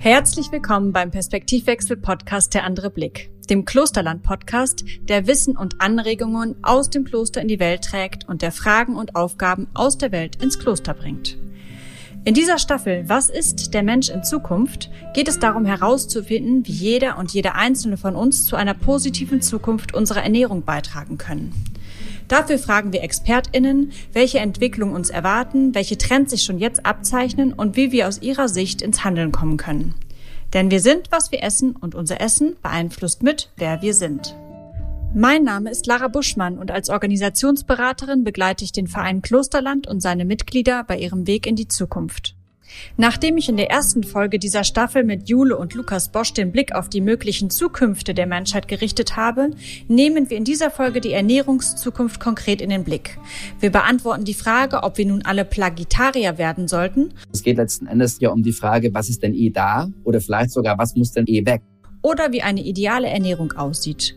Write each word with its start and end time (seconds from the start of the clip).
Herzlich 0.00 0.52
willkommen 0.52 0.92
beim 0.92 1.10
Perspektivwechsel 1.10 1.96
Podcast 1.96 2.54
Der 2.54 2.62
andere 2.62 2.88
Blick, 2.88 3.32
dem 3.50 3.64
Klosterland 3.64 4.22
Podcast, 4.22 4.84
der 5.02 5.26
Wissen 5.26 5.56
und 5.56 5.80
Anregungen 5.80 6.54
aus 6.62 6.88
dem 6.88 7.02
Kloster 7.02 7.42
in 7.42 7.48
die 7.48 7.58
Welt 7.58 7.82
trägt 7.82 8.28
und 8.28 8.40
der 8.40 8.52
Fragen 8.52 8.94
und 8.94 9.16
Aufgaben 9.16 9.66
aus 9.74 9.98
der 9.98 10.12
Welt 10.12 10.40
ins 10.40 10.60
Kloster 10.60 10.94
bringt. 10.94 11.36
In 12.24 12.32
dieser 12.32 12.58
Staffel 12.58 13.08
Was 13.08 13.28
ist 13.28 13.74
der 13.74 13.82
Mensch 13.82 14.08
in 14.08 14.22
Zukunft 14.22 14.88
geht 15.14 15.26
es 15.26 15.40
darum 15.40 15.64
herauszufinden, 15.64 16.64
wie 16.64 16.72
jeder 16.72 17.18
und 17.18 17.34
jede 17.34 17.56
einzelne 17.56 17.96
von 17.96 18.14
uns 18.14 18.46
zu 18.46 18.54
einer 18.54 18.74
positiven 18.74 19.42
Zukunft 19.42 19.94
unserer 19.94 20.22
Ernährung 20.22 20.62
beitragen 20.62 21.18
können. 21.18 21.52
Dafür 22.28 22.58
fragen 22.58 22.92
wir 22.92 23.02
ExpertInnen, 23.02 23.92
welche 24.12 24.38
Entwicklungen 24.38 24.94
uns 24.94 25.08
erwarten, 25.08 25.74
welche 25.74 25.96
Trends 25.96 26.30
sich 26.30 26.42
schon 26.42 26.58
jetzt 26.58 26.84
abzeichnen 26.84 27.54
und 27.54 27.76
wie 27.76 27.90
wir 27.90 28.06
aus 28.06 28.20
ihrer 28.20 28.48
Sicht 28.48 28.82
ins 28.82 29.02
Handeln 29.02 29.32
kommen 29.32 29.56
können. 29.56 29.94
Denn 30.52 30.70
wir 30.70 30.80
sind, 30.80 31.10
was 31.10 31.32
wir 31.32 31.42
essen 31.42 31.74
und 31.74 31.94
unser 31.94 32.20
Essen 32.20 32.56
beeinflusst 32.62 33.22
mit, 33.22 33.50
wer 33.56 33.82
wir 33.82 33.94
sind. 33.94 34.36
Mein 35.14 35.42
Name 35.42 35.70
ist 35.70 35.86
Lara 35.86 36.08
Buschmann 36.08 36.58
und 36.58 36.70
als 36.70 36.90
Organisationsberaterin 36.90 38.24
begleite 38.24 38.62
ich 38.62 38.72
den 38.72 38.86
Verein 38.86 39.22
Klosterland 39.22 39.86
und 39.86 40.00
seine 40.00 40.26
Mitglieder 40.26 40.84
bei 40.84 40.98
ihrem 40.98 41.26
Weg 41.26 41.46
in 41.46 41.56
die 41.56 41.68
Zukunft. 41.68 42.37
Nachdem 42.96 43.36
ich 43.36 43.48
in 43.48 43.56
der 43.56 43.70
ersten 43.70 44.02
Folge 44.02 44.38
dieser 44.38 44.64
Staffel 44.64 45.04
mit 45.04 45.28
Jule 45.28 45.56
und 45.56 45.74
Lukas 45.74 46.10
Bosch 46.10 46.32
den 46.32 46.52
Blick 46.52 46.74
auf 46.74 46.88
die 46.88 47.00
möglichen 47.00 47.50
Zukünfte 47.50 48.14
der 48.14 48.26
Menschheit 48.26 48.68
gerichtet 48.68 49.16
habe, 49.16 49.50
nehmen 49.88 50.30
wir 50.30 50.36
in 50.36 50.44
dieser 50.44 50.70
Folge 50.70 51.00
die 51.00 51.12
Ernährungszukunft 51.12 52.20
konkret 52.20 52.60
in 52.60 52.70
den 52.70 52.84
Blick. 52.84 53.18
Wir 53.60 53.70
beantworten 53.70 54.24
die 54.24 54.34
Frage, 54.34 54.82
ob 54.82 54.98
wir 54.98 55.06
nun 55.06 55.22
alle 55.24 55.44
Plagitarier 55.44 56.38
werden 56.38 56.68
sollten. 56.68 57.14
Es 57.32 57.42
geht 57.42 57.56
letzten 57.56 57.86
Endes 57.86 58.20
ja 58.20 58.30
um 58.30 58.42
die 58.42 58.52
Frage, 58.52 58.92
was 58.92 59.08
ist 59.08 59.22
denn 59.22 59.34
eh 59.34 59.50
da 59.50 59.88
oder 60.04 60.20
vielleicht 60.20 60.50
sogar, 60.50 60.78
was 60.78 60.94
muss 60.94 61.12
denn 61.12 61.26
eh 61.26 61.44
weg? 61.44 61.62
Oder 62.02 62.32
wie 62.32 62.42
eine 62.42 62.62
ideale 62.62 63.08
Ernährung 63.08 63.52
aussieht. 63.52 64.16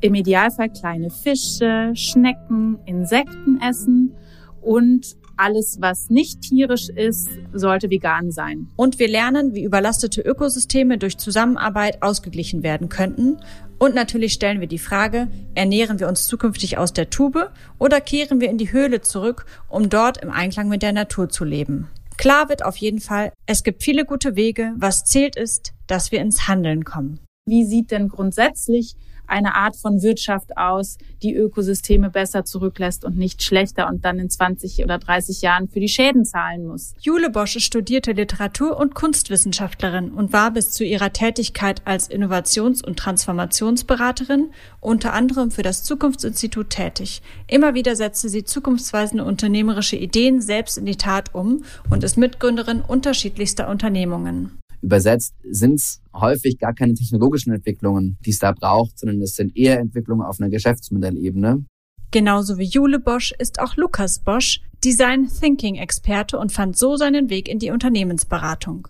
Im 0.00 0.14
Idealfall 0.14 0.68
kleine 0.70 1.10
Fische, 1.10 1.92
Schnecken, 1.94 2.78
Insekten 2.84 3.58
essen 3.62 4.12
und 4.60 5.16
alles, 5.36 5.78
was 5.80 6.10
nicht 6.10 6.42
tierisch 6.42 6.88
ist, 6.88 7.28
sollte 7.52 7.90
vegan 7.90 8.30
sein. 8.30 8.68
Und 8.76 8.98
wir 8.98 9.08
lernen, 9.08 9.54
wie 9.54 9.64
überlastete 9.64 10.20
Ökosysteme 10.20 10.98
durch 10.98 11.18
Zusammenarbeit 11.18 12.02
ausgeglichen 12.02 12.62
werden 12.62 12.88
könnten. 12.88 13.38
Und 13.78 13.94
natürlich 13.94 14.32
stellen 14.32 14.60
wir 14.60 14.68
die 14.68 14.78
Frage, 14.78 15.28
ernähren 15.54 16.00
wir 16.00 16.08
uns 16.08 16.26
zukünftig 16.26 16.78
aus 16.78 16.92
der 16.92 17.10
Tube 17.10 17.50
oder 17.78 18.00
kehren 18.00 18.40
wir 18.40 18.48
in 18.48 18.58
die 18.58 18.72
Höhle 18.72 19.02
zurück, 19.02 19.46
um 19.68 19.90
dort 19.90 20.18
im 20.18 20.30
Einklang 20.30 20.68
mit 20.68 20.82
der 20.82 20.92
Natur 20.92 21.28
zu 21.28 21.44
leben? 21.44 21.88
Klar 22.16 22.48
wird 22.48 22.64
auf 22.64 22.76
jeden 22.78 23.00
Fall, 23.00 23.32
es 23.44 23.62
gibt 23.62 23.82
viele 23.82 24.06
gute 24.06 24.36
Wege. 24.36 24.72
Was 24.76 25.04
zählt 25.04 25.36
ist, 25.36 25.74
dass 25.86 26.12
wir 26.12 26.20
ins 26.20 26.48
Handeln 26.48 26.84
kommen. 26.84 27.20
Wie 27.46 27.64
sieht 27.64 27.90
denn 27.90 28.08
grundsätzlich 28.08 28.96
eine 29.26 29.54
Art 29.54 29.76
von 29.76 30.02
Wirtschaft 30.02 30.56
aus, 30.56 30.98
die 31.22 31.34
Ökosysteme 31.34 32.10
besser 32.10 32.44
zurücklässt 32.44 33.04
und 33.04 33.16
nicht 33.16 33.42
schlechter 33.42 33.88
und 33.88 34.04
dann 34.04 34.18
in 34.18 34.30
20 34.30 34.82
oder 34.84 34.98
30 34.98 35.42
Jahren 35.42 35.68
für 35.68 35.80
die 35.80 35.88
Schäden 35.88 36.24
zahlen 36.24 36.66
muss. 36.66 36.94
Jule 37.00 37.30
Bosch 37.30 37.58
studierte 37.58 38.12
Literatur- 38.12 38.78
und 38.78 38.94
Kunstwissenschaftlerin 38.94 40.10
und 40.10 40.32
war 40.32 40.50
bis 40.50 40.70
zu 40.70 40.84
ihrer 40.84 41.12
Tätigkeit 41.12 41.82
als 41.84 42.10
Innovations- 42.10 42.82
und 42.82 42.98
Transformationsberaterin 42.98 44.50
unter 44.80 45.12
anderem 45.12 45.50
für 45.50 45.62
das 45.62 45.82
Zukunftsinstitut 45.82 46.70
tätig. 46.70 47.22
Immer 47.46 47.74
wieder 47.74 47.96
setzte 47.96 48.28
sie 48.28 48.44
zukunftsweisende 48.44 49.24
unternehmerische 49.24 49.96
Ideen 49.96 50.40
selbst 50.40 50.78
in 50.78 50.86
die 50.86 50.96
Tat 50.96 51.34
um 51.34 51.64
und 51.90 52.04
ist 52.04 52.16
Mitgründerin 52.16 52.80
unterschiedlichster 52.80 53.68
Unternehmungen. 53.68 54.58
Übersetzt 54.86 55.34
sind 55.42 55.80
es 55.80 56.00
häufig 56.14 56.60
gar 56.60 56.72
keine 56.72 56.94
technologischen 56.94 57.52
Entwicklungen, 57.52 58.18
die 58.24 58.30
es 58.30 58.38
da 58.38 58.52
braucht, 58.52 58.96
sondern 59.00 59.20
es 59.20 59.34
sind 59.34 59.56
eher 59.56 59.80
Entwicklungen 59.80 60.24
auf 60.24 60.38
einer 60.38 60.48
Geschäftsmodellebene. 60.48 61.64
Genauso 62.12 62.56
wie 62.56 62.66
Jule 62.66 63.00
Bosch 63.00 63.34
ist 63.36 63.58
auch 63.58 63.74
Lukas 63.74 64.20
Bosch 64.20 64.60
Design 64.84 65.28
Thinking 65.28 65.74
Experte 65.74 66.38
und 66.38 66.52
fand 66.52 66.78
so 66.78 66.96
seinen 66.96 67.30
Weg 67.30 67.48
in 67.48 67.58
die 67.58 67.72
Unternehmensberatung. 67.72 68.86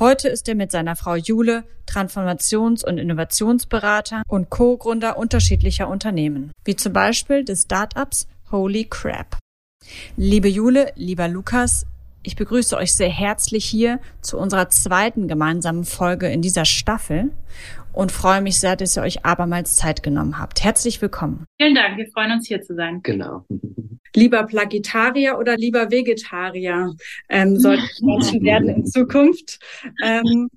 Heute 0.00 0.28
ist 0.28 0.48
er 0.48 0.54
mit 0.54 0.70
seiner 0.70 0.96
Frau 0.96 1.14
Jule 1.14 1.64
Transformations- 1.86 2.82
und 2.82 2.96
Innovationsberater 2.96 4.22
und 4.26 4.48
Co-Gründer 4.48 5.18
unterschiedlicher 5.18 5.90
Unternehmen, 5.90 6.52
wie 6.64 6.74
zum 6.74 6.94
Beispiel 6.94 7.44
des 7.44 7.64
Startups 7.64 8.28
Holy 8.50 8.86
Crap. 8.86 9.36
Liebe 10.16 10.48
Jule, 10.48 10.90
lieber 10.96 11.28
Lukas, 11.28 11.84
ich 12.24 12.36
begrüße 12.36 12.76
euch 12.76 12.94
sehr 12.94 13.10
herzlich 13.10 13.64
hier 13.64 14.00
zu 14.22 14.38
unserer 14.38 14.70
zweiten 14.70 15.28
gemeinsamen 15.28 15.84
Folge 15.84 16.26
in 16.28 16.42
dieser 16.42 16.64
Staffel 16.64 17.30
und 17.92 18.10
freue 18.10 18.40
mich 18.40 18.58
sehr, 18.58 18.76
dass 18.76 18.96
ihr 18.96 19.02
euch 19.02 19.24
abermals 19.24 19.76
Zeit 19.76 20.02
genommen 20.02 20.38
habt. 20.38 20.64
Herzlich 20.64 21.00
willkommen. 21.00 21.44
Vielen 21.60 21.74
Dank, 21.74 21.98
wir 21.98 22.06
freuen 22.08 22.32
uns 22.32 22.48
hier 22.48 22.62
zu 22.62 22.74
sein. 22.74 23.00
Genau. 23.02 23.44
Lieber 24.16 24.44
Plagitarier 24.44 25.38
oder 25.38 25.56
lieber 25.56 25.90
Vegetarier 25.90 26.94
ähm, 27.28 27.56
sollten 27.58 27.88
Menschen 28.02 28.42
werden 28.44 28.68
in 28.70 28.86
Zukunft. 28.86 29.60
Ähm, 30.02 30.48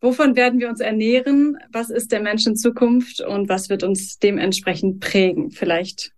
wovon 0.00 0.36
werden 0.36 0.60
wir 0.60 0.68
uns 0.68 0.80
ernähren? 0.80 1.58
Was 1.72 1.90
ist 1.90 2.12
der 2.12 2.20
Mensch 2.20 2.46
in 2.46 2.56
Zukunft 2.56 3.20
und 3.20 3.48
was 3.48 3.68
wird 3.68 3.82
uns 3.82 4.18
dementsprechend 4.18 5.00
prägen? 5.00 5.50
Vielleicht 5.50 6.12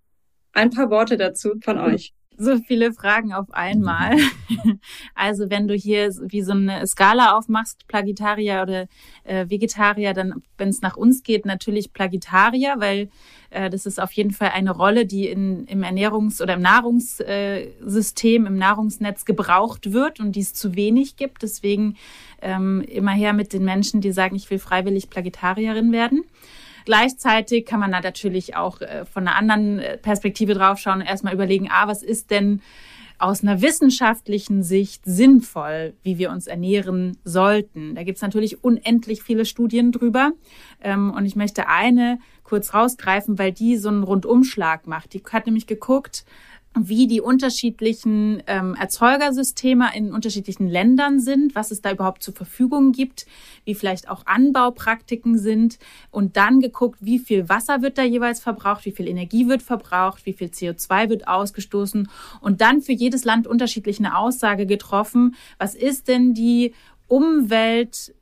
ein 0.52 0.70
paar 0.70 0.90
Worte 0.90 1.16
dazu 1.16 1.54
von 1.62 1.78
euch 1.78 2.12
so 2.38 2.56
viele 2.58 2.92
Fragen 2.92 3.32
auf 3.32 3.50
einmal. 3.52 4.16
Also 5.14 5.50
wenn 5.50 5.68
du 5.68 5.74
hier 5.74 6.10
wie 6.22 6.42
so 6.42 6.52
eine 6.52 6.86
Skala 6.86 7.36
aufmachst, 7.36 7.86
Plagitarier 7.88 8.60
oder 8.62 8.86
äh, 9.24 9.48
Vegetarier, 9.50 10.14
dann, 10.14 10.42
wenn 10.56 10.68
es 10.68 10.80
nach 10.80 10.96
uns 10.96 11.22
geht, 11.22 11.44
natürlich 11.44 11.92
Plagitarier, 11.92 12.76
weil 12.78 13.08
äh, 13.50 13.68
das 13.68 13.84
ist 13.86 14.00
auf 14.00 14.12
jeden 14.12 14.30
Fall 14.30 14.50
eine 14.54 14.70
Rolle, 14.70 15.06
die 15.06 15.26
in, 15.26 15.64
im 15.66 15.82
Ernährungs- 15.82 16.42
oder 16.42 16.54
im 16.54 16.62
Nahrungssystem, 16.62 18.46
im 18.46 18.56
Nahrungsnetz 18.56 19.24
gebraucht 19.24 19.92
wird 19.92 20.20
und 20.20 20.32
die 20.32 20.40
es 20.40 20.54
zu 20.54 20.76
wenig 20.76 21.16
gibt. 21.16 21.42
Deswegen 21.42 21.96
ähm, 22.40 22.82
immer 22.82 23.12
her 23.12 23.32
mit 23.32 23.52
den 23.52 23.64
Menschen, 23.64 24.00
die 24.00 24.12
sagen, 24.12 24.36
ich 24.36 24.48
will 24.50 24.58
freiwillig 24.58 25.10
Plagitarierin 25.10 25.92
werden. 25.92 26.24
Gleichzeitig 26.88 27.66
kann 27.66 27.80
man 27.80 27.92
da 27.92 28.00
natürlich 28.00 28.56
auch 28.56 28.80
äh, 28.80 29.04
von 29.04 29.28
einer 29.28 29.36
anderen 29.36 29.78
äh, 29.78 29.98
Perspektive 29.98 30.54
draufschauen 30.54 31.00
und 31.00 31.06
erstmal 31.06 31.34
überlegen, 31.34 31.68
ah, 31.70 31.86
was 31.86 32.02
ist 32.02 32.30
denn 32.30 32.62
aus 33.18 33.42
einer 33.42 33.60
wissenschaftlichen 33.60 34.62
Sicht 34.62 35.02
sinnvoll, 35.04 35.92
wie 36.02 36.16
wir 36.16 36.30
uns 36.30 36.46
ernähren 36.46 37.18
sollten. 37.24 37.94
Da 37.94 38.04
gibt 38.04 38.16
es 38.16 38.22
natürlich 38.22 38.64
unendlich 38.64 39.22
viele 39.22 39.44
Studien 39.44 39.92
drüber. 39.92 40.32
Ähm, 40.80 41.10
und 41.10 41.26
ich 41.26 41.36
möchte 41.36 41.68
eine 41.68 42.20
kurz 42.42 42.72
rausgreifen, 42.72 43.38
weil 43.38 43.52
die 43.52 43.76
so 43.76 43.90
einen 43.90 44.02
Rundumschlag 44.02 44.86
macht. 44.86 45.12
Die 45.12 45.22
hat 45.30 45.44
nämlich 45.44 45.66
geguckt, 45.66 46.24
wie 46.86 47.06
die 47.06 47.20
unterschiedlichen 47.20 48.42
ähm, 48.46 48.74
Erzeugersysteme 48.74 49.88
in 49.94 50.12
unterschiedlichen 50.12 50.68
Ländern 50.68 51.18
sind, 51.18 51.54
was 51.54 51.70
es 51.70 51.80
da 51.80 51.92
überhaupt 51.92 52.22
zur 52.22 52.34
Verfügung 52.34 52.92
gibt, 52.92 53.26
wie 53.64 53.74
vielleicht 53.74 54.08
auch 54.08 54.26
Anbaupraktiken 54.26 55.38
sind 55.38 55.78
und 56.10 56.36
dann 56.36 56.60
geguckt, 56.60 56.98
wie 57.00 57.18
viel 57.18 57.48
Wasser 57.48 57.82
wird 57.82 57.98
da 57.98 58.02
jeweils 58.02 58.40
verbraucht, 58.40 58.84
wie 58.84 58.92
viel 58.92 59.08
Energie 59.08 59.48
wird 59.48 59.62
verbraucht, 59.62 60.26
wie 60.26 60.32
viel 60.32 60.48
CO2 60.48 61.08
wird 61.08 61.26
ausgestoßen 61.26 62.08
und 62.40 62.60
dann 62.60 62.82
für 62.82 62.92
jedes 62.92 63.24
Land 63.24 63.46
unterschiedlich 63.46 63.98
eine 63.98 64.16
Aussage 64.16 64.66
getroffen, 64.66 65.34
was 65.58 65.74
ist 65.74 66.08
denn 66.08 66.34
die 66.34 66.74
Umwelt 67.06 68.14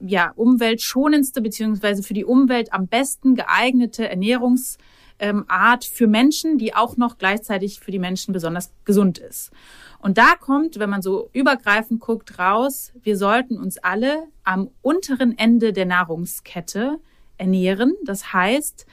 ja, 0.00 0.32
umweltschonendste 0.36 1.40
beziehungsweise 1.40 2.02
für 2.02 2.14
die 2.14 2.24
Umwelt 2.24 2.72
am 2.72 2.86
besten 2.86 3.34
geeignete 3.34 4.08
Ernährungs 4.08 4.78
ähm, 5.18 5.44
Art 5.48 5.84
für 5.84 6.06
Menschen, 6.06 6.58
die 6.58 6.74
auch 6.74 6.96
noch 6.96 7.18
gleichzeitig 7.18 7.80
für 7.80 7.90
die 7.90 7.98
Menschen 7.98 8.32
besonders 8.32 8.72
gesund 8.84 9.18
ist. 9.18 9.50
Und 10.00 10.18
da 10.18 10.34
kommt, 10.38 10.78
wenn 10.78 10.90
man 10.90 11.02
so 11.02 11.28
übergreifend 11.32 12.00
guckt, 12.00 12.38
raus, 12.38 12.92
wir 13.02 13.16
sollten 13.16 13.58
uns 13.58 13.78
alle 13.78 14.24
am 14.44 14.70
unteren 14.82 15.36
Ende 15.36 15.72
der 15.72 15.86
Nahrungskette 15.86 17.00
ernähren. 17.36 17.94
Das 18.04 18.32
heißt, 18.32 18.86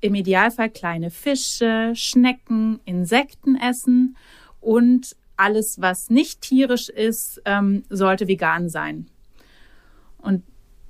im 0.00 0.14
Idealfall 0.14 0.70
kleine 0.70 1.10
Fische, 1.10 1.92
Schnecken, 1.94 2.80
Insekten 2.84 3.56
essen 3.56 4.16
und 4.60 5.16
alles, 5.36 5.80
was 5.80 6.10
nicht 6.10 6.40
tierisch 6.40 6.88
ist, 6.88 7.42
ähm, 7.44 7.84
sollte 7.88 8.26
vegan 8.26 8.68
sein. 8.68 9.06
Und 10.18 10.42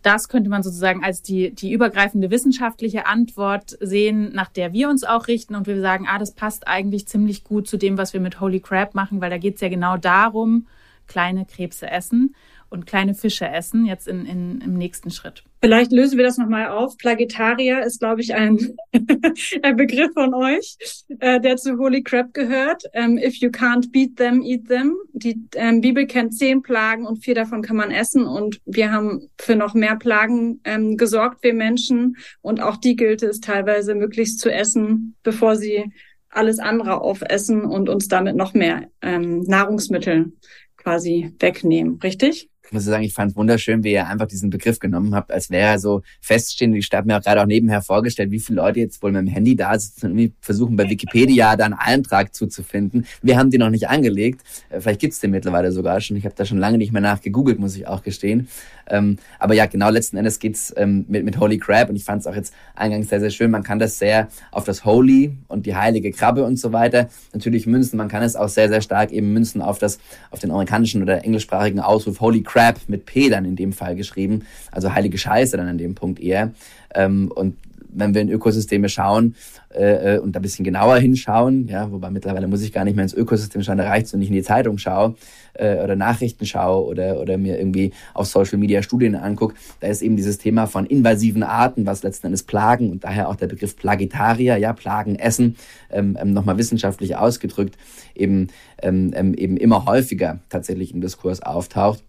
das 0.09 0.31
könnte 0.31 0.49
man 0.49 0.63
sozusagen 0.63 1.05
als 1.05 1.21
die, 1.21 1.55
die 1.55 1.71
übergreifende 1.71 2.31
wissenschaftliche 2.31 3.05
Antwort 3.05 3.77
sehen, 3.79 4.33
nach 4.33 4.49
der 4.49 4.73
wir 4.73 4.89
uns 4.89 5.05
auch 5.05 5.29
richten 5.29 5.55
und 5.55 5.67
wir 5.67 5.79
sagen, 5.83 6.07
ah, 6.09 6.19
das 6.19 6.33
passt 6.33 6.67
eigentlich 6.67 7.07
ziemlich 7.07 7.45
gut 7.45 7.69
zu 7.69 7.77
dem, 7.77 7.99
was 7.99 8.15
wir 8.15 8.21
mit 8.21 8.41
Holy 8.41 8.61
Crab 8.61 8.95
machen, 8.95 9.21
weil 9.21 9.29
da 9.29 9.37
geht 9.37 9.57
es 9.57 9.61
ja 9.61 9.69
genau 9.69 9.99
darum, 9.99 10.67
kleine 11.09 11.45
Krebse 11.45 11.91
essen 11.91 12.35
und 12.70 12.87
kleine 12.87 13.15
Fische 13.15 13.49
essen, 13.49 13.87
jetzt 13.87 14.09
in, 14.09 14.26
in, 14.26 14.61
im 14.61 14.75
nächsten 14.75 15.11
Schritt. 15.11 15.43
Vielleicht 15.61 15.91
lösen 15.91 16.19
wir 16.19 16.25
das 16.25 16.38
nochmal 16.38 16.69
auf. 16.69 16.97
Plagetarier 16.99 17.82
ist, 17.82 17.99
glaube 17.99 18.20
ich, 18.20 18.35
ein, 18.35 18.76
ein 19.62 19.76
Begriff 19.76 20.12
von 20.12 20.32
euch, 20.35 20.76
äh, 21.19 21.41
der 21.41 21.56
zu 21.56 21.79
Holy 21.79 22.03
Crap 22.03 22.32
gehört. 22.32 22.85
Ähm, 22.93 23.19
if 23.19 23.37
you 23.37 23.49
can't 23.49 23.91
beat 23.91 24.17
them, 24.17 24.43
eat 24.43 24.69
them. 24.69 24.97
Die 25.12 25.41
ähm, 25.55 25.81
Bibel 25.81 26.06
kennt 26.06 26.35
zehn 26.35 26.62
Plagen 26.62 27.06
und 27.06 27.25
vier 27.25 27.35
davon 27.35 27.62
kann 27.62 27.76
man 27.76 27.91
essen. 27.91 28.25
Und 28.25 28.61
wir 28.67 28.93
haben 28.93 29.29
für 29.38 29.56
noch 29.56 29.75
mehr 29.75 29.97
Plagen 29.97 30.61
ähm, 30.64 30.97
gesorgt, 30.97 31.43
wir 31.43 31.55
Menschen. 31.55 32.17
Und 32.41 32.61
auch 32.61 32.76
die 32.76 32.94
gilt 32.94 33.23
es 33.23 33.41
teilweise 33.41 33.94
möglichst 33.94 34.38
zu 34.38 34.53
essen, 34.53 35.17
bevor 35.23 35.56
sie 35.56 35.93
alles 36.31 36.59
andere 36.59 37.00
aufessen 37.00 37.62
und 37.62 37.88
uns 37.88 38.06
damit 38.06 38.37
noch 38.37 38.55
mehr 38.55 38.88
ähm, 39.03 39.41
Nahrungsmittel 39.41 40.32
quasi 40.76 41.35
wegnehmen. 41.38 41.99
Richtig? 42.03 42.49
Ich 42.69 42.73
muss 42.73 42.85
sagen, 42.85 43.03
ich 43.03 43.15
fand 43.15 43.31
es 43.31 43.37
wunderschön, 43.37 43.82
wie 43.82 43.93
ihr 43.93 44.06
einfach 44.06 44.26
diesen 44.26 44.50
Begriff 44.50 44.79
genommen 44.79 45.15
habt, 45.15 45.32
als 45.32 45.49
wäre 45.49 45.69
er 45.69 45.79
so 45.79 46.03
feststehend. 46.20 46.76
Ich 46.76 46.91
habe 46.93 47.06
mir 47.06 47.17
auch 47.17 47.23
gerade 47.23 47.41
auch 47.41 47.47
nebenher 47.47 47.81
vorgestellt, 47.81 48.31
wie 48.31 48.41
viele 48.41 48.56
Leute 48.56 48.81
jetzt 48.81 49.03
wohl 49.03 49.11
mit 49.11 49.23
dem 49.23 49.26
Handy 49.26 49.56
da 49.56 49.79
sitzen 49.79 50.12
und 50.12 50.32
versuchen 50.43 50.76
bei 50.76 50.88
Wikipedia 50.88 51.56
da 51.56 51.65
einen 51.65 51.73
Eintrag 51.73 52.35
zuzufinden. 52.35 53.06
Wir 53.23 53.38
haben 53.38 53.50
die 53.50 53.56
noch 53.56 53.70
nicht 53.70 53.88
angelegt. 53.88 54.43
Äh, 54.69 54.81
vielleicht 54.81 55.00
gibt's 55.00 55.19
den 55.19 55.31
mittlerweile 55.31 55.73
sogar 55.73 55.99
schon. 56.03 56.19
Ich 56.19 56.26
habe 56.26 56.35
da 56.37 56.44
schon 56.44 56.59
lange 56.59 56.76
nicht 56.76 56.93
mehr 56.93 57.00
nachgegoogelt, 57.00 57.59
muss 57.59 57.75
ich 57.75 57.87
auch 57.87 58.03
gestehen. 58.03 58.49
Ähm, 58.91 59.17
aber 59.38 59.55
ja, 59.55 59.64
genau, 59.64 59.88
letzten 59.88 60.19
Endes 60.19 60.38
geht's 60.38 60.73
ähm, 60.76 61.06
mit, 61.09 61.25
mit 61.25 61.41
Holy 61.41 61.59
Crab 61.59 61.88
und 61.88 61.97
ich 61.97 62.05
fand 62.05 62.21
es 62.21 62.26
auch 62.26 62.35
jetzt 62.35 62.53
eingangs 62.75 63.09
sehr, 63.09 63.21
sehr 63.21 63.31
schön. 63.31 63.50
Man 63.50 63.62
kann 63.62 63.79
das 63.79 63.99
sehr 63.99 64.29
auf 64.50 64.64
das 64.64 64.85
Holy 64.85 65.37
und 65.49 65.64
die 65.64 65.75
heilige 65.75 66.11
Krabbe 66.11 66.44
und 66.44 66.59
so 66.59 66.73
weiter 66.73 67.09
natürlich 67.32 67.67
münzen. 67.67 67.97
Man 67.97 68.09
kann 68.09 68.23
es 68.23 68.37
auch 68.37 68.49
sehr, 68.49 68.69
sehr 68.69 68.82
stark 68.82 69.11
eben 69.11 69.32
münzen 69.32 69.62
auf 69.62 69.79
das, 69.79 69.99
auf 70.31 70.38
den 70.38 70.50
amerikanischen 70.50 71.03
oder 71.03 71.25
englischsprachigen 71.25 71.81
Ausruf 71.81 72.21
Holy 72.21 72.43
Crab 72.43 72.58
mit 72.89 73.07
P 73.07 73.29
dann 73.29 73.45
in 73.45 73.57
dem 73.57 73.73
Fall 73.73 73.97
geschrieben. 73.97 74.43
Also 74.71 74.93
heilige 74.95 75.19
Scheiße 75.19 75.57
dann 75.57 75.69
an 75.69 75.79
dem 75.79 75.95
Punkt 75.95 76.21
eher. 76.21 76.53
Ähm, 76.95 77.31
und 77.35 77.57
wenn 77.91 78.15
wir 78.15 78.21
in 78.21 78.29
Ökosysteme 78.29 78.89
schauen 78.89 79.35
äh, 79.75 80.17
äh, 80.17 80.19
und 80.19 80.37
ein 80.37 80.43
bisschen 80.43 80.65
genauer 80.65 80.99
hinschauen, 80.99 81.69
ja, 81.69 81.91
wobei 81.91 82.11
mittlerweile 82.11 82.47
muss 82.47 82.63
ich 82.63 82.73
gar 82.73 82.85
nicht 82.85 82.95
mehr 82.95 83.03
ins 83.03 83.15
Ökosystem 83.15 83.63
schauen, 83.63 83.79
da 83.79 83.89
reicht 83.89 84.07
es, 84.07 84.13
wenn 84.13 84.23
ich 84.23 84.29
in 84.29 84.35
die 84.35 84.43
Zeitung 84.43 84.79
schaue 84.79 85.15
äh, 85.55 85.83
oder 85.83 85.97
Nachrichten 85.97 86.47
schaue 86.47 86.87
oder, 86.87 87.21
oder 87.21 87.39
mir 87.39 87.59
irgendwie 87.59 87.93
auf 88.15 88.27
Social 88.27 88.59
Media 88.59 88.83
Studien 88.83 89.15
angucke, 89.15 89.55
da 89.81 89.89
ist 89.89 90.03
eben 90.03 90.17
dieses 90.17 90.39
Thema 90.39 90.67
von 90.67 90.87
invasiven 90.87 91.43
Arten, 91.43 91.87
was 91.87 92.03
letzten 92.03 92.27
Endes 92.27 92.43
Plagen 92.43 92.91
und 92.91 93.05
daher 93.05 93.29
auch 93.29 93.37
der 93.37 93.47
Begriff 93.47 93.77
Plagitarier, 93.77 94.57
ja, 94.57 94.73
Plagen 94.73 95.17
essen, 95.17 95.57
ähm, 95.91 96.17
ähm, 96.21 96.33
nochmal 96.33 96.59
wissenschaftlich 96.59 97.17
ausgedrückt, 97.17 97.77
eben, 98.15 98.49
ähm, 98.83 99.13
ähm, 99.15 99.35
eben 99.35 99.57
immer 99.57 99.87
häufiger 99.87 100.41
tatsächlich 100.49 100.93
im 100.93 101.01
Diskurs 101.01 101.43
auftaucht 101.43 102.03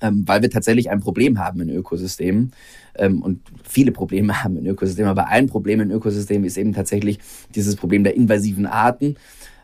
ähm, 0.00 0.24
weil 0.26 0.42
wir 0.42 0.50
tatsächlich 0.50 0.90
ein 0.90 1.00
Problem 1.00 1.38
haben 1.38 1.60
in 1.60 1.70
Ökosystemen 1.70 2.52
ähm, 2.96 3.22
und 3.22 3.40
viele 3.62 3.92
Probleme 3.92 4.42
haben 4.44 4.56
in 4.56 4.66
Ökosystemen. 4.66 5.10
Aber 5.10 5.28
ein 5.28 5.46
Problem 5.46 5.80
in 5.80 5.90
Ökosystemen 5.90 6.44
ist 6.44 6.56
eben 6.56 6.72
tatsächlich 6.72 7.18
dieses 7.54 7.76
Problem 7.76 8.04
der 8.04 8.14
invasiven 8.14 8.66
Arten. 8.66 9.16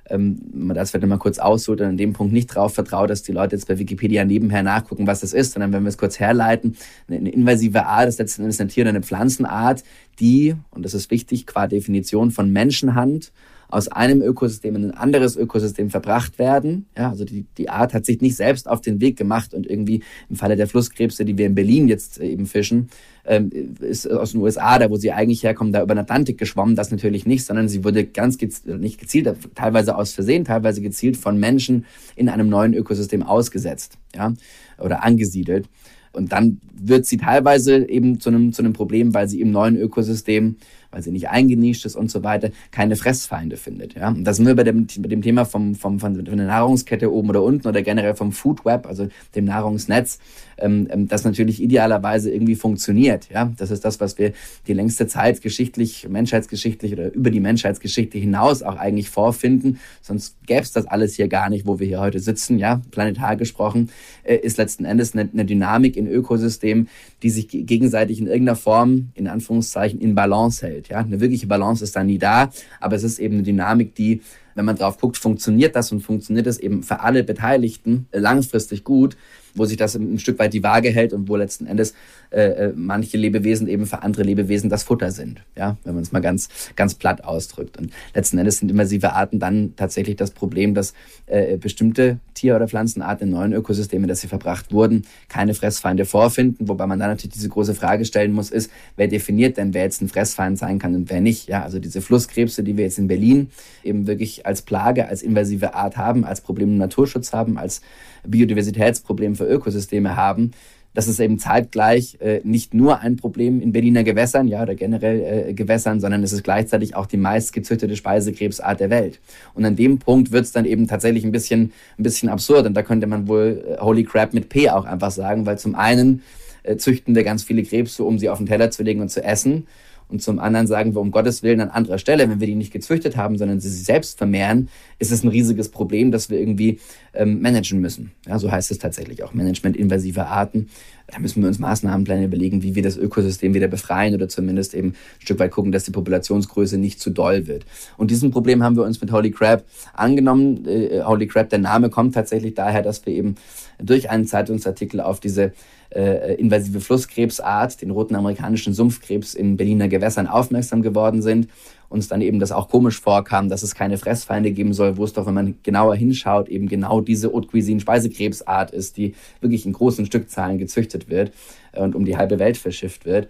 Ähm, 0.09 0.41
man 0.53 0.75
das 0.75 0.91
vielleicht 0.91 1.07
mal 1.07 1.19
kurz 1.19 1.39
ausholt 1.39 1.81
und 1.81 1.87
an 1.87 1.97
dem 1.97 2.13
Punkt 2.13 2.33
nicht 2.33 2.47
drauf 2.49 2.75
vertraut, 2.75 3.11
dass 3.11 3.23
die 3.23 3.33
Leute 3.33 3.55
jetzt 3.55 3.69
bei 3.69 3.79
Wikipedia 3.79 4.25
nebenher 4.25 4.63
nachgucken, 4.63 5.07
was 5.07 5.21
das 5.21 5.33
ist, 5.33 5.53
sondern 5.53 5.73
wenn 5.73 5.85
wir 5.85 5.89
es 5.89 5.99
kurz 5.99 6.19
herleiten, 6.19 6.77
eine 7.09 7.31
invasive 7.31 7.87
Art 7.87 8.09
ist 8.09 8.19
letzten 8.19 8.43
Endes 8.43 8.61
eine 8.61 8.71
Tier- 8.71 8.83
oder 8.83 8.91
eine 8.91 9.03
Pflanzenart, 9.03 9.85
die, 10.19 10.57
und 10.71 10.85
das 10.85 10.95
ist 10.95 11.11
wichtig, 11.13 11.47
qua 11.47 11.69
Definition 11.69 12.33
von 12.33 12.51
Menschenhand 12.51 13.31
aus 13.71 13.89
einem 13.89 14.21
Ökosystem 14.21 14.77
in 14.77 14.85
ein 14.87 14.91
anderes 14.91 15.37
Ökosystem 15.37 15.91
verbracht 15.91 16.39
werden. 16.39 16.87
Ja, 16.97 17.11
also 17.11 17.25
die, 17.25 17.47
die 17.57 17.69
Art 17.69 17.95
hat 17.95 18.05
sich 18.05 18.21
nicht 18.21 18.37
selbst 18.37 18.69
auf 18.69 18.81
den 18.81 19.01
Weg 19.01 19.17
gemacht 19.17 19.55
und 19.55 19.67
irgendwie 19.67 20.03
im 20.29 20.37
Falle 20.37 20.57
der 20.57 20.67
Flusskrebse, 20.67 21.25
die 21.25 21.39
wir 21.39 21.47
in 21.47 21.55
Berlin 21.55 21.89
jetzt 21.89 22.19
eben 22.19 22.47
fischen, 22.47 22.89
ähm, 23.25 23.51
ist 23.81 24.11
aus 24.11 24.33
den 24.33 24.41
USA, 24.41 24.79
da 24.79 24.91
wo 24.91 24.97
sie 24.97 25.13
eigentlich 25.13 25.45
herkommen, 25.45 25.73
da 25.73 25.83
über 25.83 25.95
den 25.95 26.01
Atlantik 26.01 26.39
geschwommen, 26.39 26.75
das 26.75 26.91
natürlich 26.91 27.27
nicht, 27.27 27.45
sondern 27.45 27.69
sie 27.69 27.85
wurde 27.85 28.05
ganz 28.05 28.39
gezielt, 28.39 28.81
nicht 28.81 28.99
gezielt, 28.99 29.35
teilweise 29.55 29.97
aus 29.97 30.13
Versehen, 30.13 30.45
teilweise 30.45 30.81
gezielt 30.81 31.17
von 31.17 31.39
Menschen 31.39 31.85
in 32.17 32.29
einem 32.29 32.49
neuen 32.49 32.75
Ökosystem 32.75 33.23
ausgesetzt, 33.23 33.99
ja, 34.15 34.33
oder 34.79 35.05
angesiedelt. 35.05 35.69
Und 36.13 36.33
dann 36.33 36.61
wird 36.75 37.07
sie 37.07 37.19
teilweise 37.19 37.89
eben 37.89 38.19
zu 38.19 38.31
einem, 38.31 38.53
zu 38.53 38.63
einem 38.63 38.73
Problem, 38.73 39.15
weil 39.15 39.29
sie 39.29 39.41
im 39.41 39.53
neuen 39.53 39.77
Ökosystem 39.77 40.57
weil 40.91 41.03
sie 41.03 41.11
nicht 41.11 41.29
eingenischt 41.29 41.85
ist 41.85 41.97
und 41.97 42.11
so 42.11 42.23
weiter, 42.23 42.51
keine 42.71 42.97
Fressfeinde 42.97 43.57
findet. 43.57 43.95
Ja? 43.95 44.09
Und 44.09 44.25
da 44.25 44.33
sind 44.33 44.47
wir 44.47 44.57
bei 44.57 44.65
dem, 44.65 44.87
bei 44.99 45.09
dem 45.09 45.23
Thema 45.23 45.45
vom, 45.45 45.75
vom, 45.75 46.01
von 46.01 46.25
der 46.25 46.37
Nahrungskette 46.37 47.13
oben 47.13 47.31
oder 47.31 47.43
unten 47.43 47.69
oder 47.69 47.83
generell 47.83 48.15
vom 48.15 48.33
Food 48.33 48.65
Web, 48.65 48.87
also 48.87 49.09
dem 49.35 49.45
Nahrungsnetz, 49.45 50.19
ähm, 50.61 50.89
ähm, 50.91 51.09
das 51.09 51.25
natürlich 51.25 51.63
idealerweise 51.63 52.31
irgendwie 52.31 52.55
funktioniert. 52.55 53.29
Ja? 53.31 53.53
Das 53.57 53.71
ist 53.71 53.85
das, 53.85 54.01
was 54.01 54.19
wir 54.19 54.33
die 54.67 54.73
längste 54.73 55.07
Zeit 55.07 55.43
geschichtlich, 55.43 56.09
menschheitsgeschichtlich 56.09 56.93
oder 56.93 57.13
über 57.13 57.31
die 57.31 57.41
Menschheitsgeschichte 57.41 58.19
hinaus 58.19 58.63
auch 58.63 58.77
eigentlich 58.77 59.11
vorfinden. 59.11 59.79
Sonst 60.01 60.37
gäbe 60.47 60.63
es 60.63 60.73
das 60.73 60.87
alles 60.87 61.15
hier 61.15 61.29
gar 61.29 61.51
nicht, 61.51 61.67
wo 61.67 61.79
wir 61.79 61.87
hier 61.87 62.01
heute 62.01 62.21
sitzen, 62.21 62.59
ja, 62.59 62.81
planetar 62.91 63.37
gesprochen, 63.37 63.91
äh, 64.23 64.37
ist 64.37 64.59
letzten 64.59 64.85
Endes 64.85 65.15
eine, 65.15 65.29
eine 65.33 65.45
Dynamik 65.45 65.97
in 65.97 66.07
Ökosystemen, 66.07 66.89
die 67.23 67.31
sich 67.31 67.49
gegenseitig 67.49 68.21
in 68.21 68.27
irgendeiner 68.27 68.57
Form, 68.57 69.11
in 69.15 69.29
Anführungszeichen, 69.29 70.01
in 70.01 70.15
Balance 70.15 70.67
hält. 70.67 70.89
Ja? 70.89 70.99
Eine 70.99 71.21
wirkliche 71.21 71.47
Balance 71.47 71.85
ist 71.85 71.97
da 71.97 72.05
nie 72.05 72.19
da, 72.19 72.51
aber 72.81 72.97
es 72.97 73.03
ist 73.03 73.19
eben 73.19 73.35
eine 73.35 73.43
Dynamik, 73.43 73.95
die 73.95 74.21
wenn 74.55 74.65
man 74.65 74.77
drauf 74.77 74.99
guckt, 74.99 75.17
funktioniert 75.17 75.77
das 75.77 75.93
und 75.93 76.01
funktioniert 76.01 76.47
es 76.47 76.59
eben 76.59 76.83
für 76.83 77.01
alle 77.01 77.25
Beteiligten 77.25 78.07
langfristig 78.13 78.85
gut, 78.85 79.17
wo 79.55 79.65
sich 79.65 79.77
das 79.77 79.95
ein 79.95 80.19
Stück 80.19 80.39
weit 80.39 80.53
die 80.53 80.63
Waage 80.63 80.91
hält 80.91 81.13
und 81.13 81.29
wo 81.29 81.37
letzten 81.37 81.67
Endes 81.67 81.95
äh, 82.31 82.43
äh, 82.43 82.73
manche 82.75 83.17
Lebewesen 83.17 83.67
eben 83.69 83.87
für 83.87 84.03
andere 84.03 84.23
Lebewesen 84.23 84.71
das 84.71 84.85
Futter 84.85 85.11
sind, 85.11 85.43
ja, 85.57 85.77
wenn 85.85 85.95
man 85.95 86.03
es 86.03 86.13
mal 86.13 86.21
ganz, 86.21 86.49
ganz 86.77 86.95
platt 86.95 87.25
ausdrückt. 87.25 87.77
Und 87.77 87.93
letzten 88.15 88.39
Endes 88.39 88.59
sind 88.59 88.71
invasive 88.71 89.13
Arten 89.13 89.39
dann 89.41 89.75
tatsächlich 89.77 90.17
das 90.17 90.31
Problem, 90.31 90.75
dass 90.75 90.95
äh, 91.27 91.57
bestimmte 91.57 92.21
Tier- 92.35 92.57
oder 92.57 92.69
Pflanzenarten 92.69 93.29
in 93.29 93.35
neuen 93.35 93.53
Ökosystemen, 93.53 94.09
dass 94.09 94.21
sie 94.21 94.29
verbracht 94.29 94.73
wurden, 94.73 95.03
keine 95.29 95.55
Fressfeinde 95.55 96.05
vorfinden, 96.05 96.69
wobei 96.69 96.87
man 96.87 96.99
dann 96.99 97.11
natürlich 97.11 97.35
diese 97.35 97.49
große 97.49 97.75
Frage 97.75 98.05
stellen 98.05 98.33
muss, 98.33 98.51
ist, 98.51 98.71
wer 98.97 99.09
definiert 99.09 99.57
denn, 99.57 99.75
wer 99.75 99.83
jetzt 99.83 100.01
ein 100.01 100.09
Fressfeind 100.09 100.59
sein 100.59 100.79
kann 100.79 100.95
und 100.95 101.11
wer 101.11 101.21
nicht, 101.21 101.49
ja, 101.49 101.63
also 101.63 101.79
diese 101.79 102.01
Flusskrebse, 102.01 102.63
die 102.63 102.77
wir 102.77 102.85
jetzt 102.85 102.99
in 102.99 103.09
Berlin 103.09 103.51
eben 103.83 104.07
wirklich 104.07 104.47
als 104.47 104.63
Plage, 104.63 105.09
als 105.09 105.23
invasive 105.23 105.75
Art 105.75 105.97
haben, 105.97 106.25
als 106.25 106.41
Problem 106.41 106.69
im 106.69 106.79
Naturschutz 106.79 107.33
haben, 107.33 107.59
als 107.59 107.83
Biodiversitätsproblem 108.27 109.37
für 109.37 109.45
Ökosysteme 109.45 110.17
haben, 110.17 110.53
das 110.93 111.07
ist 111.07 111.21
eben 111.21 111.39
zeitgleich 111.39 112.19
äh, 112.21 112.41
nicht 112.43 112.75
nur 112.75 112.99
ein 112.99 113.17
Problem 113.17 113.61
in 113.61 113.71
Berliner 113.71 114.03
Gewässern, 114.03 114.49
ja, 114.49 114.63
oder 114.63 114.75
generell 114.75 115.51
äh, 115.51 115.55
Gewässern, 115.55 116.01
sondern 116.01 116.25
es 116.25 116.33
ist 116.33 116.43
gleichzeitig 116.43 116.97
auch 116.97 117.07
die 117.07 117.17
meist 117.17 117.53
gezüchtete 117.53 117.95
Speisekrebsart 117.95 118.81
der 118.81 118.91
Welt. 118.91 119.21
Und 119.55 119.65
an 119.65 119.77
dem 119.77 119.99
Punkt 119.99 120.33
wird 120.33 120.45
es 120.45 120.53
dann 120.53 120.65
eben 120.65 120.89
tatsächlich 120.89 121.25
ein 121.25 121.31
bisschen, 121.31 121.73
ein 121.97 122.03
bisschen 122.03 122.29
absurd. 122.29 122.67
Und 122.67 122.75
da 122.75 122.83
könnte 122.83 123.07
man 123.07 123.29
wohl 123.29 123.65
äh, 123.69 123.81
Holy 123.81 124.03
Crap 124.03 124.35
mit 124.35 124.49
P 124.49 124.69
auch 124.69 124.85
einfach 124.85 125.13
sagen, 125.13 125.47
weil 125.47 125.59
zum 125.59 125.77
einen 125.77 126.23
äh, 126.65 126.77
züchten 126.77 127.15
wir 127.15 127.23
ganz 127.23 127.45
viele 127.45 127.63
Krebse, 127.63 128.03
um 128.03 128.19
sie 128.19 128.29
auf 128.29 128.39
den 128.39 128.47
Teller 128.47 128.73
zu 128.73 128.83
legen 128.83 129.01
und 129.01 129.11
zu 129.11 129.23
essen. 129.23 129.69
Und 130.11 130.23
zum 130.23 130.39
anderen 130.39 130.67
sagen 130.67 130.95
wir 130.95 131.01
um 131.01 131.11
Gottes 131.11 131.43
Willen 131.43 131.61
an 131.61 131.71
anderer 131.71 131.99
Stelle, 131.99 132.29
wenn 132.29 132.41
wir 132.41 132.47
die 132.47 132.55
nicht 132.55 132.73
gezüchtet 132.73 133.17
haben, 133.17 133.39
sondern 133.39 133.61
sie 133.61 133.69
sich 133.69 133.85
selbst 133.85 134.19
vermehren, 134.19 134.69
ist 134.99 135.13
es 135.13 135.23
ein 135.23 135.29
riesiges 135.29 135.69
Problem, 135.69 136.11
das 136.11 136.31
wir 136.31 136.39
irgendwie 136.39 136.81
ähm, 137.15 137.41
managen 137.41 137.81
müssen. 137.81 138.13
Ja, 138.27 138.39
so 138.39 138.51
heißt 138.51 138.71
es 138.71 138.79
tatsächlich 138.79 139.23
auch 139.23 139.35
Management 139.35 139.77
invasiver 139.77 140.27
Arten. 140.27 140.69
Da 141.07 141.19
müssen 141.19 141.43
wir 141.43 141.49
uns 141.49 141.59
Maßnahmenpläne 141.59 142.27
überlegen, 142.27 142.63
wie 142.63 142.75
wir 142.75 142.83
das 142.83 142.97
Ökosystem 142.97 143.55
wieder 143.55 143.69
befreien 143.69 144.15
oder 144.15 144.29
zumindest 144.29 144.75
eben 144.75 144.89
ein 144.89 145.21
Stück 145.21 145.39
weit 145.39 145.51
gucken, 145.51 145.73
dass 145.73 145.85
die 145.85 145.91
Populationsgröße 145.91 146.79
nicht 146.79 147.01
zu 147.01 147.11
doll 147.11 147.47
wird. 147.47 147.67
Und 147.97 148.11
diesem 148.11 148.31
Problem 148.31 148.63
haben 148.63 148.77
wir 148.77 148.85
uns 148.85 149.01
mit 149.01 149.11
Holy 149.11 149.31
Crab 149.31 149.65
angenommen. 149.93 150.67
Äh, 150.67 151.03
Holy 151.03 151.27
Crab, 151.27 151.49
der 151.51 151.59
Name 151.59 151.91
kommt 151.91 152.15
tatsächlich 152.15 152.55
daher, 152.55 152.83
dass 152.83 153.05
wir 153.07 153.13
eben 153.13 153.35
durch 153.79 154.11
einen 154.11 154.27
Zeitungsartikel 154.27 155.01
auf 155.01 155.21
diese 155.21 155.53
äh, 155.95 156.35
invasive 156.35 156.81
Flusskrebsart, 156.81 157.83
den 157.83 157.91
roten 157.91 158.15
amerikanischen 158.15 158.73
Sumpfkrebs 158.75 159.35
in 159.35 159.57
Berliner 159.57 159.89
Gewässern 159.89 160.27
aufmerksam 160.27 160.83
geworden 160.83 161.23
sind. 161.23 161.49
Uns 161.89 162.07
dann 162.07 162.21
eben 162.21 162.39
das 162.39 162.53
auch 162.53 162.69
komisch 162.69 163.01
vorkam, 163.01 163.49
dass 163.49 163.65
es 163.65 163.75
keine 163.75 163.99
Fressfeinde 163.99 164.53
geben 164.53 164.73
soll, 164.73 164.97
wo 164.97 165.05
es 165.05 165.13
doch, 165.13 165.27
wenn 165.27 165.35
man 165.35 165.57
genauer 165.65 165.97
hinschaut, 165.97 166.49
eben 166.49 166.69
genau 166.69 167.01
diese 167.01 167.33
Haute 167.33 167.49
Cuisine 167.49 167.81
Speisekrebsart 167.81 168.71
ist, 168.71 168.97
die 168.97 169.15
wirklich 169.41 169.67
in 169.67 169.73
großen 169.73 170.07
Stückzahlen 170.07 170.59
gezüchtet 170.59 171.09
wird 171.09 171.33
und 171.73 171.97
um 171.97 172.05
die 172.05 172.17
halbe 172.17 172.39
Welt 172.39 172.57
verschifft 172.57 173.07
wird. 173.07 173.29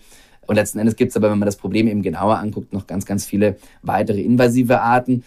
Und 0.50 0.56
letzten 0.56 0.80
Endes 0.80 0.96
gibt 0.96 1.10
es 1.10 1.16
aber, 1.16 1.30
wenn 1.30 1.38
man 1.38 1.46
das 1.46 1.56
Problem 1.56 1.86
eben 1.86 2.02
genauer 2.02 2.38
anguckt, 2.38 2.72
noch 2.72 2.88
ganz, 2.88 3.06
ganz 3.06 3.24
viele 3.24 3.56
weitere 3.82 4.20
invasive 4.20 4.80
Arten. 4.80 5.22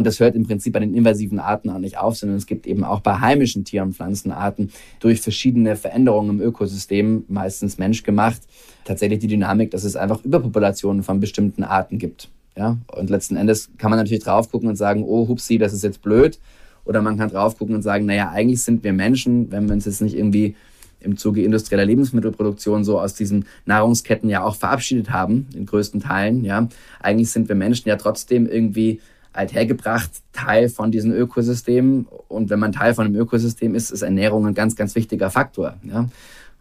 Und 0.00 0.06
das 0.06 0.18
hört 0.18 0.34
im 0.34 0.46
Prinzip 0.46 0.72
bei 0.72 0.80
den 0.80 0.94
invasiven 0.94 1.38
Arten 1.38 1.68
auch 1.68 1.78
nicht 1.78 1.98
auf, 1.98 2.16
sondern 2.16 2.38
es 2.38 2.46
gibt 2.46 2.66
eben 2.66 2.84
auch 2.84 3.00
bei 3.00 3.20
heimischen 3.20 3.66
Tier- 3.66 3.82
und 3.82 3.94
Pflanzenarten 3.94 4.72
durch 4.98 5.20
verschiedene 5.20 5.76
Veränderungen 5.76 6.30
im 6.30 6.40
Ökosystem, 6.40 7.24
meistens 7.28 7.76
menschgemacht, 7.76 8.40
tatsächlich 8.86 9.18
die 9.18 9.26
Dynamik, 9.26 9.72
dass 9.72 9.84
es 9.84 9.96
einfach 9.96 10.24
Überpopulationen 10.24 11.02
von 11.02 11.20
bestimmten 11.20 11.64
Arten 11.64 11.98
gibt. 11.98 12.30
Ja? 12.56 12.78
Und 12.96 13.10
letzten 13.10 13.36
Endes 13.36 13.68
kann 13.76 13.90
man 13.90 13.98
natürlich 13.98 14.24
drauf 14.24 14.50
gucken 14.50 14.70
und 14.70 14.76
sagen, 14.76 15.04
oh, 15.06 15.28
hupsi, 15.28 15.58
das 15.58 15.74
ist 15.74 15.84
jetzt 15.84 16.00
blöd. 16.00 16.38
Oder 16.86 17.02
man 17.02 17.18
kann 17.18 17.28
drauf 17.28 17.58
gucken 17.58 17.74
und 17.74 17.82
sagen, 17.82 18.06
naja, 18.06 18.30
eigentlich 18.30 18.62
sind 18.62 18.82
wir 18.82 18.94
Menschen, 18.94 19.52
wenn 19.52 19.66
wir 19.66 19.74
uns 19.74 19.84
jetzt 19.84 20.00
nicht 20.00 20.16
irgendwie 20.16 20.56
im 21.00 21.18
Zuge 21.18 21.42
industrieller 21.42 21.84
Lebensmittelproduktion 21.84 22.84
so 22.84 22.98
aus 22.98 23.12
diesen 23.12 23.44
Nahrungsketten 23.66 24.30
ja 24.30 24.44
auch 24.44 24.56
verabschiedet 24.56 25.10
haben, 25.10 25.46
in 25.54 25.66
größten 25.66 26.00
Teilen, 26.00 26.42
ja. 26.42 26.68
Eigentlich 27.00 27.30
sind 27.30 27.50
wir 27.50 27.54
Menschen 27.54 27.90
ja 27.90 27.96
trotzdem 27.96 28.46
irgendwie 28.46 29.00
althergebracht 29.32 30.10
Teil 30.32 30.68
von 30.68 30.90
diesen 30.90 31.12
Ökosystemen. 31.12 32.06
Und 32.28 32.50
wenn 32.50 32.58
man 32.58 32.72
Teil 32.72 32.94
von 32.94 33.06
einem 33.06 33.16
Ökosystem 33.16 33.74
ist, 33.74 33.90
ist 33.90 34.02
Ernährung 34.02 34.46
ein 34.46 34.54
ganz, 34.54 34.76
ganz 34.76 34.94
wichtiger 34.94 35.30
Faktor, 35.30 35.76
ja. 35.82 36.08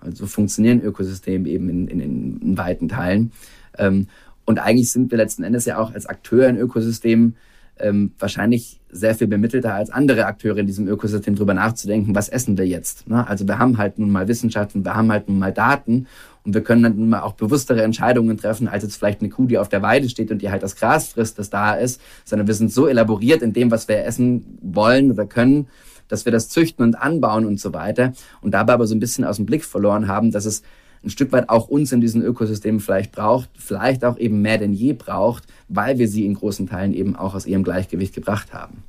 Also 0.01 0.27
funktionieren 0.27 0.81
Ökosysteme 0.81 1.49
eben 1.49 1.67
in, 1.69 1.87
in, 1.89 1.99
in 1.99 2.57
weiten 2.57 2.87
Teilen. 2.87 3.33
Ähm, 3.77 4.07
und 4.45 4.59
eigentlich 4.59 4.91
sind 4.91 5.11
wir 5.11 5.17
letzten 5.17 5.43
Endes 5.43 5.65
ja 5.65 5.77
auch 5.77 5.93
als 5.93 6.05
Akteur 6.05 6.47
in 6.47 6.57
Ökosystemen 6.57 7.35
ähm, 7.79 8.13
wahrscheinlich 8.19 8.79
sehr 8.91 9.15
viel 9.15 9.27
bemittelter 9.27 9.73
als 9.73 9.89
andere 9.89 10.25
Akteure 10.25 10.57
in 10.57 10.67
diesem 10.67 10.87
Ökosystem 10.87 11.35
drüber 11.35 11.53
nachzudenken, 11.53 12.15
was 12.15 12.29
essen 12.29 12.57
wir 12.57 12.67
jetzt. 12.67 13.07
Ne? 13.07 13.27
Also 13.27 13.47
wir 13.47 13.59
haben 13.59 13.77
halt 13.77 13.99
nun 13.99 14.11
mal 14.11 14.27
Wissenschaft 14.27 14.75
und 14.75 14.83
wir 14.83 14.95
haben 14.95 15.11
halt 15.11 15.29
nun 15.29 15.39
mal 15.39 15.53
Daten 15.53 16.07
und 16.43 16.53
wir 16.53 16.61
können 16.61 16.83
dann 16.83 16.95
nun 16.95 17.09
mal 17.09 17.21
auch 17.21 17.33
bewusstere 17.33 17.83
Entscheidungen 17.83 18.37
treffen, 18.37 18.67
als 18.67 18.83
jetzt 18.83 18.97
vielleicht 18.97 19.21
eine 19.21 19.29
Kuh, 19.29 19.45
die 19.45 19.57
auf 19.57 19.69
der 19.69 19.81
Weide 19.81 20.09
steht 20.09 20.31
und 20.31 20.41
die 20.41 20.49
halt 20.49 20.63
das 20.63 20.75
Gras 20.75 21.09
frisst, 21.09 21.37
das 21.37 21.49
da 21.49 21.73
ist, 21.75 22.01
sondern 22.25 22.47
wir 22.47 22.55
sind 22.55 22.71
so 22.71 22.87
elaboriert 22.87 23.41
in 23.41 23.53
dem, 23.53 23.69
was 23.69 23.87
wir 23.87 24.03
essen 24.03 24.57
wollen 24.61 25.11
oder 25.11 25.25
können, 25.25 25.67
dass 26.07 26.25
wir 26.25 26.31
das 26.31 26.49
züchten 26.49 26.83
und 26.83 26.95
anbauen 26.95 27.45
und 27.45 27.59
so 27.59 27.73
weiter 27.73 28.13
und 28.41 28.53
dabei 28.53 28.73
aber 28.73 28.87
so 28.87 28.95
ein 28.95 28.99
bisschen 28.99 29.23
aus 29.23 29.35
dem 29.35 29.45
Blick 29.45 29.63
verloren 29.63 30.07
haben, 30.07 30.31
dass 30.31 30.45
es 30.45 30.63
ein 31.03 31.09
Stück 31.09 31.31
weit 31.31 31.49
auch 31.49 31.67
uns 31.67 31.91
in 31.91 32.01
diesen 32.01 32.21
Ökosystemen 32.21 32.79
vielleicht 32.79 33.11
braucht, 33.11 33.49
vielleicht 33.57 34.03
auch 34.03 34.17
eben 34.17 34.41
mehr 34.41 34.57
denn 34.57 34.73
je 34.73 34.93
braucht, 34.93 35.45
weil 35.67 35.97
wir 35.97 36.07
sie 36.07 36.25
in 36.25 36.33
großen 36.33 36.67
Teilen 36.67 36.93
eben 36.93 37.15
auch 37.15 37.35
aus 37.35 37.45
ihrem 37.45 37.63
Gleichgewicht 37.63 38.13
gebracht 38.13 38.53
haben. 38.53 38.83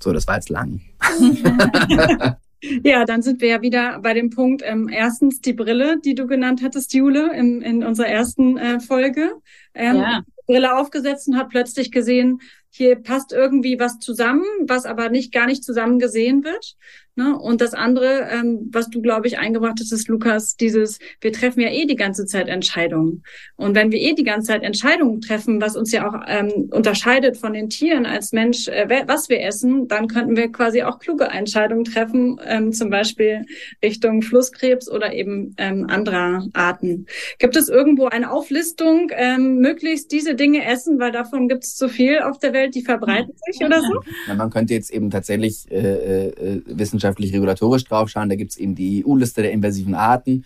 So, 0.00 0.12
das 0.12 0.26
war 0.26 0.36
jetzt 0.36 0.50
lang. 0.50 0.80
Ja, 2.82 3.04
dann 3.04 3.22
sind 3.22 3.42
wir 3.42 3.48
ja 3.48 3.62
wieder 3.62 4.00
bei 4.00 4.14
dem 4.14 4.30
Punkt, 4.30 4.62
ähm, 4.64 4.88
erstens 4.88 5.40
die 5.40 5.52
Brille, 5.52 6.00
die 6.02 6.14
du 6.14 6.26
genannt 6.26 6.62
hattest, 6.64 6.94
Jule, 6.94 7.32
in, 7.34 7.60
in 7.60 7.84
unserer 7.84 8.08
ersten 8.08 8.56
äh, 8.56 8.80
Folge. 8.80 9.32
Ähm, 9.74 9.96
ja. 9.96 10.22
Brille 10.46 10.76
aufgesetzt 10.76 11.28
und 11.28 11.36
hat 11.36 11.50
plötzlich 11.50 11.90
gesehen, 11.92 12.40
hier 12.76 12.96
passt 12.96 13.32
irgendwie 13.32 13.78
was 13.78 13.98
zusammen, 13.98 14.44
was 14.66 14.84
aber 14.84 15.08
nicht 15.08 15.32
gar 15.32 15.46
nicht 15.46 15.64
zusammen 15.64 15.98
gesehen 15.98 16.44
wird. 16.44 16.76
Ne? 17.18 17.34
Und 17.38 17.62
das 17.62 17.72
andere, 17.72 18.28
ähm, 18.30 18.68
was 18.72 18.90
du, 18.90 19.00
glaube 19.00 19.26
ich, 19.26 19.38
eingebracht 19.38 19.78
hast, 19.80 19.90
ist, 19.90 20.06
Lukas, 20.06 20.56
dieses, 20.56 20.98
wir 21.22 21.32
treffen 21.32 21.60
ja 21.60 21.70
eh 21.70 21.86
die 21.86 21.96
ganze 21.96 22.26
Zeit 22.26 22.46
Entscheidungen. 22.46 23.22
Und 23.56 23.74
wenn 23.74 23.90
wir 23.90 23.98
eh 23.98 24.12
die 24.12 24.22
ganze 24.22 24.48
Zeit 24.48 24.62
Entscheidungen 24.62 25.22
treffen, 25.22 25.58
was 25.58 25.76
uns 25.76 25.92
ja 25.92 26.06
auch 26.06 26.14
ähm, 26.28 26.68
unterscheidet 26.70 27.38
von 27.38 27.54
den 27.54 27.70
Tieren 27.70 28.04
als 28.04 28.32
Mensch, 28.32 28.68
äh, 28.68 28.86
was 29.06 29.30
wir 29.30 29.40
essen, 29.40 29.88
dann 29.88 30.08
könnten 30.08 30.36
wir 30.36 30.52
quasi 30.52 30.82
auch 30.82 30.98
kluge 30.98 31.24
Entscheidungen 31.24 31.84
treffen, 31.84 32.38
ähm, 32.44 32.74
zum 32.74 32.90
Beispiel 32.90 33.46
Richtung 33.82 34.20
Flusskrebs 34.20 34.90
oder 34.90 35.14
eben 35.14 35.54
ähm, 35.56 35.86
anderer 35.88 36.46
Arten. 36.52 37.06
Gibt 37.38 37.56
es 37.56 37.70
irgendwo 37.70 38.08
eine 38.08 38.30
Auflistung, 38.30 39.10
ähm, 39.14 39.60
möglichst 39.60 40.12
diese 40.12 40.34
Dinge 40.34 40.66
essen, 40.66 40.98
weil 40.98 41.12
davon 41.12 41.48
gibt 41.48 41.64
es 41.64 41.76
zu 41.76 41.88
viel 41.88 42.18
auf 42.18 42.38
der 42.38 42.52
Welt, 42.52 42.65
die 42.74 42.82
verbreiten 42.82 43.32
sich 43.50 43.64
oder 43.64 43.80
so? 43.80 44.02
Ja, 44.28 44.34
man 44.34 44.50
könnte 44.50 44.74
jetzt 44.74 44.90
eben 44.90 45.10
tatsächlich 45.10 45.70
äh, 45.70 46.28
äh, 46.28 46.62
Wissenschaft 46.66 47.16
wissenschaftlich 47.16 47.32
regulatorisch 47.32 47.84
draufschauen. 47.84 48.28
Da 48.28 48.36
gibt 48.36 48.52
es 48.52 48.56
eben 48.56 48.74
die 48.74 49.04
EU-Liste 49.06 49.42
der 49.42 49.52
invasiven 49.52 49.94
Arten. 49.94 50.44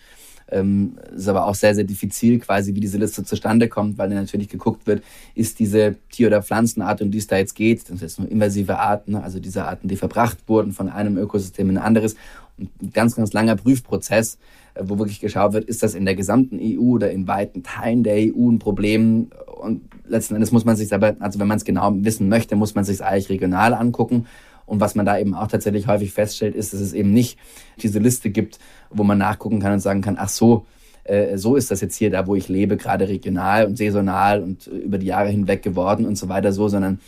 Ähm, 0.51 0.97
ist 1.15 1.27
aber 1.27 1.45
auch 1.45 1.55
sehr, 1.55 1.73
sehr 1.73 1.85
diffizil, 1.85 2.39
quasi, 2.39 2.75
wie 2.75 2.79
diese 2.79 2.97
Liste 2.97 3.23
zustande 3.23 3.69
kommt, 3.69 3.97
weil 3.97 4.09
natürlich 4.09 4.49
geguckt 4.49 4.85
wird, 4.85 5.03
ist 5.33 5.59
diese 5.59 5.95
Tier- 6.11 6.27
oder 6.27 6.43
Pflanzenart, 6.43 7.01
um 7.01 7.09
die 7.09 7.19
es 7.19 7.27
da 7.27 7.37
jetzt 7.37 7.55
geht, 7.55 7.81
das 7.81 7.87
sind 7.87 8.01
jetzt 8.01 8.19
nur 8.19 8.29
invasive 8.29 8.77
Arten, 8.77 9.15
also 9.15 9.39
diese 9.39 9.65
Arten, 9.65 9.87
die 9.87 9.95
verbracht 9.95 10.37
wurden 10.47 10.73
von 10.73 10.89
einem 10.89 11.17
Ökosystem 11.17 11.69
in 11.69 11.77
ein 11.77 11.83
anderes. 11.83 12.15
Ein 12.59 12.91
ganz, 12.93 13.15
ganz 13.15 13.33
langer 13.33 13.55
Prüfprozess, 13.55 14.37
äh, 14.75 14.83
wo 14.83 14.97
wirklich 14.99 15.19
geschaut 15.19 15.53
wird, 15.53 15.65
ist 15.65 15.83
das 15.83 15.95
in 15.95 16.05
der 16.05 16.15
gesamten 16.15 16.59
EU 16.61 16.95
oder 16.95 17.11
in 17.11 17.27
weiten 17.27 17.63
Teilen 17.63 18.03
der 18.03 18.15
EU 18.17 18.49
ein 18.49 18.59
Problem? 18.59 19.29
Und 19.61 19.81
letzten 20.07 20.35
Endes 20.35 20.51
muss 20.51 20.65
man 20.65 20.75
sich 20.75 20.93
aber, 20.93 21.15
also 21.19 21.39
wenn 21.39 21.47
man 21.47 21.57
es 21.57 21.65
genau 21.65 21.91
wissen 21.95 22.29
möchte, 22.29 22.55
muss 22.55 22.75
man 22.75 22.83
sich 22.83 22.95
es 22.95 23.01
eigentlich 23.01 23.29
regional 23.29 23.73
angucken. 23.73 24.25
Und 24.65 24.79
was 24.79 24.95
man 24.95 25.05
da 25.05 25.17
eben 25.17 25.33
auch 25.33 25.47
tatsächlich 25.47 25.87
häufig 25.87 26.13
feststellt, 26.13 26.55
ist, 26.55 26.73
dass 26.73 26.79
es 26.79 26.93
eben 26.93 27.11
nicht 27.11 27.37
diese 27.81 27.99
Liste 27.99 28.29
gibt, 28.29 28.59
wo 28.89 29.03
man 29.03 29.17
nachgucken 29.17 29.59
kann 29.59 29.73
und 29.73 29.79
sagen 29.79 30.01
kann, 30.01 30.17
ach 30.19 30.29
so, 30.29 30.65
äh, 31.03 31.37
so 31.37 31.55
ist 31.55 31.71
das 31.71 31.81
jetzt 31.81 31.95
hier 31.95 32.09
da, 32.09 32.27
wo 32.27 32.35
ich 32.35 32.47
lebe, 32.47 32.77
gerade 32.77 33.07
regional 33.07 33.65
und 33.65 33.77
saisonal 33.77 34.41
und 34.41 34.67
über 34.67 34.97
die 34.97 35.07
Jahre 35.07 35.29
hinweg 35.29 35.63
geworden 35.63 36.05
und 36.05 36.17
so 36.17 36.29
weiter 36.29 36.53
so, 36.53 36.67
sondern 36.67 36.99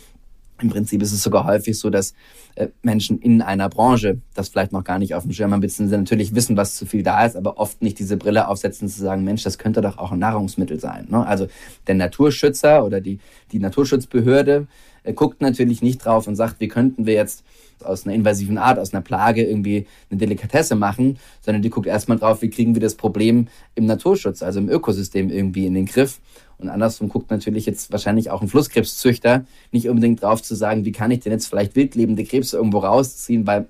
im 0.60 0.70
Prinzip 0.70 1.02
ist 1.02 1.12
es 1.12 1.22
sogar 1.22 1.44
häufig 1.46 1.78
so, 1.78 1.90
dass 1.90 2.14
äh, 2.54 2.68
Menschen 2.82 3.18
in 3.18 3.42
einer 3.42 3.68
Branche 3.68 4.20
das 4.34 4.48
vielleicht 4.48 4.72
noch 4.72 4.84
gar 4.84 4.98
nicht 4.98 5.14
auf 5.14 5.24
dem 5.24 5.32
Schirm 5.32 5.52
haben, 5.52 5.60
beziehungsweise 5.60 6.00
natürlich 6.00 6.34
wissen, 6.34 6.56
was 6.56 6.76
zu 6.76 6.86
viel 6.86 7.02
da 7.02 7.24
ist, 7.24 7.36
aber 7.36 7.58
oft 7.58 7.82
nicht 7.82 7.98
diese 7.98 8.16
Brille 8.16 8.46
aufsetzen 8.46 8.88
zu 8.88 9.00
sagen, 9.00 9.24
Mensch, 9.24 9.42
das 9.42 9.58
könnte 9.58 9.80
doch 9.80 9.98
auch 9.98 10.12
ein 10.12 10.20
Nahrungsmittel 10.20 10.78
sein. 10.78 11.06
Ne? 11.10 11.26
Also 11.26 11.48
der 11.86 11.96
Naturschützer 11.96 12.84
oder 12.84 13.00
die, 13.00 13.18
die 13.50 13.58
Naturschutzbehörde 13.58 14.54
äh, 14.62 14.66
guckt 15.12 15.40
natürlich 15.40 15.82
nicht 15.82 16.04
drauf 16.04 16.26
und 16.26 16.36
sagt, 16.36 16.60
wie 16.60 16.68
könnten 16.68 17.06
wir 17.06 17.14
jetzt 17.14 17.44
aus 17.82 18.06
einer 18.06 18.14
invasiven 18.14 18.58
Art, 18.58 18.78
aus 18.78 18.94
einer 18.94 19.02
Plage 19.02 19.42
irgendwie 19.42 19.86
eine 20.10 20.18
Delikatesse 20.18 20.74
machen, 20.74 21.18
sondern 21.42 21.62
die 21.62 21.70
guckt 21.70 21.86
erstmal 21.86 22.18
drauf, 22.18 22.42
wie 22.42 22.50
kriegen 22.50 22.74
wir 22.74 22.80
das 22.80 22.94
Problem 22.94 23.48
im 23.74 23.86
Naturschutz, 23.86 24.42
also 24.42 24.60
im 24.60 24.68
Ökosystem 24.68 25.30
irgendwie 25.30 25.66
in 25.66 25.74
den 25.74 25.86
Griff. 25.86 26.20
Und 26.58 26.68
andersrum 26.68 27.08
guckt 27.08 27.30
natürlich 27.30 27.66
jetzt 27.66 27.92
wahrscheinlich 27.92 28.30
auch 28.30 28.40
ein 28.40 28.48
Flusskrebszüchter 28.48 29.44
nicht 29.72 29.88
unbedingt 29.88 30.22
drauf 30.22 30.42
zu 30.42 30.54
sagen, 30.54 30.84
wie 30.84 30.92
kann 30.92 31.10
ich 31.10 31.20
denn 31.20 31.32
jetzt 31.32 31.46
vielleicht 31.46 31.76
wildlebende 31.76 32.24
Krebse 32.24 32.56
irgendwo 32.56 32.78
rausziehen, 32.78 33.46
weil 33.46 33.66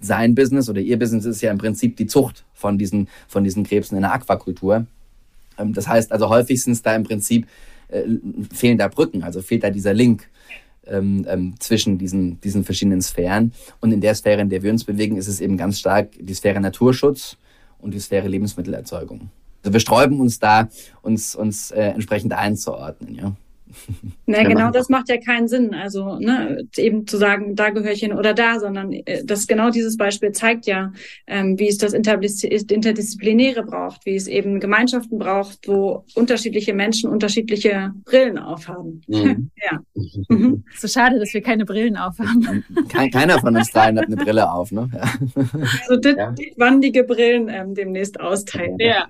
sein 0.00 0.34
Business 0.34 0.68
oder 0.68 0.80
ihr 0.80 0.98
Business 0.98 1.24
ist 1.24 1.40
ja 1.40 1.50
im 1.50 1.58
Prinzip 1.58 1.96
die 1.96 2.06
Zucht 2.06 2.44
von 2.54 2.78
diesen, 2.78 3.08
von 3.26 3.42
diesen 3.42 3.64
Krebsen 3.64 3.96
in 3.96 4.02
der 4.02 4.12
Aquakultur. 4.12 4.86
Ähm, 5.58 5.72
das 5.72 5.88
heißt 5.88 6.12
also 6.12 6.28
häufig 6.28 6.62
sind 6.62 6.74
es 6.74 6.82
da 6.82 6.94
im 6.94 7.02
Prinzip 7.02 7.46
äh, 7.88 8.04
fehlen 8.52 8.78
da 8.78 8.88
Brücken, 8.88 9.24
also 9.24 9.42
fehlt 9.42 9.64
da 9.64 9.70
dieser 9.70 9.94
Link 9.94 10.28
ähm, 10.90 11.26
ähm, 11.28 11.54
zwischen 11.58 11.98
diesen, 11.98 12.40
diesen 12.40 12.64
verschiedenen 12.64 13.02
Sphären. 13.02 13.52
Und 13.80 13.92
in 13.92 14.00
der 14.00 14.14
Sphäre, 14.14 14.40
in 14.40 14.48
der 14.48 14.62
wir 14.62 14.70
uns 14.70 14.84
bewegen, 14.84 15.16
ist 15.16 15.28
es 15.28 15.40
eben 15.40 15.56
ganz 15.56 15.78
stark 15.78 16.10
die 16.18 16.34
Sphäre 16.34 16.60
Naturschutz 16.60 17.36
und 17.78 17.94
die 17.94 18.00
Sphäre 18.00 18.28
Lebensmittelerzeugung. 18.28 19.30
Also 19.62 19.72
wir 19.72 19.80
sträuben 19.80 20.20
uns 20.20 20.38
da, 20.38 20.68
uns, 21.02 21.34
uns 21.34 21.70
äh, 21.70 21.82
entsprechend 21.82 22.32
einzuordnen. 22.32 23.14
Ja. 23.14 23.36
Na, 24.26 24.42
genau 24.42 24.70
das 24.70 24.88
macht 24.88 25.08
ja 25.08 25.18
keinen 25.18 25.48
Sinn. 25.48 25.74
Also 25.74 26.18
ne, 26.18 26.66
eben 26.76 27.06
zu 27.06 27.16
sagen, 27.16 27.56
da 27.56 27.70
gehöre 27.70 27.92
ich 27.92 28.00
hin 28.00 28.12
oder 28.12 28.34
da, 28.34 28.60
sondern 28.60 28.92
äh, 28.92 29.24
das 29.24 29.46
genau 29.46 29.70
dieses 29.70 29.96
Beispiel 29.96 30.32
zeigt 30.32 30.66
ja, 30.66 30.92
ähm, 31.26 31.58
wie 31.58 31.68
es 31.68 31.78
das 31.78 31.92
Interdisziplinäre 31.92 33.64
braucht, 33.64 34.04
wie 34.06 34.16
es 34.16 34.26
eben 34.26 34.60
Gemeinschaften 34.60 35.18
braucht, 35.18 35.66
wo 35.66 36.04
unterschiedliche 36.14 36.74
Menschen 36.74 37.10
unterschiedliche 37.10 37.92
Brillen 38.04 38.38
aufhaben. 38.38 39.02
Mhm. 39.06 39.50
ja. 39.70 39.78
Mhm. 40.28 40.64
So 40.76 40.88
schade, 40.88 41.18
dass 41.18 41.32
wir 41.32 41.40
keine 41.40 41.64
Brillen 41.64 41.96
aufhaben. 41.96 42.64
Kein, 42.88 43.10
keiner 43.10 43.38
von 43.38 43.56
uns 43.56 43.70
dreien 43.70 43.98
hat 43.98 44.06
eine 44.06 44.16
Brille 44.16 44.50
auf, 44.50 44.70
ne? 44.72 44.90
Ja. 44.92 45.00
Also 45.88 46.08
ja. 46.10 46.34
wandige 46.56 47.04
Brillen 47.04 47.48
ähm, 47.48 47.74
demnächst 47.74 48.20
austeilen. 48.20 48.76
Ja. 48.78 49.08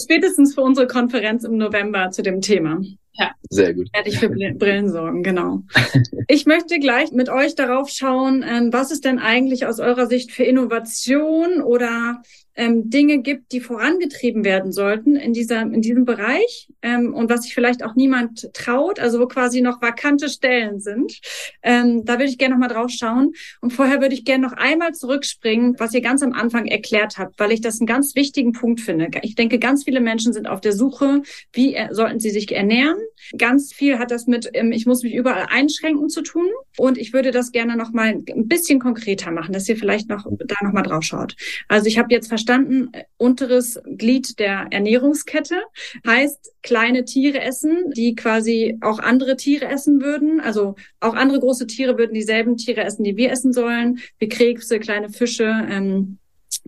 Spätestens 0.00 0.54
für 0.54 0.62
unsere 0.62 0.86
Konferenz 0.86 1.44
im 1.44 1.56
November 1.56 2.10
zu 2.10 2.22
dem 2.22 2.40
Thema. 2.40 2.80
Ja. 3.16 3.30
Sehr 3.48 3.74
gut. 3.74 3.88
Werde 3.92 4.08
ich 4.08 4.18
für 4.18 4.28
Brillen 4.28 4.90
sorgen, 4.90 5.22
genau. 5.22 5.62
Ich 6.26 6.46
möchte 6.46 6.78
gleich 6.78 7.12
mit 7.12 7.28
euch 7.28 7.54
darauf 7.54 7.88
schauen, 7.90 8.44
ähm, 8.46 8.72
was 8.72 8.90
ist 8.90 9.04
denn 9.04 9.18
eigentlich 9.18 9.66
aus 9.66 9.78
eurer 9.78 10.06
Sicht 10.06 10.32
für 10.32 10.44
Innovation 10.44 11.62
oder 11.62 12.22
ähm, 12.56 12.90
Dinge 12.90 13.18
gibt, 13.18 13.52
die 13.52 13.60
vorangetrieben 13.60 14.44
werden 14.44 14.72
sollten 14.72 15.16
in 15.16 15.32
dieser 15.32 15.62
in 15.62 15.82
diesem 15.82 16.04
Bereich 16.04 16.68
ähm, 16.82 17.14
und 17.14 17.30
was 17.30 17.42
sich 17.42 17.54
vielleicht 17.54 17.84
auch 17.84 17.94
niemand 17.94 18.52
traut, 18.52 19.00
also 19.00 19.20
wo 19.20 19.26
quasi 19.26 19.60
noch 19.60 19.80
vakante 19.82 20.28
Stellen 20.28 20.80
sind. 20.80 21.20
Ähm, 21.62 22.04
da 22.04 22.14
würde 22.14 22.26
ich 22.30 22.38
gerne 22.38 22.54
noch 22.54 22.60
mal 22.60 22.72
drauf 22.72 22.90
schauen. 22.90 23.32
Und 23.60 23.72
vorher 23.72 24.00
würde 24.00 24.14
ich 24.14 24.24
gerne 24.24 24.46
noch 24.46 24.52
einmal 24.52 24.92
zurückspringen, 24.92 25.76
was 25.78 25.94
ihr 25.94 26.00
ganz 26.00 26.22
am 26.22 26.32
Anfang 26.32 26.66
erklärt 26.66 27.18
habt, 27.18 27.38
weil 27.38 27.52
ich 27.52 27.60
das 27.60 27.80
einen 27.80 27.86
ganz 27.86 28.14
wichtigen 28.14 28.52
Punkt 28.52 28.80
finde. 28.80 29.08
Ich 29.22 29.34
denke, 29.34 29.58
ganz 29.58 29.84
viele 29.84 30.00
Menschen 30.00 30.32
sind 30.32 30.48
auf 30.48 30.60
der 30.60 30.72
Suche, 30.72 31.22
wie 31.52 31.76
sollten 31.90 32.20
sie 32.20 32.30
sich 32.30 32.54
ernähren. 32.54 32.98
Ganz 33.38 33.72
viel 33.72 33.98
hat 33.98 34.10
das 34.10 34.26
mit, 34.26 34.50
ähm, 34.52 34.72
ich 34.72 34.86
muss 34.86 35.02
mich 35.02 35.14
überall 35.14 35.46
einschränken 35.50 36.08
zu 36.08 36.22
tun. 36.22 36.48
Und 36.76 36.98
ich 36.98 37.12
würde 37.12 37.30
das 37.30 37.52
gerne 37.52 37.76
noch 37.76 37.92
mal 37.92 38.08
ein 38.08 38.48
bisschen 38.48 38.78
konkreter 38.78 39.30
machen, 39.30 39.52
dass 39.52 39.68
ihr 39.68 39.76
vielleicht 39.76 40.08
noch 40.08 40.26
da 40.44 40.56
noch 40.62 40.72
mal 40.72 40.82
drauf 40.82 41.04
schaut. 41.04 41.36
Also 41.68 41.86
ich 41.86 41.98
habe 41.98 42.12
jetzt 42.12 42.28
äh, 42.48 43.04
unteres 43.16 43.80
Glied 43.84 44.38
der 44.38 44.66
Ernährungskette 44.70 45.62
heißt 46.06 46.54
kleine 46.62 47.04
Tiere 47.04 47.40
essen, 47.40 47.90
die 47.96 48.14
quasi 48.14 48.78
auch 48.80 48.98
andere 48.98 49.36
Tiere 49.36 49.66
essen 49.66 50.00
würden. 50.00 50.40
Also 50.40 50.74
auch 51.00 51.14
andere 51.14 51.40
große 51.40 51.66
Tiere 51.66 51.98
würden 51.98 52.14
dieselben 52.14 52.56
Tiere 52.56 52.82
essen, 52.82 53.04
die 53.04 53.16
wir 53.16 53.30
essen 53.30 53.52
sollen, 53.52 54.00
wie 54.18 54.28
Krebse, 54.28 54.78
kleine 54.78 55.10
Fische, 55.10 55.66
ähm, 55.68 56.18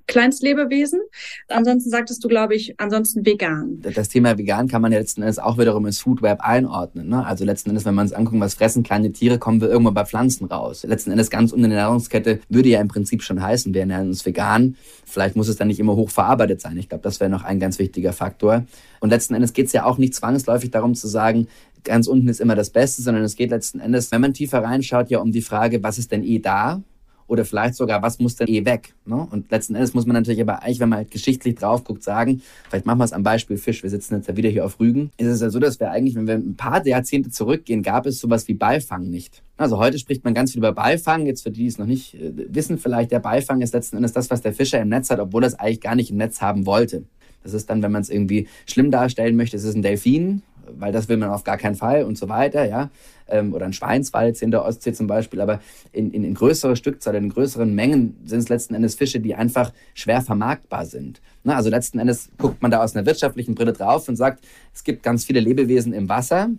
Kleinstlebewesen. 0.06 1.00
Ansonsten 1.48 1.90
sagtest 1.90 2.22
du, 2.22 2.28
glaube 2.28 2.54
ich, 2.54 2.78
ansonsten 2.78 3.24
vegan. 3.24 3.80
Das 3.80 4.08
Thema 4.08 4.38
vegan 4.38 4.68
kann 4.68 4.82
man 4.82 4.92
ja 4.92 4.98
letzten 4.98 5.22
Endes 5.22 5.38
auch 5.38 5.58
wiederum 5.58 5.86
ins 5.86 6.00
Food 6.00 6.22
Web 6.22 6.40
einordnen. 6.40 7.08
Ne? 7.08 7.24
Also 7.24 7.44
letzten 7.44 7.70
Endes, 7.70 7.84
wenn 7.84 7.94
man 7.94 8.06
uns 8.06 8.12
anguckt, 8.12 8.40
was 8.40 8.54
fressen 8.54 8.82
kleine 8.82 9.12
Tiere, 9.12 9.38
kommen 9.38 9.60
wir 9.60 9.68
irgendwo 9.68 9.90
bei 9.90 10.04
Pflanzen 10.04 10.46
raus. 10.46 10.84
Letzten 10.84 11.10
Endes 11.10 11.30
ganz 11.30 11.52
unten 11.52 11.64
in 11.64 11.70
der 11.70 11.82
Nahrungskette 11.82 12.40
würde 12.48 12.68
ja 12.68 12.80
im 12.80 12.88
Prinzip 12.88 13.22
schon 13.22 13.42
heißen, 13.42 13.74
wir 13.74 13.80
ernähren 13.80 14.08
uns 14.08 14.24
vegan. 14.24 14.76
Vielleicht 15.04 15.36
muss 15.36 15.48
es 15.48 15.56
dann 15.56 15.68
nicht 15.68 15.80
immer 15.80 15.96
hochverarbeitet 15.96 16.60
sein. 16.60 16.76
Ich 16.78 16.88
glaube, 16.88 17.02
das 17.02 17.20
wäre 17.20 17.30
noch 17.30 17.44
ein 17.44 17.60
ganz 17.60 17.78
wichtiger 17.78 18.12
Faktor. 18.12 18.64
Und 19.00 19.10
letzten 19.10 19.34
Endes 19.34 19.52
geht 19.52 19.66
es 19.66 19.72
ja 19.72 19.84
auch 19.84 19.98
nicht 19.98 20.14
zwangsläufig 20.14 20.70
darum 20.70 20.94
zu 20.94 21.08
sagen, 21.08 21.48
ganz 21.84 22.06
unten 22.06 22.28
ist 22.28 22.40
immer 22.40 22.54
das 22.54 22.70
Beste, 22.70 23.00
sondern 23.00 23.24
es 23.24 23.36
geht 23.36 23.50
letzten 23.50 23.80
Endes, 23.80 24.10
wenn 24.10 24.20
man 24.20 24.34
tiefer 24.34 24.62
reinschaut, 24.62 25.10
ja 25.10 25.20
um 25.20 25.32
die 25.32 25.42
Frage, 25.42 25.82
was 25.82 25.98
ist 25.98 26.12
denn 26.12 26.22
eh 26.22 26.38
da? 26.38 26.82
Oder 27.26 27.44
vielleicht 27.44 27.74
sogar, 27.74 28.02
was 28.02 28.18
muss 28.18 28.36
denn 28.36 28.48
eh 28.48 28.64
weg? 28.64 28.94
Ne? 29.04 29.26
Und 29.30 29.50
letzten 29.50 29.74
Endes 29.74 29.94
muss 29.94 30.06
man 30.06 30.14
natürlich 30.14 30.40
aber 30.40 30.62
eigentlich, 30.62 30.80
wenn 30.80 30.88
man 30.88 30.98
halt 30.98 31.10
geschichtlich 31.10 31.56
drauf 31.56 31.84
guckt, 31.84 32.02
sagen, 32.02 32.42
vielleicht 32.68 32.86
machen 32.86 32.98
wir 32.98 33.04
es 33.04 33.12
am 33.12 33.22
Beispiel 33.22 33.56
Fisch, 33.56 33.82
wir 33.82 33.90
sitzen 33.90 34.14
jetzt 34.16 34.28
ja 34.28 34.36
wieder 34.36 34.48
hier 34.48 34.64
auf 34.64 34.78
Rügen, 34.80 35.10
ist 35.16 35.26
es 35.26 35.40
ja 35.40 35.50
so, 35.50 35.58
dass 35.58 35.80
wir 35.80 35.90
eigentlich, 35.90 36.14
wenn 36.14 36.26
wir 36.26 36.34
ein 36.34 36.56
paar 36.56 36.86
Jahrzehnte 36.86 37.30
zurückgehen, 37.30 37.82
gab 37.82 38.06
es 38.06 38.20
sowas 38.20 38.46
wie 38.48 38.54
Beifang 38.54 39.10
nicht. 39.10 39.42
Also 39.56 39.78
heute 39.78 39.98
spricht 39.98 40.24
man 40.24 40.34
ganz 40.34 40.52
viel 40.52 40.58
über 40.58 40.72
Beifang. 40.72 41.26
Jetzt 41.26 41.42
für 41.42 41.50
die, 41.50 41.62
die 41.62 41.66
es 41.66 41.78
noch 41.78 41.86
nicht 41.86 42.14
äh, 42.14 42.32
wissen, 42.48 42.78
vielleicht 42.78 43.10
der 43.10 43.20
Beifang 43.20 43.62
ist 43.62 43.72
letzten 43.72 43.96
Endes 43.96 44.12
das, 44.12 44.30
was 44.30 44.42
der 44.42 44.52
Fischer 44.52 44.80
im 44.80 44.90
Netz 44.90 45.08
hat, 45.08 45.18
obwohl 45.18 45.44
er 45.44 45.48
es 45.48 45.54
eigentlich 45.54 45.80
gar 45.80 45.94
nicht 45.94 46.10
im 46.10 46.18
Netz 46.18 46.40
haben 46.40 46.66
wollte. 46.66 47.04
Das 47.42 47.54
ist 47.54 47.70
dann, 47.70 47.82
wenn 47.82 47.92
man 47.92 48.02
es 48.02 48.10
irgendwie 48.10 48.48
schlimm 48.66 48.90
darstellen 48.90 49.36
möchte, 49.36 49.56
es 49.56 49.64
ist 49.64 49.74
ein 49.74 49.82
Delfin 49.82 50.42
weil 50.78 50.92
das 50.92 51.08
will 51.08 51.16
man 51.16 51.30
auf 51.30 51.44
gar 51.44 51.58
keinen 51.58 51.76
Fall 51.76 52.04
und 52.04 52.18
so 52.18 52.28
weiter, 52.28 52.64
ja. 52.64 52.90
Ähm, 53.28 53.52
oder 53.54 53.66
ein 53.66 53.72
Schweinswald 53.72 54.40
in 54.42 54.50
der 54.50 54.64
Ostsee 54.64 54.92
zum 54.92 55.06
Beispiel. 55.06 55.40
Aber 55.40 55.60
in, 55.92 56.12
in, 56.12 56.24
in 56.24 56.34
größerer 56.34 56.76
Stückzahl, 56.76 57.14
in 57.16 57.28
größeren 57.28 57.74
Mengen 57.74 58.16
sind 58.24 58.40
es 58.40 58.48
letzten 58.48 58.74
Endes 58.74 58.94
Fische, 58.94 59.20
die 59.20 59.34
einfach 59.34 59.72
schwer 59.94 60.22
vermarktbar 60.22 60.86
sind. 60.86 61.20
Na, 61.42 61.56
also 61.56 61.70
letzten 61.70 61.98
Endes 61.98 62.30
guckt 62.38 62.62
man 62.62 62.70
da 62.70 62.82
aus 62.82 62.94
einer 62.94 63.06
wirtschaftlichen 63.06 63.54
Brille 63.54 63.72
drauf 63.72 64.08
und 64.08 64.16
sagt, 64.16 64.44
es 64.74 64.84
gibt 64.84 65.02
ganz 65.02 65.24
viele 65.24 65.40
Lebewesen 65.40 65.92
im 65.92 66.08
Wasser, 66.08 66.50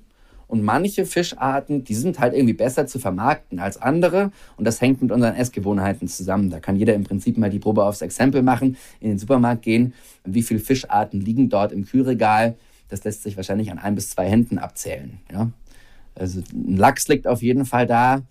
und 0.48 0.64
manche 0.64 1.06
Fischarten, 1.06 1.84
die 1.84 1.94
sind 1.94 2.20
halt 2.20 2.34
irgendwie 2.34 2.54
besser 2.54 2.88
zu 2.88 3.00
vermarkten 3.00 3.60
als 3.60 3.82
andere. 3.82 4.32
Und 4.56 4.66
das 4.66 4.80
hängt 4.80 5.02
mit 5.02 5.12
unseren 5.12 5.36
Essgewohnheiten 5.36 6.08
zusammen. 6.08 6.50
Da 6.50 6.60
kann 6.60 6.78
jeder 6.78 6.94
im 6.94 7.04
Prinzip 7.04 7.38
mal 7.38 7.50
die 7.50 7.60
Probe 7.60 7.84
aufs 7.84 8.02
Exempel 8.02 8.42
machen, 8.42 8.78
in 9.02 9.10
den 9.10 9.20
Supermarkt 9.20 9.62
gehen. 9.62 9.94
Wie 10.24 10.42
viele 10.42 10.62
Fischarten 10.62 11.20
liegen 11.20 11.50
dort 11.50 11.74
im 11.74 11.86
Kühlregal? 11.86 12.56
Das 12.90 13.04
lässt 13.04 13.24
sich 13.24 13.38
wahrscheinlich 13.38 13.72
an 13.72 13.80
ein 13.80 13.96
bis 13.96 14.10
zwei 14.10 14.30
Händen 14.30 14.58
abzählen. 14.58 15.20
Ja? 15.32 15.52
Also 16.16 16.42
ein 16.54 16.78
Lachs 16.78 17.08
liegt 17.08 17.28
auf 17.28 17.42
jeden 17.42 17.66
Fall 17.66 17.86
da. 17.86 18.22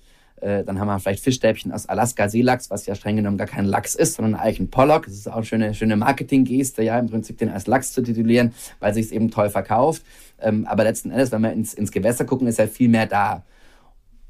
Äh, 0.40 0.64
dann 0.64 0.78
haben 0.78 0.88
wir 0.88 0.98
vielleicht 1.00 1.24
Fischstäbchen 1.24 1.72
aus 1.72 1.88
Alaska 1.88 2.28
Seelachs, 2.28 2.70
was 2.70 2.84
ja 2.86 2.94
streng 2.94 3.16
genommen 3.16 3.38
gar 3.38 3.46
kein 3.46 3.64
Lachs 3.64 3.94
ist, 3.94 4.14
sondern 4.14 4.34
eigentlich 4.34 4.60
ein 4.60 4.70
Pollock. 4.70 5.06
Das 5.06 5.14
ist 5.14 5.28
auch 5.28 5.36
eine 5.36 5.44
schöne, 5.46 5.74
schöne 5.74 5.96
Marketinggeste, 5.96 6.82
ja, 6.82 6.98
im 6.98 7.08
Prinzip 7.08 7.38
den 7.38 7.48
als 7.48 7.66
Lachs 7.66 7.92
zu 7.92 8.02
titulieren, 8.02 8.52
weil 8.80 8.92
sich 8.92 9.06
es 9.06 9.12
eben 9.12 9.30
toll 9.30 9.48
verkauft. 9.48 10.02
Ähm, 10.40 10.66
aber 10.66 10.84
letzten 10.84 11.10
Endes, 11.10 11.32
wenn 11.32 11.40
wir 11.42 11.52
ins, 11.52 11.72
ins 11.72 11.90
Gewässer 11.90 12.26
gucken, 12.26 12.46
ist 12.46 12.58
ja 12.58 12.66
viel 12.66 12.88
mehr 12.88 13.06
da. 13.06 13.44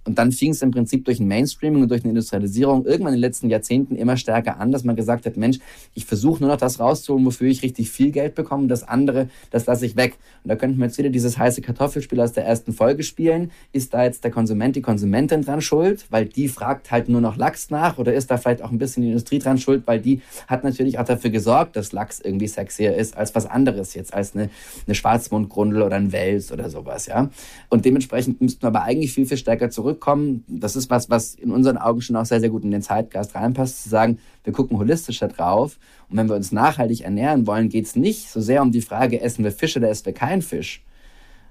Und 0.07 0.19
dann 0.19 0.33
fing 0.33 0.53
es 0.53 0.63
im 0.63 0.71
Prinzip 0.71 1.05
durch 1.05 1.21
ein 1.21 1.27
Mainstreaming 1.27 1.83
und 1.83 1.91
durch 1.91 2.05
eine 2.05 2.11
Industrialisierung 2.11 2.87
irgendwann 2.87 3.13
in 3.13 3.19
den 3.19 3.23
letzten 3.23 3.51
Jahrzehnten 3.51 3.97
immer 3.97 4.17
stärker 4.17 4.59
an, 4.59 4.71
dass 4.71 4.85
man 4.85 4.97
gesagt 4.97 5.27
hat, 5.27 5.37
Mensch, 5.37 5.59
ich 5.95 6.07
versuche 6.07 6.41
nur 6.41 6.51
noch 6.51 6.59
das 6.59 6.79
rauszuholen, 6.79 7.25
wofür 7.27 7.49
ich 7.49 7.63
richtig 7.63 7.91
viel 7.91 8.13
Geld 8.13 8.37
bekomme, 8.37 8.69
das 8.69 8.87
andere, 8.87 9.29
das 9.51 9.67
lasse 9.67 9.85
ich 9.85 9.97
weg. 9.97 10.17
Und 10.45 10.49
da 10.49 10.57
könnten 10.57 10.79
wir 10.79 10.87
jetzt 10.87 10.97
wieder 10.99 11.11
dieses 11.11 11.37
heiße 11.37 11.61
Kartoffelspiel 11.61 12.21
aus 12.21 12.33
der 12.33 12.47
ersten 12.47 12.73
Folge 12.73 13.03
spielen. 13.03 13.51
Ist 13.73 13.95
da 13.95 14.05
jetzt 14.05 14.23
der 14.23 14.31
Konsument, 14.31 14.77
die 14.77 14.83
Konsumentin 14.83 15.43
dran 15.43 15.61
schuld, 15.61 16.07
weil 16.11 16.27
die 16.27 16.49
fragt 16.49 16.91
halt 16.93 17.09
nur 17.09 17.21
noch 17.21 17.37
Lachs 17.37 17.71
nach 17.71 17.99
oder 17.99 18.15
ist 18.15 18.31
da 18.31 18.37
vielleicht 18.37 18.63
auch 18.63 18.71
ein 18.71 18.79
bisschen 18.79 19.03
die 19.03 19.09
Industrie 19.09 19.41
dran 19.41 19.59
schuld, 19.59 19.83
weil 19.87 20.01
die 20.01 20.23
hat 20.47 20.63
natürlich 20.63 20.99
auch 21.01 21.05
dafür 21.05 21.31
gesorgt, 21.31 21.75
dass 21.75 21.91
Lachs 21.93 22.21
irgendwie 22.21 22.47
sexier 22.47 22.95
ist 22.95 23.17
als 23.17 23.35
was 23.35 23.47
anderes 23.47 23.95
jetzt, 23.95 24.15
als 24.15 24.37
eine, 24.37 24.51
eine 24.87 24.95
Schwarzmundgrundel 24.95 25.83
oder 25.83 25.97
ein 25.97 26.13
Wels 26.13 26.53
oder 26.53 26.71
sowas, 26.71 27.07
ja. 27.07 27.29
Und 27.69 27.85
dementsprechend 27.85 28.41
müssten 28.41 28.63
wir 28.63 28.69
aber 28.69 28.83
eigentlich 28.83 29.13
viel, 29.13 29.27
viel 29.27 29.37
stärker 29.37 29.69
zurück 29.71 29.96
zurückkommen, 29.97 30.45
das 30.47 30.77
ist 30.77 30.91
was, 30.91 31.09
was 31.11 31.35
in 31.35 31.51
unseren 31.51 31.79
Augen 31.79 32.03
schon 32.03 32.17
auch 32.17 32.27
sehr, 32.27 32.41
sehr 32.41 32.51
gut 32.51 32.65
in 32.65 32.71
den 32.71 32.83
Zeitgeist 32.83 33.35
reinpasst, 33.35 33.83
zu 33.83 33.89
sagen, 33.89 34.19
wir 34.45 34.53
gucken 34.53 34.79
holistischer 34.79 35.29
drauf. 35.29 35.79
Und 36.09 36.17
wenn 36.17 36.29
wir 36.29 36.37
uns 36.37 36.53
nachhaltig 36.53 37.03
ernähren 37.03 37.47
wollen, 37.47 37.69
geht 37.69 37.87
es 37.87 37.97
nicht 37.97 38.31
so 38.31 38.41
sehr 38.41 38.63
um 38.63 38.73
die 38.73 38.83
Frage, 38.83 39.21
essen 39.21 39.45
wir 39.45 39.53
Fisch 39.53 39.77
oder 39.77 39.89
essen 39.89 40.07
wir 40.07 40.13
keinen 40.13 40.43
Fisch, 40.43 40.83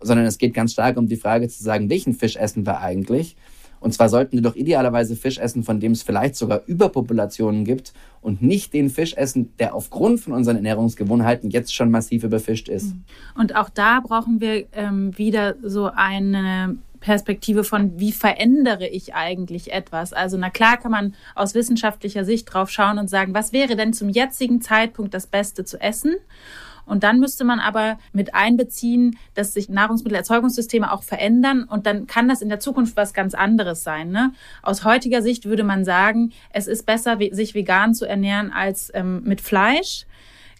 sondern 0.01 0.25
es 0.25 0.37
geht 0.37 0.53
ganz 0.53 0.73
stark 0.73 0.97
um 0.97 1.07
die 1.07 1.17
Frage 1.17 1.47
zu 1.49 1.63
sagen, 1.63 1.89
welchen 1.89 2.13
Fisch 2.13 2.35
essen 2.35 2.65
wir 2.65 2.79
eigentlich 2.79 3.35
und 3.85 3.93
zwar 3.93 4.09
sollten 4.09 4.33
wir 4.33 4.41
doch 4.41 4.55
idealerweise 4.55 5.15
Fisch 5.15 5.37
essen, 5.37 5.63
von 5.63 5.79
dem 5.79 5.91
es 5.91 6.01
vielleicht 6.01 6.35
sogar 6.35 6.61
Überpopulationen 6.65 7.65
gibt 7.65 7.93
und 8.19 8.41
nicht 8.41 8.73
den 8.73 8.89
Fisch 8.89 9.13
essen, 9.13 9.53
der 9.59 9.75
aufgrund 9.75 10.21
von 10.21 10.33
unseren 10.33 10.55
Ernährungsgewohnheiten 10.55 11.51
jetzt 11.51 11.71
schon 11.71 11.91
massiv 11.91 12.23
überfischt 12.23 12.67
ist. 12.67 12.95
Und 13.37 13.55
auch 13.55 13.69
da 13.69 13.99
brauchen 13.99 14.41
wir 14.41 14.65
ähm, 14.73 15.15
wieder 15.19 15.53
so 15.61 15.91
eine 15.93 16.77
Perspektive 17.05 17.63
von, 17.63 17.99
wie 17.99 18.11
verändere 18.11 18.87
ich 18.87 19.13
eigentlich 19.13 19.71
etwas? 19.71 20.11
Also, 20.11 20.37
na 20.37 20.49
klar 20.49 20.77
kann 20.77 20.89
man 20.89 21.13
aus 21.35 21.53
wissenschaftlicher 21.53 22.25
Sicht 22.25 22.51
drauf 22.51 22.71
schauen 22.71 22.97
und 22.97 23.11
sagen, 23.11 23.35
was 23.35 23.53
wäre 23.53 23.75
denn 23.75 23.93
zum 23.93 24.09
jetzigen 24.09 24.59
Zeitpunkt 24.59 25.13
das 25.13 25.27
Beste 25.27 25.63
zu 25.65 25.79
essen? 25.79 26.15
Und 26.87 27.03
dann 27.03 27.19
müsste 27.19 27.43
man 27.43 27.59
aber 27.59 27.99
mit 28.11 28.33
einbeziehen, 28.33 29.19
dass 29.35 29.53
sich 29.53 29.69
Nahrungsmittelerzeugungssysteme 29.69 30.91
auch 30.91 31.03
verändern 31.03 31.65
und 31.65 31.85
dann 31.85 32.07
kann 32.07 32.27
das 32.27 32.41
in 32.41 32.49
der 32.49 32.59
Zukunft 32.59 32.97
was 32.97 33.13
ganz 33.13 33.35
anderes 33.35 33.83
sein. 33.83 34.09
Ne? 34.09 34.33
Aus 34.63 34.83
heutiger 34.83 35.21
Sicht 35.21 35.45
würde 35.45 35.63
man 35.63 35.85
sagen, 35.85 36.31
es 36.49 36.65
ist 36.65 36.87
besser, 36.87 37.19
sich 37.31 37.53
vegan 37.53 37.93
zu 37.93 38.07
ernähren 38.07 38.51
als 38.51 38.91
ähm, 38.95 39.21
mit 39.25 39.41
Fleisch. 39.41 40.07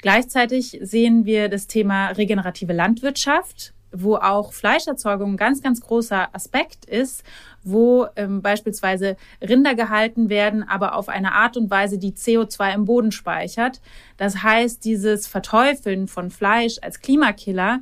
Gleichzeitig 0.04 0.78
sehen 0.84 1.26
wir 1.26 1.50
das 1.50 1.66
Thema 1.66 2.10
regenerative 2.10 2.74
Landwirtschaft 2.74 3.75
wo 3.92 4.16
auch 4.16 4.54
Fleischerzeugung 4.54 5.34
ein 5.34 5.38
ganz, 5.38 5.62
ganz 5.62 5.82
großer 5.82 6.34
Aspekt 6.34 6.86
ist, 6.86 7.24
wo 7.64 8.08
ähm, 8.16 8.42
beispielsweise 8.42 9.18
Rinder 9.42 9.76
gehalten 9.76 10.30
werden, 10.30 10.64
aber 10.64 10.96
auf 10.96 11.10
eine 11.10 11.34
Art 11.34 11.58
und 11.58 11.70
Weise, 11.70 11.98
die 11.98 12.12
CO2 12.14 12.74
im 12.74 12.86
Boden 12.86 13.12
speichert. 13.12 13.82
Das 14.18 14.44
heißt, 14.44 14.84
dieses 14.84 15.28
Verteufeln 15.28 16.08
von 16.08 16.30
Fleisch 16.30 16.78
als 16.82 17.00
Klimakiller 17.00 17.80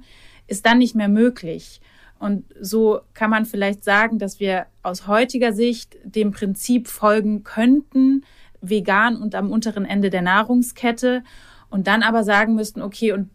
ist 0.48 0.66
dann 0.66 0.78
nicht 0.78 0.96
mehr 0.96 1.10
möglich. 1.10 1.82
Und 2.20 2.46
so 2.60 3.02
kann 3.14 3.30
man 3.30 3.46
vielleicht 3.46 3.84
sagen, 3.84 4.18
dass 4.18 4.40
wir 4.40 4.68
aus 4.82 5.08
heutiger 5.08 5.52
Sicht 5.52 5.98
dem 6.04 6.32
Prinzip 6.32 6.88
folgen 6.88 7.44
könnten, 7.44 8.24
vegan 8.62 9.18
und 9.18 9.36
am 9.36 9.52
unteren 9.52 9.84
Ende 9.84 10.10
der 10.10 10.22
Nahrungskette 10.22 11.24
und 11.70 11.88
dann 11.88 12.02
aber 12.02 12.24
sagen 12.24 12.56
müssten, 12.56 12.82
okay, 12.82 13.12
und 13.12 13.30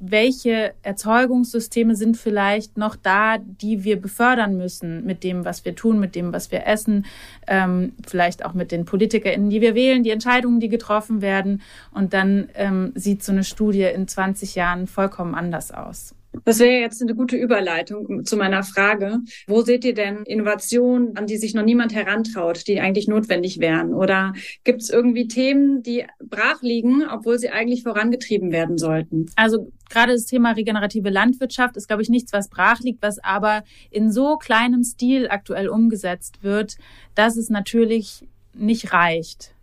welche 0.00 0.74
Erzeugungssysteme 0.82 1.96
sind 1.96 2.16
vielleicht 2.16 2.76
noch 2.76 2.96
da, 2.96 3.38
die 3.38 3.84
wir 3.84 4.00
befördern 4.00 4.56
müssen 4.56 5.04
mit 5.04 5.24
dem, 5.24 5.44
was 5.44 5.64
wir 5.64 5.74
tun, 5.74 5.98
mit 5.98 6.14
dem, 6.14 6.32
was 6.32 6.52
wir 6.52 6.66
essen, 6.66 7.06
ähm, 7.46 7.92
vielleicht 8.06 8.44
auch 8.44 8.54
mit 8.54 8.70
den 8.70 8.84
PolitikerInnen, 8.84 9.50
die 9.50 9.60
wir 9.60 9.74
wählen, 9.74 10.02
die 10.02 10.10
Entscheidungen, 10.10 10.60
die 10.60 10.68
getroffen 10.68 11.20
werden. 11.20 11.62
Und 11.92 12.12
dann 12.12 12.48
ähm, 12.54 12.92
sieht 12.94 13.22
so 13.22 13.32
eine 13.32 13.44
Studie 13.44 13.82
in 13.82 14.06
20 14.06 14.54
Jahren 14.54 14.86
vollkommen 14.86 15.34
anders 15.34 15.72
aus. 15.72 16.14
Das 16.44 16.58
wäre 16.58 16.80
jetzt 16.80 17.02
eine 17.02 17.14
gute 17.14 17.36
Überleitung 17.36 18.24
zu 18.24 18.36
meiner 18.36 18.62
Frage. 18.62 19.20
Wo 19.46 19.62
seht 19.62 19.84
ihr 19.84 19.94
denn 19.94 20.24
Innovationen, 20.24 21.16
an 21.16 21.26
die 21.26 21.36
sich 21.36 21.54
noch 21.54 21.64
niemand 21.64 21.94
herantraut, 21.94 22.66
die 22.66 22.80
eigentlich 22.80 23.08
notwendig 23.08 23.60
wären? 23.60 23.94
Oder 23.94 24.34
gibt 24.64 24.82
es 24.82 24.90
irgendwie 24.90 25.26
Themen, 25.28 25.82
die 25.82 26.04
brach 26.22 26.62
liegen, 26.62 27.04
obwohl 27.08 27.38
sie 27.38 27.50
eigentlich 27.50 27.82
vorangetrieben 27.82 28.52
werden 28.52 28.78
sollten? 28.78 29.26
Also 29.36 29.72
gerade 29.88 30.12
das 30.12 30.26
Thema 30.26 30.52
regenerative 30.52 31.10
Landwirtschaft 31.10 31.76
ist, 31.76 31.88
glaube 31.88 32.02
ich, 32.02 32.08
nichts, 32.08 32.32
was 32.32 32.48
brach 32.48 32.80
liegt, 32.80 33.02
was 33.02 33.18
aber 33.18 33.64
in 33.90 34.12
so 34.12 34.36
kleinem 34.36 34.84
Stil 34.84 35.28
aktuell 35.30 35.68
umgesetzt 35.68 36.42
wird, 36.42 36.76
dass 37.14 37.36
es 37.36 37.48
natürlich 37.48 38.26
nicht 38.54 38.92
reicht. 38.92 39.54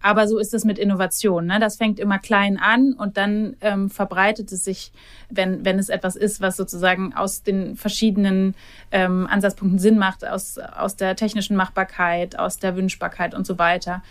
Aber 0.00 0.28
so 0.28 0.38
ist 0.38 0.54
es 0.54 0.64
mit 0.64 0.78
Innovation. 0.78 1.46
Ne? 1.46 1.58
Das 1.58 1.76
fängt 1.76 1.98
immer 1.98 2.18
klein 2.18 2.58
an 2.58 2.92
und 2.92 3.16
dann 3.16 3.56
ähm, 3.60 3.90
verbreitet 3.90 4.52
es 4.52 4.64
sich, 4.64 4.92
wenn, 5.28 5.64
wenn 5.64 5.78
es 5.78 5.88
etwas 5.88 6.14
ist, 6.14 6.40
was 6.40 6.56
sozusagen 6.56 7.14
aus 7.14 7.42
den 7.42 7.76
verschiedenen 7.76 8.54
ähm, 8.92 9.26
Ansatzpunkten 9.28 9.78
Sinn 9.78 9.98
macht, 9.98 10.26
aus, 10.26 10.58
aus 10.58 10.96
der 10.96 11.16
technischen 11.16 11.56
Machbarkeit, 11.56 12.38
aus 12.38 12.58
der 12.58 12.76
Wünschbarkeit 12.76 13.34
und 13.34 13.46
so 13.46 13.58
weiter. 13.58 14.02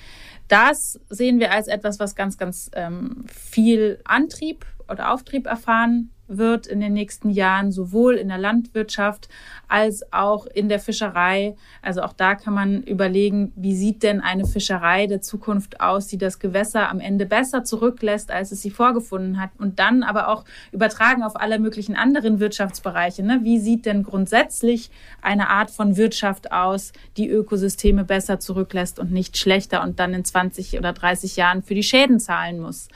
Das 0.47 0.99
sehen 1.09 1.39
wir 1.39 1.51
als 1.51 1.67
etwas, 1.67 1.99
was 1.99 2.15
ganz, 2.15 2.37
ganz 2.37 2.69
ähm, 2.73 3.25
viel 3.27 3.99
Antrieb 4.05 4.65
oder 4.89 5.11
Auftrieb 5.13 5.45
erfahren 5.45 6.11
wird 6.27 6.67
in 6.67 6.79
den 6.79 6.93
nächsten 6.93 7.29
Jahren, 7.29 7.71
sowohl 7.71 8.15
in 8.15 8.27
der 8.27 8.37
Landwirtschaft 8.37 9.29
als 9.67 10.11
auch 10.13 10.45
in 10.45 10.69
der 10.69 10.79
Fischerei. 10.79 11.55
Also 11.81 12.01
auch 12.01 12.13
da 12.13 12.35
kann 12.35 12.53
man 12.53 12.83
überlegen, 12.83 13.51
wie 13.55 13.75
sieht 13.75 14.03
denn 14.03 14.21
eine 14.21 14.45
Fischerei 14.45 15.07
der 15.07 15.21
Zukunft 15.21 15.81
aus, 15.81 16.07
die 16.07 16.17
das 16.17 16.39
Gewässer 16.39 16.89
am 16.89 16.99
Ende 16.99 17.25
besser 17.25 17.63
zurücklässt, 17.63 18.31
als 18.31 18.51
es 18.51 18.61
sie 18.61 18.69
vorgefunden 18.69 19.39
hat. 19.39 19.51
Und 19.57 19.79
dann 19.79 20.03
aber 20.03 20.29
auch 20.29 20.45
übertragen 20.71 21.23
auf 21.23 21.35
alle 21.35 21.59
möglichen 21.59 21.95
anderen 21.95 22.39
Wirtschaftsbereiche. 22.39 23.23
Ne? 23.23 23.39
Wie 23.43 23.59
sieht 23.59 23.85
denn 23.85 24.03
grundsätzlich 24.03 24.89
eine 25.21 25.49
Art 25.49 25.71
von 25.71 25.97
Wirtschaft 25.97 26.51
aus, 26.51 26.93
die 27.17 27.29
Ökosysteme 27.29 28.03
besser 28.03 28.39
zurücklässt 28.39 28.99
und 28.99 29.11
nicht 29.11 29.37
schlechter 29.37 29.83
und 29.83 29.99
dann 29.99 30.13
in 30.13 30.25
20 30.25 30.77
oder 30.77 30.93
30 30.93 31.35
Jahren 31.35 31.63
für 31.63 31.75
die 31.75 31.83
Schäden 31.83 32.19
zahlen 32.19 32.59
muss? 32.59 32.87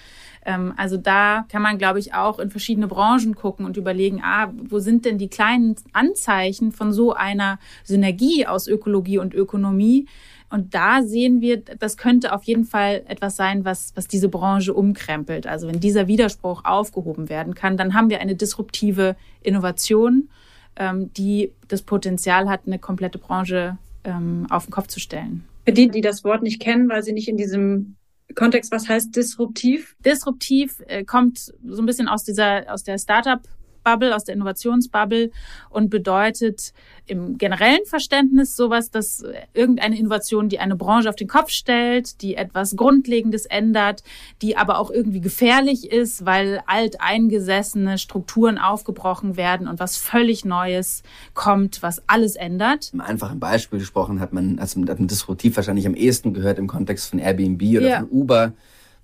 Ähm, 0.45 0.73
also 0.77 0.97
da 0.97 1.45
kann 1.49 1.61
man, 1.61 1.77
glaube 1.77 1.99
ich, 1.99 2.13
auch 2.13 2.39
in 2.39 2.49
verschiedene 2.49 2.87
Branchen 2.87 3.35
gucken 3.35 3.65
und 3.65 3.77
überlegen, 3.77 4.21
ah, 4.23 4.51
wo 4.69 4.79
sind 4.79 5.05
denn 5.05 5.17
die 5.17 5.29
kleinen 5.29 5.75
Anzeichen 5.93 6.71
von 6.71 6.93
so 6.93 7.13
einer 7.13 7.59
Synergie 7.83 8.45
aus 8.47 8.67
Ökologie 8.67 9.19
und 9.19 9.33
Ökonomie? 9.33 10.07
Und 10.49 10.73
da 10.75 11.01
sehen 11.01 11.39
wir, 11.39 11.57
das 11.57 11.95
könnte 11.95 12.33
auf 12.33 12.43
jeden 12.43 12.65
Fall 12.65 13.03
etwas 13.07 13.37
sein, 13.37 13.63
was, 13.63 13.93
was 13.95 14.07
diese 14.07 14.27
Branche 14.27 14.73
umkrempelt. 14.73 15.47
Also 15.47 15.67
wenn 15.67 15.79
dieser 15.79 16.07
Widerspruch 16.07 16.65
aufgehoben 16.65 17.29
werden 17.29 17.55
kann, 17.55 17.77
dann 17.77 17.93
haben 17.93 18.09
wir 18.09 18.19
eine 18.19 18.35
disruptive 18.35 19.15
Innovation, 19.41 20.29
ähm, 20.75 21.13
die 21.13 21.51
das 21.69 21.83
Potenzial 21.83 22.49
hat, 22.49 22.61
eine 22.65 22.79
komplette 22.79 23.17
Branche 23.17 23.77
ähm, 24.03 24.45
auf 24.49 24.65
den 24.65 24.71
Kopf 24.71 24.87
zu 24.87 24.99
stellen. 24.99 25.45
Für 25.65 25.71
die, 25.71 25.87
die 25.87 26.01
das 26.01 26.25
Wort 26.25 26.43
nicht 26.43 26.59
kennen, 26.59 26.89
weil 26.89 27.03
sie 27.03 27.13
nicht 27.13 27.29
in 27.29 27.37
diesem 27.37 27.95
Kontext, 28.33 28.71
was 28.71 28.87
heißt 28.87 29.15
disruptiv? 29.15 29.95
Disruptiv 30.05 30.81
äh, 30.87 31.03
kommt 31.03 31.39
so 31.39 31.81
ein 31.81 31.85
bisschen 31.85 32.07
aus 32.07 32.23
dieser, 32.23 32.71
aus 32.71 32.83
der 32.83 32.97
Startup 32.97 33.41
Bubble, 33.83 34.15
aus 34.15 34.23
der 34.23 34.35
Innovationsbubble 34.35 35.31
und 35.69 35.89
bedeutet 35.89 36.73
im 37.05 37.37
generellen 37.37 37.85
Verständnis 37.85 38.55
sowas, 38.55 38.89
dass 38.89 39.23
irgendeine 39.53 39.97
Innovation, 39.97 40.49
die 40.49 40.59
eine 40.59 40.75
Branche 40.75 41.09
auf 41.09 41.15
den 41.15 41.27
Kopf 41.27 41.49
stellt, 41.49 42.21
die 42.21 42.35
etwas 42.35 42.75
Grundlegendes 42.75 43.45
ändert, 43.45 44.03
die 44.41 44.55
aber 44.55 44.79
auch 44.79 44.91
irgendwie 44.91 45.21
gefährlich 45.21 45.91
ist, 45.91 46.25
weil 46.25 46.61
alteingesessene 46.67 47.97
Strukturen 47.97 48.57
aufgebrochen 48.57 49.35
werden 49.35 49.67
und 49.67 49.79
was 49.79 49.97
völlig 49.97 50.45
Neues 50.45 51.03
kommt, 51.33 51.83
was 51.83 52.01
alles 52.07 52.35
ändert. 52.35 52.91
Im 52.93 53.01
einfachen 53.01 53.39
Beispiel 53.39 53.79
gesprochen 53.79 54.19
hat 54.19 54.33
man, 54.33 54.59
also 54.59 54.79
hat 54.81 54.99
man 54.99 55.07
disruptiv 55.07 55.55
wahrscheinlich 55.55 55.87
am 55.87 55.95
ehesten 55.95 56.33
gehört 56.33 56.59
im 56.59 56.67
Kontext 56.67 57.09
von 57.09 57.19
Airbnb 57.19 57.61
oder 57.61 57.89
ja. 57.89 57.99
von 57.99 58.09
Uber 58.09 58.53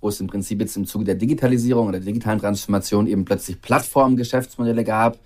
wo 0.02 0.10
es 0.10 0.20
im 0.20 0.28
Prinzip 0.28 0.60
jetzt 0.62 0.78
im 0.78 0.86
Zuge 0.86 1.06
der 1.06 1.16
Digitalisierung 1.16 1.88
oder 1.88 2.00
der 2.00 2.08
digitalen 2.08 2.40
Transformation 2.40 3.08
eben 3.08 3.26
plötzlich 3.26 3.62
Plattformgeschäftsmodelle 3.62 4.84
gab, 4.84 5.18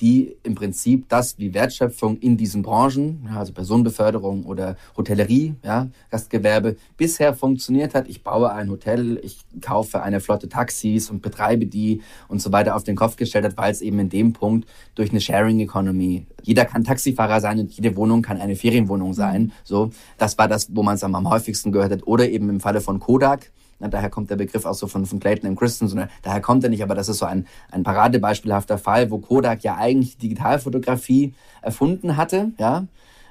die 0.00 0.36
im 0.44 0.54
Prinzip 0.54 1.08
das 1.08 1.38
wie 1.38 1.54
Wertschöpfung 1.54 2.18
in 2.18 2.36
diesen 2.36 2.62
Branchen, 2.62 3.26
ja, 3.28 3.38
also 3.38 3.52
Personenbeförderung 3.52 4.44
oder 4.44 4.76
Hotellerie, 4.96 5.54
ja, 5.64 5.88
Gastgewerbe, 6.10 6.76
bisher 6.96 7.34
funktioniert 7.34 7.94
hat. 7.94 8.08
Ich 8.08 8.22
baue 8.22 8.52
ein 8.52 8.70
Hotel, 8.70 9.18
ich 9.22 9.38
kaufe 9.60 10.02
eine 10.02 10.20
Flotte 10.20 10.48
Taxis 10.48 11.10
und 11.10 11.20
betreibe 11.20 11.66
die 11.66 12.00
und 12.28 12.40
so 12.40 12.52
weiter 12.52 12.76
auf 12.76 12.84
den 12.84 12.94
Kopf 12.94 13.16
gestellt 13.16 13.44
hat, 13.44 13.56
weil 13.56 13.72
es 13.72 13.80
eben 13.80 13.98
in 13.98 14.08
dem 14.08 14.32
Punkt 14.32 14.68
durch 14.94 15.10
eine 15.10 15.20
Sharing 15.20 15.58
Economy, 15.60 16.26
jeder 16.42 16.64
kann 16.64 16.84
Taxifahrer 16.84 17.40
sein 17.40 17.58
und 17.58 17.72
jede 17.72 17.96
Wohnung 17.96 18.22
kann 18.22 18.40
eine 18.40 18.54
Ferienwohnung 18.54 19.14
sein. 19.14 19.52
So, 19.64 19.90
das 20.16 20.38
war 20.38 20.46
das, 20.46 20.68
wo 20.74 20.82
man 20.82 20.94
es 20.94 21.02
am 21.02 21.28
häufigsten 21.28 21.72
gehört 21.72 21.90
hat. 21.90 22.06
Oder 22.06 22.28
eben 22.28 22.48
im 22.48 22.60
Falle 22.60 22.80
von 22.80 23.00
Kodak, 23.00 23.50
na, 23.78 23.88
daher 23.88 24.10
kommt 24.10 24.30
der 24.30 24.36
Begriff 24.36 24.64
auch 24.64 24.74
so 24.74 24.86
von, 24.86 25.06
von 25.06 25.20
Clayton 25.20 25.50
und 25.50 25.56
Christensen. 25.56 26.08
Daher 26.22 26.40
kommt 26.40 26.64
er 26.64 26.70
nicht, 26.70 26.82
aber 26.82 26.94
das 26.94 27.08
ist 27.08 27.18
so 27.18 27.26
ein, 27.26 27.46
ein 27.70 27.82
paradebeispielhafter 27.82 28.78
Fall, 28.78 29.10
wo 29.10 29.18
Kodak 29.18 29.62
ja 29.62 29.76
eigentlich 29.76 30.18
Digitalfotografie 30.18 31.34
erfunden 31.62 32.16
hatte, 32.16 32.52
ja. 32.58 32.86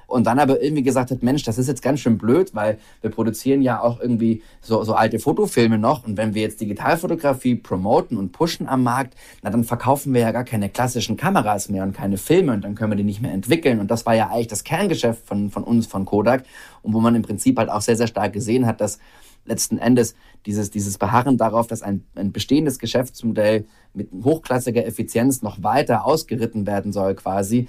Und 0.08 0.26
dann 0.26 0.38
aber 0.38 0.62
irgendwie 0.62 0.82
gesagt 0.82 1.10
hat, 1.10 1.22
Mensch, 1.22 1.42
das 1.42 1.58
ist 1.58 1.66
jetzt 1.66 1.82
ganz 1.82 2.00
schön 2.00 2.16
blöd, 2.16 2.54
weil 2.54 2.78
wir 3.02 3.10
produzieren 3.10 3.60
ja 3.60 3.82
auch 3.82 4.00
irgendwie 4.00 4.42
so, 4.62 4.82
so 4.82 4.94
alte 4.94 5.18
Fotofilme 5.18 5.76
noch. 5.76 6.06
Und 6.06 6.16
wenn 6.16 6.32
wir 6.32 6.40
jetzt 6.40 6.62
Digitalfotografie 6.62 7.56
promoten 7.56 8.16
und 8.16 8.32
pushen 8.32 8.66
am 8.66 8.82
Markt, 8.82 9.14
na 9.42 9.50
dann 9.50 9.64
verkaufen 9.64 10.14
wir 10.14 10.22
ja 10.22 10.32
gar 10.32 10.44
keine 10.44 10.70
klassischen 10.70 11.18
Kameras 11.18 11.68
mehr 11.68 11.82
und 11.82 11.92
keine 11.92 12.16
Filme 12.16 12.54
und 12.54 12.64
dann 12.64 12.74
können 12.74 12.92
wir 12.92 12.96
die 12.96 13.04
nicht 13.04 13.20
mehr 13.20 13.32
entwickeln. 13.32 13.80
Und 13.80 13.90
das 13.90 14.06
war 14.06 14.14
ja 14.14 14.30
eigentlich 14.30 14.46
das 14.46 14.64
Kerngeschäft 14.64 15.26
von, 15.26 15.50
von 15.50 15.62
uns, 15.62 15.86
von 15.86 16.06
Kodak. 16.06 16.44
Und 16.80 16.94
wo 16.94 17.00
man 17.00 17.14
im 17.14 17.20
Prinzip 17.20 17.58
halt 17.58 17.68
auch 17.68 17.82
sehr, 17.82 17.96
sehr 17.96 18.06
stark 18.06 18.32
gesehen 18.32 18.64
hat, 18.64 18.80
dass 18.80 19.00
letzten 19.48 19.78
Endes 19.78 20.14
dieses, 20.46 20.70
dieses 20.70 20.98
Beharren 20.98 21.36
darauf, 21.36 21.66
dass 21.66 21.82
ein, 21.82 22.04
ein 22.14 22.32
bestehendes 22.32 22.78
Geschäftsmodell 22.78 23.64
mit 23.94 24.08
hochklassiger 24.22 24.86
Effizienz 24.86 25.42
noch 25.42 25.62
weiter 25.62 26.04
ausgeritten 26.04 26.66
werden 26.66 26.92
soll, 26.92 27.14
quasi, 27.14 27.68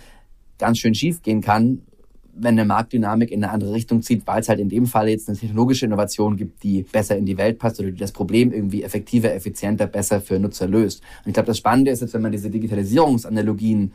ganz 0.57 0.77
schön 0.77 0.93
schief 0.93 1.21
gehen 1.21 1.41
kann, 1.41 1.81
wenn 2.33 2.59
eine 2.59 2.65
Marktdynamik 2.65 3.31
in 3.31 3.43
eine 3.43 3.51
andere 3.51 3.73
Richtung 3.73 4.01
zieht, 4.01 4.25
weil 4.27 4.41
es 4.41 4.49
halt 4.49 4.59
in 4.59 4.69
dem 4.69 4.85
Fall 4.85 5.09
jetzt 5.09 5.27
eine 5.27 5.37
technologische 5.37 5.85
Innovation 5.85 6.37
gibt, 6.37 6.63
die 6.63 6.83
besser 6.83 7.17
in 7.17 7.25
die 7.25 7.37
Welt 7.37 7.59
passt 7.59 7.79
oder 7.79 7.91
die 7.91 7.97
das 7.97 8.11
Problem 8.11 8.51
irgendwie 8.51 8.83
effektiver, 8.83 9.33
effizienter, 9.33 9.87
besser 9.87 10.21
für 10.21 10.39
Nutzer 10.39 10.67
löst. 10.67 11.01
Und 11.23 11.29
ich 11.29 11.33
glaube, 11.33 11.47
das 11.47 11.57
Spannende 11.57 11.91
ist 11.91 12.01
jetzt, 12.01 12.13
wenn 12.13 12.21
man 12.21 12.31
diese 12.31 12.49
Digitalisierungsanalogien 12.49 13.93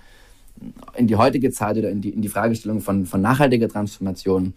in 0.96 1.06
die 1.06 1.16
heutige 1.16 1.50
Zeit 1.50 1.76
oder 1.78 1.90
in 1.90 2.00
die, 2.00 2.10
in 2.10 2.22
die 2.22 2.28
Fragestellung 2.28 2.80
von, 2.80 3.06
von 3.06 3.20
nachhaltiger 3.20 3.68
Transformation 3.68 4.54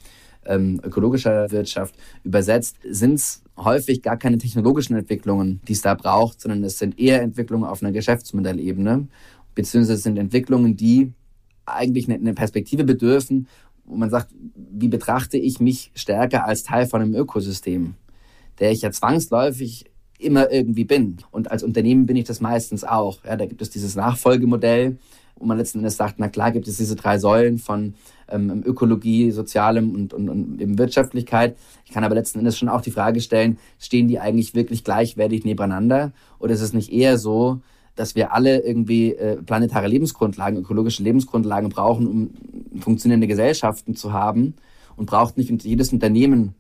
ähm, 0.48 0.80
ökologischer 0.84 1.52
Wirtschaft 1.52 1.96
übersetzt, 2.24 2.78
sind 2.90 3.16
es 3.16 3.44
häufig 3.58 4.02
gar 4.02 4.18
keine 4.18 4.38
technologischen 4.38 4.96
Entwicklungen, 4.96 5.62
die 5.68 5.74
es 5.74 5.82
da 5.82 5.94
braucht, 5.94 6.42
sondern 6.42 6.64
es 6.64 6.78
sind 6.78 7.00
eher 7.00 7.22
Entwicklungen 7.22 7.66
auf 7.66 7.82
einer 7.82 7.92
Geschäftsmodellebene, 7.92 9.08
beziehungsweise 9.56 10.02
sind 10.02 10.18
Entwicklungen, 10.18 10.76
die 10.78 11.12
eigentlich 11.66 12.10
eine 12.10 12.34
Perspektive 12.34 12.84
bedürfen, 12.84 13.48
wo 13.86 13.96
man 13.96 14.10
sagt, 14.10 14.30
wie 14.56 14.88
betrachte 14.90 15.38
ich 15.38 15.60
mich 15.60 15.92
stärker 15.96 16.46
als 16.46 16.64
Teil 16.64 16.88
von 16.88 17.02
einem 17.02 17.16
Ökosystem, 17.16 17.96
der 18.60 18.72
ich 18.72 18.82
ja 18.82 18.92
zwangsläufig 18.92 19.86
immer 20.20 20.52
irgendwie 20.52 20.84
bin. 20.84 21.18
Und 21.32 21.52
als 21.52 21.64
Unternehmen 21.64 22.06
bin 22.06 22.16
ich 22.16 22.26
das 22.26 22.42
meistens 22.42 22.84
auch. 22.84 23.24
Ja, 23.24 23.36
da 23.36 23.46
gibt 23.46 23.62
es 23.62 23.70
dieses 23.70 23.96
Nachfolgemodell, 23.96 24.98
wo 25.36 25.46
man 25.46 25.58
letzten 25.58 25.80
Endes 25.80 25.98
sagt, 25.98 26.16
na 26.18 26.30
klar 26.30 26.52
gibt 26.52 26.68
es 26.68 26.78
diese 26.78 26.96
drei 26.96 27.20
Säulen 27.20 27.60
von 27.60 27.94
ähm, 28.30 28.64
Ökologie, 28.66 29.32
Sozialem 29.32 29.94
und, 29.94 30.14
und, 30.14 30.30
und 30.30 30.62
eben 30.62 30.78
Wirtschaftlichkeit. 30.78 31.58
Ich 31.86 31.92
kann 31.92 32.04
aber 32.04 32.16
letzten 32.16 32.40
Endes 32.40 32.58
schon 32.58 32.70
auch 32.70 32.82
die 32.82 32.92
Frage 32.92 33.22
stellen, 33.22 33.58
stehen 33.80 34.08
die 34.08 34.20
eigentlich 34.20 34.56
wirklich 34.56 34.84
gleichwertig 34.84 35.46
nebeneinander? 35.46 36.12
Oder 36.40 36.54
ist 36.54 36.62
es 36.62 36.74
nicht 36.74 36.92
eher 36.92 37.18
so, 37.18 37.62
dass 37.96 38.16
wir 38.16 38.34
alle 38.34 38.60
irgendwie 38.60 39.14
äh, 39.14 39.38
planetare 39.38 39.88
Lebensgrundlagen, 39.88 40.60
ökologische 40.60 41.04
Lebensgrundlagen 41.04 41.70
brauchen, 41.70 42.08
um 42.08 42.30
funktionierende 42.80 43.28
Gesellschaften 43.28 43.96
zu 43.96 44.14
haben 44.14 44.56
und 44.96 45.08
braucht 45.08 45.38
nicht 45.38 45.64
jedes 45.64 45.92
Unternehmen 45.92 46.54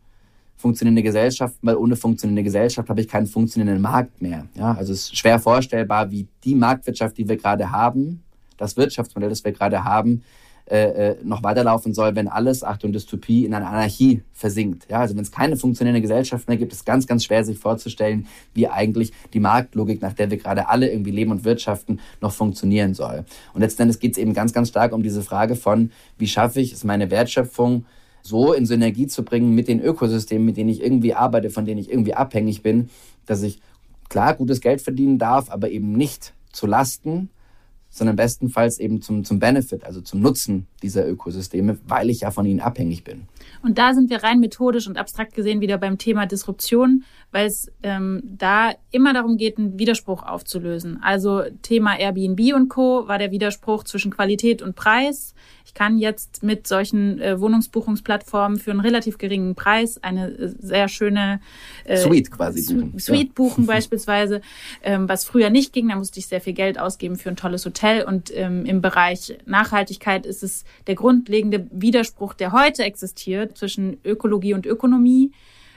funktionierende 0.57 1.03
Gesellschaften, 1.03 1.65
weil 1.67 1.75
ohne 1.75 1.95
funktionierende 1.95 2.43
Gesellschaft 2.43 2.89
habe 2.89 2.99
ich 2.99 3.07
keinen 3.07 3.27
funktionierenden 3.27 3.81
Markt 3.81 4.21
mehr. 4.21 4.47
Ja, 4.55 4.73
also 4.73 4.91
es 4.91 5.03
ist 5.03 5.17
schwer 5.17 5.39
vorstellbar, 5.39 6.09
wie 6.09 6.27
die 6.43 6.55
Marktwirtschaft, 6.55 7.17
die 7.17 7.29
wir 7.29 7.37
gerade 7.37 7.71
haben, 7.71 8.23
das 8.57 8.75
Wirtschaftsmodell, 8.75 9.29
das 9.29 9.43
wir 9.43 9.51
gerade 9.51 9.83
haben, 9.83 10.23
äh, 10.69 11.11
äh, 11.11 11.15
noch 11.23 11.43
weiterlaufen 11.43 11.93
soll, 11.93 12.15
wenn 12.15 12.27
alles, 12.27 12.61
Achtung, 12.61 12.91
Dystopie, 12.91 13.45
in 13.45 13.53
einer 13.53 13.69
Anarchie 13.69 14.21
versinkt. 14.33 14.85
Ja, 14.89 14.99
also 14.99 15.15
wenn 15.15 15.23
es 15.23 15.31
keine 15.31 15.55
funktionierende 15.55 16.01
Gesellschaft 16.01 16.49
mehr 16.49 16.57
gibt, 16.57 16.73
ist 16.73 16.79
es 16.79 16.85
ganz, 16.85 17.07
ganz 17.07 17.23
schwer, 17.23 17.45
sich 17.45 17.57
vorzustellen, 17.57 18.27
wie 18.53 18.67
eigentlich 18.67 19.13
die 19.33 19.39
Marktlogik, 19.39 20.01
nach 20.01 20.11
der 20.11 20.29
wir 20.29 20.37
gerade 20.37 20.67
alle 20.67 20.91
irgendwie 20.91 21.11
leben 21.11 21.31
und 21.31 21.45
wirtschaften, 21.45 22.01
noch 22.19 22.33
funktionieren 22.33 22.93
soll. 22.93 23.23
Und 23.53 23.61
letzten 23.61 23.83
Endes 23.83 23.99
geht 23.99 24.11
es 24.11 24.17
eben 24.17 24.33
ganz, 24.33 24.51
ganz 24.51 24.67
stark 24.67 24.91
um 24.91 25.03
diese 25.03 25.21
Frage 25.21 25.55
von, 25.55 25.91
wie 26.17 26.27
schaffe 26.27 26.59
ich 26.59 26.73
es, 26.73 26.83
meine 26.83 27.09
Wertschöpfung 27.11 27.85
so 28.21 28.51
in 28.51 28.65
Synergie 28.65 29.07
zu 29.07 29.23
bringen 29.23 29.55
mit 29.55 29.69
den 29.69 29.79
Ökosystemen, 29.79 30.45
mit 30.45 30.57
denen 30.57 30.69
ich 30.69 30.83
irgendwie 30.83 31.13
arbeite, 31.13 31.49
von 31.49 31.65
denen 31.65 31.79
ich 31.79 31.89
irgendwie 31.89 32.13
abhängig 32.13 32.61
bin, 32.61 32.89
dass 33.25 33.41
ich 33.41 33.61
klar 34.09 34.33
gutes 34.33 34.59
Geld 34.59 34.81
verdienen 34.81 35.17
darf, 35.17 35.49
aber 35.49 35.69
eben 35.69 35.93
nicht 35.93 36.33
zu 36.51 36.67
Lasten 36.67 37.29
sondern 37.97 38.15
bestenfalls 38.15 38.79
eben 38.79 39.01
zum, 39.01 39.23
zum 39.23 39.39
Benefit, 39.39 39.83
also 39.83 40.01
zum 40.01 40.21
Nutzen 40.21 40.67
dieser 40.83 41.07
Ökosysteme, 41.07 41.77
weil 41.87 42.09
ich 42.09 42.21
ja 42.21 42.31
von 42.31 42.45
ihnen 42.45 42.59
abhängig 42.59 43.03
bin. 43.03 43.23
Und 43.61 43.77
da 43.77 43.93
sind 43.93 44.09
wir 44.09 44.23
rein 44.23 44.39
methodisch 44.39 44.87
und 44.87 44.97
abstrakt 44.97 45.33
gesehen 45.33 45.61
wieder 45.61 45.77
beim 45.77 45.97
Thema 45.97 46.25
Disruption, 46.25 47.03
weil 47.31 47.47
es 47.47 47.71
ähm, 47.83 48.21
da 48.23 48.71
immer 48.91 49.13
darum 49.13 49.37
geht, 49.37 49.57
einen 49.57 49.77
Widerspruch 49.79 50.23
aufzulösen. 50.23 50.99
Also 51.01 51.43
Thema 51.61 51.97
Airbnb 51.99 52.53
und 52.55 52.69
Co. 52.69 53.07
war 53.07 53.17
der 53.17 53.31
Widerspruch 53.31 53.83
zwischen 53.83 54.11
Qualität 54.11 54.61
und 54.61 54.75
Preis. 54.75 55.33
Ich 55.65 55.73
kann 55.73 55.97
jetzt 55.97 56.43
mit 56.43 56.65
solchen 56.65 57.19
äh, 57.19 57.39
Wohnungsbuchungsplattformen 57.41 58.57
für 58.57 58.71
einen 58.71 58.79
relativ 58.79 59.17
geringen 59.17 59.53
Preis 59.53 60.01
eine 60.01 60.29
äh, 60.29 60.53
sehr 60.59 60.87
schöne 60.87 61.41
äh, 61.83 61.97
Suite 61.97 62.31
quasi 62.31 62.73
buchen. 62.73 62.99
Suite 62.99 63.35
buchen 63.35 63.65
beispielsweise, 63.67 64.41
ähm, 64.81 65.09
was 65.09 65.25
früher 65.25 65.49
nicht 65.49 65.73
ging. 65.73 65.89
Da 65.89 65.95
musste 65.95 66.19
ich 66.19 66.27
sehr 66.27 66.39
viel 66.39 66.53
Geld 66.53 66.79
ausgeben 66.79 67.17
für 67.17 67.29
ein 67.29 67.35
tolles 67.35 67.65
Hotel. 67.65 68.03
Und 68.03 68.31
ähm, 68.33 68.65
im 68.65 68.81
Bereich 68.81 69.37
Nachhaltigkeit 69.45 70.25
ist 70.25 70.41
es 70.41 70.63
der 70.87 70.95
grundlegende 70.95 71.67
Widerspruch, 71.71 72.33
der 72.33 72.53
heute 72.53 72.83
existiert 72.83 73.36
zwischen 73.45 73.97
Ökologie 74.03 74.53
und 74.53 74.65
Ökonomie. 74.65 75.31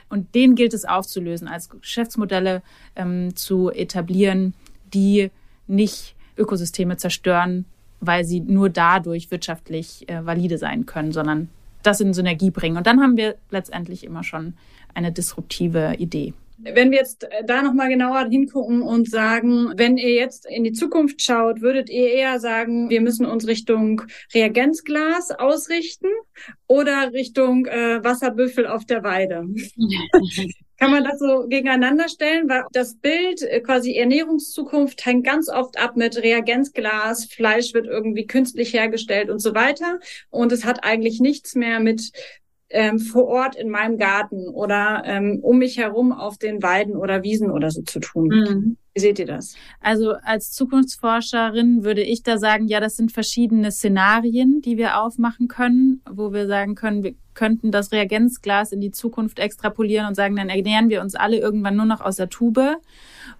Und 0.09 0.35
den 0.35 0.55
gilt 0.55 0.73
es 0.73 0.85
aufzulösen, 0.85 1.47
als 1.47 1.69
Geschäftsmodelle 1.69 2.61
ähm, 2.95 3.35
zu 3.35 3.69
etablieren, 3.69 4.53
die 4.93 5.31
nicht 5.67 6.15
Ökosysteme 6.37 6.97
zerstören, 6.97 7.65
weil 8.01 8.25
sie 8.25 8.41
nur 8.41 8.69
dadurch 8.69 9.31
wirtschaftlich 9.31 10.09
äh, 10.09 10.25
valide 10.25 10.57
sein 10.57 10.85
können, 10.85 11.11
sondern 11.11 11.49
das 11.83 12.01
in 12.01 12.13
Synergie 12.13 12.51
bringen. 12.51 12.77
Und 12.77 12.87
dann 12.87 13.01
haben 13.01 13.15
wir 13.15 13.35
letztendlich 13.49 14.03
immer 14.03 14.23
schon 14.23 14.55
eine 14.93 15.11
disruptive 15.11 15.95
Idee. 15.97 16.33
Wenn 16.63 16.91
wir 16.91 16.99
jetzt 16.99 17.23
äh, 17.23 17.43
da 17.45 17.61
nochmal 17.61 17.89
genauer 17.89 18.27
hingucken 18.29 18.81
und 18.81 19.09
sagen, 19.09 19.73
wenn 19.75 19.97
ihr 19.97 20.13
jetzt 20.13 20.45
in 20.45 20.63
die 20.63 20.73
Zukunft 20.73 21.21
schaut, 21.21 21.61
würdet 21.61 21.89
ihr 21.89 22.11
eher 22.11 22.39
sagen, 22.39 22.89
wir 22.89 23.01
müssen 23.01 23.25
uns 23.25 23.47
Richtung 23.47 24.03
Reagenzglas 24.33 25.31
ausrichten 25.31 26.09
oder 26.67 27.11
Richtung 27.13 27.65
äh, 27.65 28.03
Wasserbüffel 28.03 28.67
auf 28.67 28.85
der 28.85 29.03
Weide? 29.03 29.45
Kann 30.81 30.89
man 30.89 31.03
das 31.03 31.19
so 31.19 31.45
gegeneinander 31.47 32.09
stellen? 32.09 32.49
Weil 32.49 32.63
das 32.71 32.95
Bild, 32.95 33.43
äh, 33.43 33.59
quasi 33.59 33.93
Ernährungszukunft, 33.93 35.05
hängt 35.05 35.27
ganz 35.27 35.47
oft 35.47 35.77
ab 35.77 35.95
mit 35.95 36.17
Reagenzglas, 36.17 37.25
Fleisch 37.25 37.75
wird 37.75 37.85
irgendwie 37.85 38.25
künstlich 38.25 38.73
hergestellt 38.73 39.29
und 39.29 39.37
so 39.37 39.53
weiter. 39.53 39.99
Und 40.31 40.51
es 40.51 40.65
hat 40.65 40.83
eigentlich 40.83 41.19
nichts 41.19 41.53
mehr 41.53 41.79
mit 41.79 42.11
ähm, 42.71 42.99
vor 42.99 43.27
Ort 43.27 43.55
in 43.55 43.69
meinem 43.69 43.97
Garten 43.97 44.47
oder 44.47 45.03
ähm, 45.05 45.39
um 45.41 45.57
mich 45.57 45.77
herum 45.77 46.11
auf 46.11 46.37
den 46.37 46.63
Weiden 46.63 46.95
oder 46.95 47.23
Wiesen 47.23 47.51
oder 47.51 47.71
so 47.71 47.81
zu 47.81 47.99
tun. 47.99 48.27
Mhm. 48.27 48.77
Wie 48.93 48.99
seht 48.99 49.19
ihr 49.19 49.25
das? 49.25 49.55
Also 49.79 50.13
als 50.23 50.51
Zukunftsforscherin 50.51 51.83
würde 51.83 52.01
ich 52.01 52.23
da 52.23 52.37
sagen, 52.37 52.67
ja, 52.67 52.81
das 52.81 52.97
sind 52.97 53.11
verschiedene 53.11 53.71
Szenarien, 53.71 54.61
die 54.61 54.77
wir 54.77 54.99
aufmachen 54.99 55.47
können, 55.47 56.01
wo 56.09 56.33
wir 56.33 56.47
sagen 56.47 56.75
können, 56.75 57.03
wir 57.03 57.13
könnten 57.33 57.71
das 57.71 57.93
Reagenzglas 57.93 58.73
in 58.73 58.81
die 58.81 58.91
Zukunft 58.91 59.39
extrapolieren 59.39 60.07
und 60.07 60.15
sagen, 60.15 60.35
dann 60.35 60.49
ernähren 60.49 60.89
wir 60.89 61.01
uns 61.01 61.15
alle 61.15 61.37
irgendwann 61.37 61.77
nur 61.77 61.85
noch 61.85 62.01
aus 62.01 62.17
der 62.17 62.29
Tube. 62.29 62.77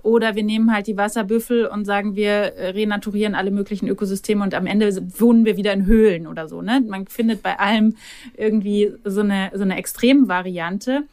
Oder 0.04 0.36
wir 0.36 0.44
nehmen 0.44 0.74
halt 0.74 0.88
die 0.88 0.98
Wasserbüffel 0.98 1.66
und 1.66 1.86
sagen, 1.86 2.16
wir 2.16 2.54
renaturieren 2.58 3.36
alle 3.36 3.52
möglichen 3.52 3.88
Ökosysteme 3.88 4.44
und 4.44 4.54
am 4.54 4.66
Ende 4.66 4.96
wohnen 5.20 5.46
wir 5.46 5.58
wieder 5.58 5.74
in 5.74 5.86
Höhlen 5.86 6.28
oder 6.28 6.48
so. 6.48 6.62
Ne? 6.62 6.84
Man 6.88 7.08
findet 7.08 7.44
bei 7.44 7.60
allem 7.60 7.96
irgendwie 8.36 8.92
so 9.04 9.22
eine, 9.22 9.52
so 9.54 9.62
eine 9.62 9.78
Extremvariante. 9.78 11.04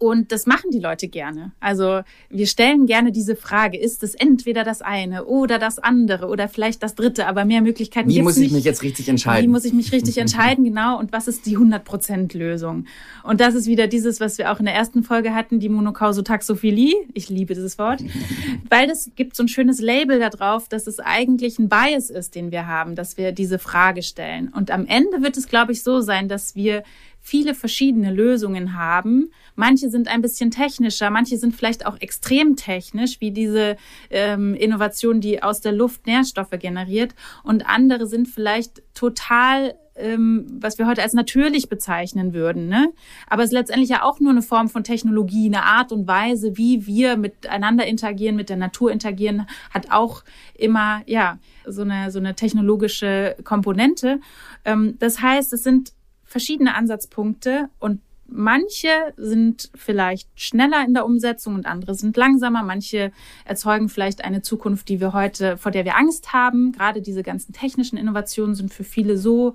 Und 0.00 0.30
das 0.30 0.46
machen 0.46 0.70
die 0.70 0.78
Leute 0.78 1.08
gerne. 1.08 1.50
Also 1.58 2.02
wir 2.30 2.46
stellen 2.46 2.86
gerne 2.86 3.10
diese 3.10 3.34
Frage, 3.34 3.76
ist 3.76 4.04
es 4.04 4.14
entweder 4.14 4.62
das 4.62 4.80
eine 4.80 5.24
oder 5.24 5.58
das 5.58 5.80
andere 5.80 6.28
oder 6.28 6.48
vielleicht 6.48 6.84
das 6.84 6.94
dritte, 6.94 7.26
aber 7.26 7.44
mehr 7.44 7.62
Möglichkeiten 7.62 8.08
Wie 8.08 8.22
muss 8.22 8.36
ich 8.36 8.52
mich 8.52 8.62
jetzt 8.62 8.84
richtig 8.84 9.08
entscheiden? 9.08 9.48
Wie 9.48 9.52
muss 9.52 9.64
ich 9.64 9.72
mich 9.72 9.90
richtig 9.90 10.18
entscheiden, 10.18 10.64
genau. 10.64 11.00
Und 11.00 11.12
was 11.12 11.26
ist 11.26 11.46
die 11.46 11.58
100%-Lösung? 11.58 12.84
Und 13.24 13.40
das 13.40 13.56
ist 13.56 13.66
wieder 13.66 13.88
dieses, 13.88 14.20
was 14.20 14.38
wir 14.38 14.52
auch 14.52 14.60
in 14.60 14.66
der 14.66 14.74
ersten 14.74 15.02
Folge 15.02 15.34
hatten, 15.34 15.58
die 15.58 15.68
Monokausotaxophilie. 15.68 16.94
Ich 17.12 17.28
liebe 17.28 17.54
dieses 17.54 17.76
Wort. 17.76 18.00
Weil 18.70 18.86
das 18.86 19.10
gibt 19.16 19.34
so 19.34 19.42
ein 19.42 19.48
schönes 19.48 19.80
Label 19.80 20.20
da 20.20 20.30
drauf, 20.30 20.68
dass 20.68 20.86
es 20.86 21.00
eigentlich 21.00 21.58
ein 21.58 21.68
Bias 21.68 22.08
ist, 22.08 22.36
den 22.36 22.52
wir 22.52 22.68
haben, 22.68 22.94
dass 22.94 23.16
wir 23.16 23.32
diese 23.32 23.58
Frage 23.58 24.04
stellen. 24.04 24.48
Und 24.54 24.70
am 24.70 24.86
Ende 24.86 25.22
wird 25.22 25.36
es, 25.36 25.48
glaube 25.48 25.72
ich, 25.72 25.82
so 25.82 26.00
sein, 26.00 26.28
dass 26.28 26.54
wir 26.54 26.84
viele 27.20 27.54
verschiedene 27.54 28.12
Lösungen 28.12 28.74
haben. 28.74 29.30
Manche 29.54 29.90
sind 29.90 30.08
ein 30.08 30.22
bisschen 30.22 30.50
technischer, 30.50 31.10
manche 31.10 31.36
sind 31.36 31.54
vielleicht 31.54 31.86
auch 31.86 32.00
extrem 32.00 32.56
technisch, 32.56 33.20
wie 33.20 33.30
diese 33.30 33.76
ähm, 34.10 34.54
Innovation, 34.54 35.20
die 35.20 35.42
aus 35.42 35.60
der 35.60 35.72
Luft 35.72 36.06
Nährstoffe 36.06 36.58
generiert. 36.58 37.14
Und 37.42 37.68
andere 37.68 38.06
sind 38.06 38.28
vielleicht 38.28 38.82
total 38.94 39.74
ähm, 39.98 40.46
was 40.60 40.78
wir 40.78 40.86
heute 40.86 41.02
als 41.02 41.12
natürlich 41.12 41.68
bezeichnen 41.68 42.32
würden. 42.32 42.68
Ne? 42.68 42.92
Aber 43.26 43.42
es 43.42 43.50
ist 43.50 43.54
letztendlich 43.54 43.90
ja 43.90 44.02
auch 44.02 44.20
nur 44.20 44.30
eine 44.30 44.42
Form 44.42 44.68
von 44.68 44.84
Technologie, 44.84 45.46
eine 45.46 45.64
Art 45.64 45.92
und 45.92 46.06
Weise, 46.06 46.56
wie 46.56 46.86
wir 46.86 47.16
miteinander 47.16 47.86
interagieren, 47.86 48.36
mit 48.36 48.48
der 48.48 48.56
Natur 48.56 48.92
interagieren, 48.92 49.46
hat 49.70 49.90
auch 49.90 50.22
immer 50.54 51.02
ja 51.06 51.38
so 51.66 51.82
eine 51.82 52.10
so 52.10 52.18
eine 52.18 52.34
technologische 52.34 53.36
Komponente. 53.44 54.20
Ähm, 54.64 54.96
das 54.98 55.20
heißt, 55.20 55.52
es 55.52 55.62
sind 55.62 55.92
verschiedene 56.28 56.74
Ansatzpunkte 56.74 57.70
und 57.78 58.00
manche 58.26 58.88
sind 59.16 59.70
vielleicht 59.74 60.28
schneller 60.38 60.84
in 60.86 60.92
der 60.92 61.06
Umsetzung 61.06 61.54
und 61.54 61.66
andere 61.66 61.94
sind 61.94 62.16
langsamer. 62.16 62.62
Manche 62.62 63.10
erzeugen 63.46 63.88
vielleicht 63.88 64.22
eine 64.22 64.42
Zukunft, 64.42 64.90
die 64.90 65.00
wir 65.00 65.14
heute, 65.14 65.56
vor 65.56 65.72
der 65.72 65.86
wir 65.86 65.96
Angst 65.96 66.32
haben. 66.34 66.72
Gerade 66.72 67.00
diese 67.00 67.22
ganzen 67.22 67.54
technischen 67.54 67.96
Innovationen 67.96 68.54
sind 68.54 68.72
für 68.72 68.84
viele 68.84 69.16
so 69.16 69.54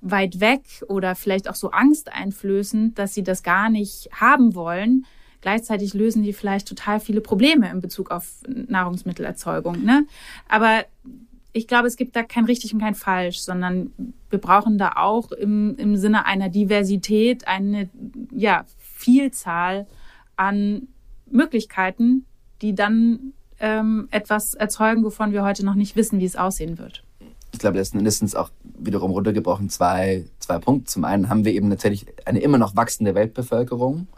weit 0.00 0.40
weg 0.40 0.62
oder 0.88 1.14
vielleicht 1.14 1.48
auch 1.48 1.54
so 1.54 1.70
angsteinflößend, 1.70 2.98
dass 2.98 3.14
sie 3.14 3.22
das 3.22 3.44
gar 3.44 3.70
nicht 3.70 4.08
haben 4.12 4.54
wollen. 4.56 5.06
Gleichzeitig 5.40 5.94
lösen 5.94 6.24
die 6.24 6.32
vielleicht 6.32 6.66
total 6.66 6.98
viele 6.98 7.20
Probleme 7.20 7.70
in 7.70 7.80
Bezug 7.80 8.10
auf 8.10 8.42
Nahrungsmittelerzeugung. 8.48 9.84
Ne? 9.84 10.06
Aber 10.48 10.84
ich 11.56 11.66
glaube, 11.66 11.86
es 11.86 11.96
gibt 11.96 12.14
da 12.14 12.22
kein 12.22 12.44
richtig 12.44 12.74
und 12.74 12.80
kein 12.80 12.94
falsch, 12.94 13.40
sondern 13.40 13.90
wir 14.28 14.38
brauchen 14.38 14.76
da 14.76 14.92
auch 14.96 15.32
im, 15.32 15.74
im 15.76 15.96
Sinne 15.96 16.26
einer 16.26 16.50
Diversität 16.50 17.48
eine 17.48 17.88
ja, 18.30 18.66
Vielzahl 18.76 19.86
an 20.36 20.88
Möglichkeiten, 21.30 22.26
die 22.60 22.74
dann 22.74 23.32
ähm, 23.58 24.06
etwas 24.10 24.52
erzeugen, 24.52 25.02
wovon 25.02 25.32
wir 25.32 25.44
heute 25.44 25.64
noch 25.64 25.76
nicht 25.76 25.96
wissen, 25.96 26.20
wie 26.20 26.26
es 26.26 26.36
aussehen 26.36 26.76
wird. 26.76 27.02
Ich 27.52 27.58
glaube, 27.58 27.78
letzten 27.78 28.00
Endes 28.00 28.34
auch 28.34 28.50
wiederum 28.78 29.10
runtergebrochen 29.12 29.70
zwei, 29.70 30.26
zwei 30.40 30.58
Punkte. 30.58 30.90
Zum 30.90 31.06
einen 31.06 31.30
haben 31.30 31.46
wir 31.46 31.52
eben 31.52 31.68
natürlich 31.68 32.04
eine 32.26 32.40
immer 32.40 32.58
noch 32.58 32.76
wachsende 32.76 33.14
Weltbevölkerung, 33.14 34.08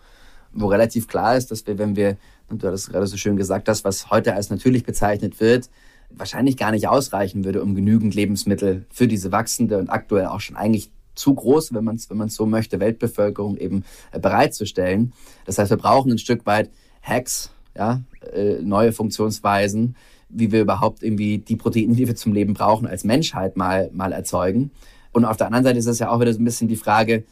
wo 0.52 0.66
relativ 0.66 1.06
klar 1.06 1.36
ist, 1.36 1.52
dass 1.52 1.64
wir, 1.68 1.78
wenn 1.78 1.94
wir, 1.94 2.16
und 2.48 2.64
du 2.64 2.66
hattest 2.66 2.90
gerade 2.90 3.06
so 3.06 3.16
schön 3.16 3.36
gesagt, 3.36 3.68
das, 3.68 3.84
was 3.84 4.10
heute 4.10 4.34
als 4.34 4.50
natürlich 4.50 4.82
bezeichnet 4.82 5.38
wird, 5.38 5.70
wahrscheinlich 6.10 6.56
gar 6.56 6.70
nicht 6.70 6.88
ausreichen 6.88 7.44
würde, 7.44 7.62
um 7.62 7.74
genügend 7.74 8.14
Lebensmittel 8.14 8.86
für 8.90 9.08
diese 9.08 9.32
wachsende 9.32 9.78
und 9.78 9.90
aktuell 9.90 10.26
auch 10.26 10.40
schon 10.40 10.56
eigentlich 10.56 10.90
zu 11.14 11.34
groß, 11.34 11.74
wenn 11.74 11.84
man 11.84 11.96
es 11.96 12.08
wenn 12.10 12.16
man's 12.16 12.34
so 12.34 12.46
möchte, 12.46 12.80
Weltbevölkerung 12.80 13.56
eben 13.56 13.84
äh, 14.12 14.20
bereitzustellen. 14.20 15.12
Das 15.44 15.58
heißt, 15.58 15.70
wir 15.70 15.76
brauchen 15.76 16.12
ein 16.12 16.18
Stück 16.18 16.46
weit 16.46 16.70
Hacks, 17.02 17.50
ja, 17.76 18.02
äh, 18.32 18.62
neue 18.62 18.92
Funktionsweisen, 18.92 19.96
wie 20.28 20.52
wir 20.52 20.60
überhaupt 20.60 21.02
irgendwie 21.02 21.38
die 21.38 21.56
Proteine, 21.56 21.94
die 21.94 22.06
wir 22.06 22.16
zum 22.16 22.32
Leben 22.32 22.54
brauchen, 22.54 22.86
als 22.86 23.04
Menschheit 23.04 23.56
mal, 23.56 23.90
mal 23.92 24.12
erzeugen. 24.12 24.70
Und 25.12 25.24
auf 25.24 25.36
der 25.36 25.46
anderen 25.46 25.64
Seite 25.64 25.78
ist 25.78 25.86
es 25.86 25.98
ja 25.98 26.10
auch 26.10 26.20
wieder 26.20 26.32
so 26.32 26.40
ein 26.40 26.44
bisschen 26.44 26.68
die 26.68 26.76
Frage, 26.76 27.24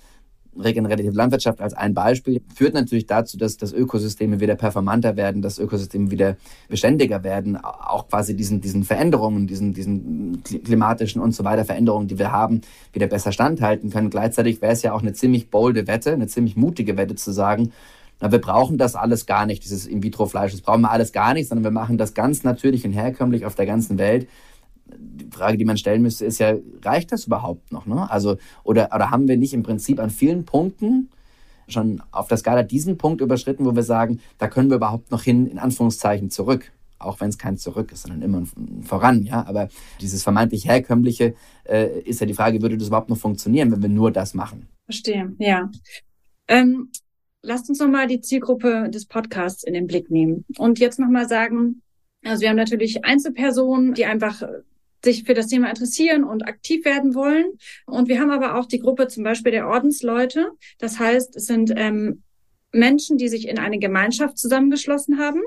regenerative 0.59 1.13
Landwirtschaft 1.13 1.61
als 1.61 1.75
ein 1.75 1.95
Beispiel 1.95 2.43
führt 2.55 2.75
natürlich 2.75 3.07
dazu, 3.07 3.37
dass, 3.37 3.57
dass 3.57 3.73
Ökosysteme 3.73 4.41
wieder 4.41 4.55
performanter 4.55 5.17
werden, 5.17 5.43
dass 5.43 5.59
Ökosysteme 5.59 6.11
wieder 6.11 6.37
beständiger 6.69 7.25
werden, 7.25 7.57
auch 7.57 8.09
quasi 8.09 8.37
diesen, 8.37 8.61
diesen 8.61 8.85
Veränderungen, 8.85 9.47
diesen, 9.47 9.75
diesen 9.75 10.43
klimatischen 10.43 11.21
und 11.21 11.33
so 11.35 11.45
weiter 11.45 11.65
Veränderungen, 11.65 12.09
die 12.09 12.19
wir 12.19 12.33
haben, 12.33 12.61
wieder 12.93 13.07
besser 13.07 13.33
standhalten 13.33 13.91
können. 13.91 14.11
Gleichzeitig 14.11 14.61
wäre 14.63 14.73
es 14.73 14.83
ja 14.83 14.93
auch 14.93 15.03
eine 15.03 15.13
ziemlich 15.13 15.51
bolde 15.51 15.87
Wette, 15.87 16.13
eine 16.13 16.27
ziemlich 16.27 16.57
mutige 16.57 16.97
Wette 16.97 17.15
zu 17.15 17.33
sagen, 17.33 17.73
na, 18.21 18.33
wir 18.33 18.41
brauchen 18.41 18.79
das 18.79 18.95
alles 18.95 19.27
gar 19.27 19.45
nicht, 19.45 19.63
dieses 19.65 19.87
In-vitro-Fleisch, 19.87 20.53
das 20.53 20.63
brauchen 20.63 20.81
wir 20.81 20.91
alles 20.91 21.13
gar 21.13 21.35
nicht, 21.35 21.49
sondern 21.49 21.65
wir 21.65 21.71
machen 21.71 21.99
das 21.99 22.15
ganz 22.15 22.45
natürlich 22.45 22.85
und 22.87 22.93
herkömmlich 22.93 23.45
auf 23.45 23.55
der 23.55 23.67
ganzen 23.67 23.99
Welt 23.99 24.27
die 24.87 25.29
Frage, 25.31 25.59
die 25.59 25.65
man 25.65 25.77
stellen 25.77 26.03
müsste, 26.03 26.25
ist 26.25 26.39
ja, 26.39 26.55
reicht 26.83 27.13
das 27.13 27.27
überhaupt 27.27 27.73
noch? 27.73 27.87
Ne? 27.87 28.11
Also, 28.11 28.37
oder, 28.65 28.91
oder 28.95 29.11
haben 29.11 29.29
wir 29.29 29.37
nicht 29.37 29.55
im 29.55 29.63
Prinzip 29.63 30.01
an 30.01 30.11
vielen 30.11 30.45
Punkten 30.45 31.11
schon 31.69 32.03
auf 32.13 32.29
der 32.29 32.37
Skala 32.37 32.63
diesen 32.63 32.97
Punkt 32.97 33.21
überschritten, 33.21 33.65
wo 33.65 33.75
wir 33.75 33.83
sagen, 33.83 34.21
da 34.39 34.49
können 34.49 34.71
wir 34.71 34.77
überhaupt 34.77 35.11
noch 35.11 35.23
hin, 35.23 35.47
in 35.47 35.59
Anführungszeichen, 35.59 36.31
zurück? 36.31 36.73
Auch 36.99 37.21
wenn 37.21 37.29
es 37.29 37.37
kein 37.37 37.59
Zurück 37.59 37.93
ist, 37.93 38.03
sondern 38.03 38.23
immer 38.23 38.39
ein 38.39 38.83
Voran, 38.83 39.23
ja. 39.23 39.45
Aber 39.47 39.69
dieses 40.01 40.23
vermeintlich 40.23 40.67
herkömmliche 40.67 41.35
äh, 41.65 42.01
ist 42.01 42.21
ja 42.21 42.27
die 42.27 42.35
Frage, 42.35 42.63
würde 42.63 42.79
das 42.79 42.89
überhaupt 42.89 43.11
noch 43.11 43.19
funktionieren, 43.19 43.71
wenn 43.71 43.83
wir 43.83 43.91
nur 43.91 44.11
das 44.11 44.33
machen? 44.33 44.67
Verstehe, 44.87 45.35
ja. 45.39 45.71
Ähm, 46.49 46.91
lasst 47.43 47.69
uns 47.69 47.81
nochmal 47.81 48.07
die 48.07 48.21
Zielgruppe 48.21 48.89
des 48.89 49.07
Podcasts 49.07 49.63
in 49.63 49.75
den 49.75 49.87
Blick 49.87 50.11
nehmen 50.11 50.45
und 50.57 50.79
jetzt 50.79 50.99
nochmal 50.99 51.29
sagen, 51.29 51.83
also 52.25 52.41
wir 52.41 52.49
haben 52.49 52.57
natürlich 52.57 53.05
Einzelpersonen, 53.05 53.93
die 53.93 54.07
einfach 54.07 54.43
sich 55.07 55.25
für 55.25 55.35
das 55.35 55.47
Thema 55.47 55.71
interessieren 55.71 56.25
und 56.25 56.47
aktiv 56.47 56.85
werden 56.85 57.15
wollen. 57.15 57.47
Und 57.87 58.09
wir 58.09 58.21
haben 58.21 58.31
aber 58.31 58.57
auch 58.57 58.67
die 58.67 58.81
Gruppe 58.81 59.09
zum 59.09 59.25
Beispiel 59.25 59.53
der 59.53 59.69
Ordensleute. 59.69 60.51
Das 60.79 60.99
heißt, 60.99 61.37
es 61.37 61.47
sind 61.47 61.73
ähm, 61.75 62.23
Menschen, 62.73 63.17
die 63.17 63.29
sich 63.29 63.49
in 63.49 63.59
eine 63.59 63.79
Gemeinschaft 63.79 64.39
zusammengeschlossen 64.39 65.19
haben 65.19 65.41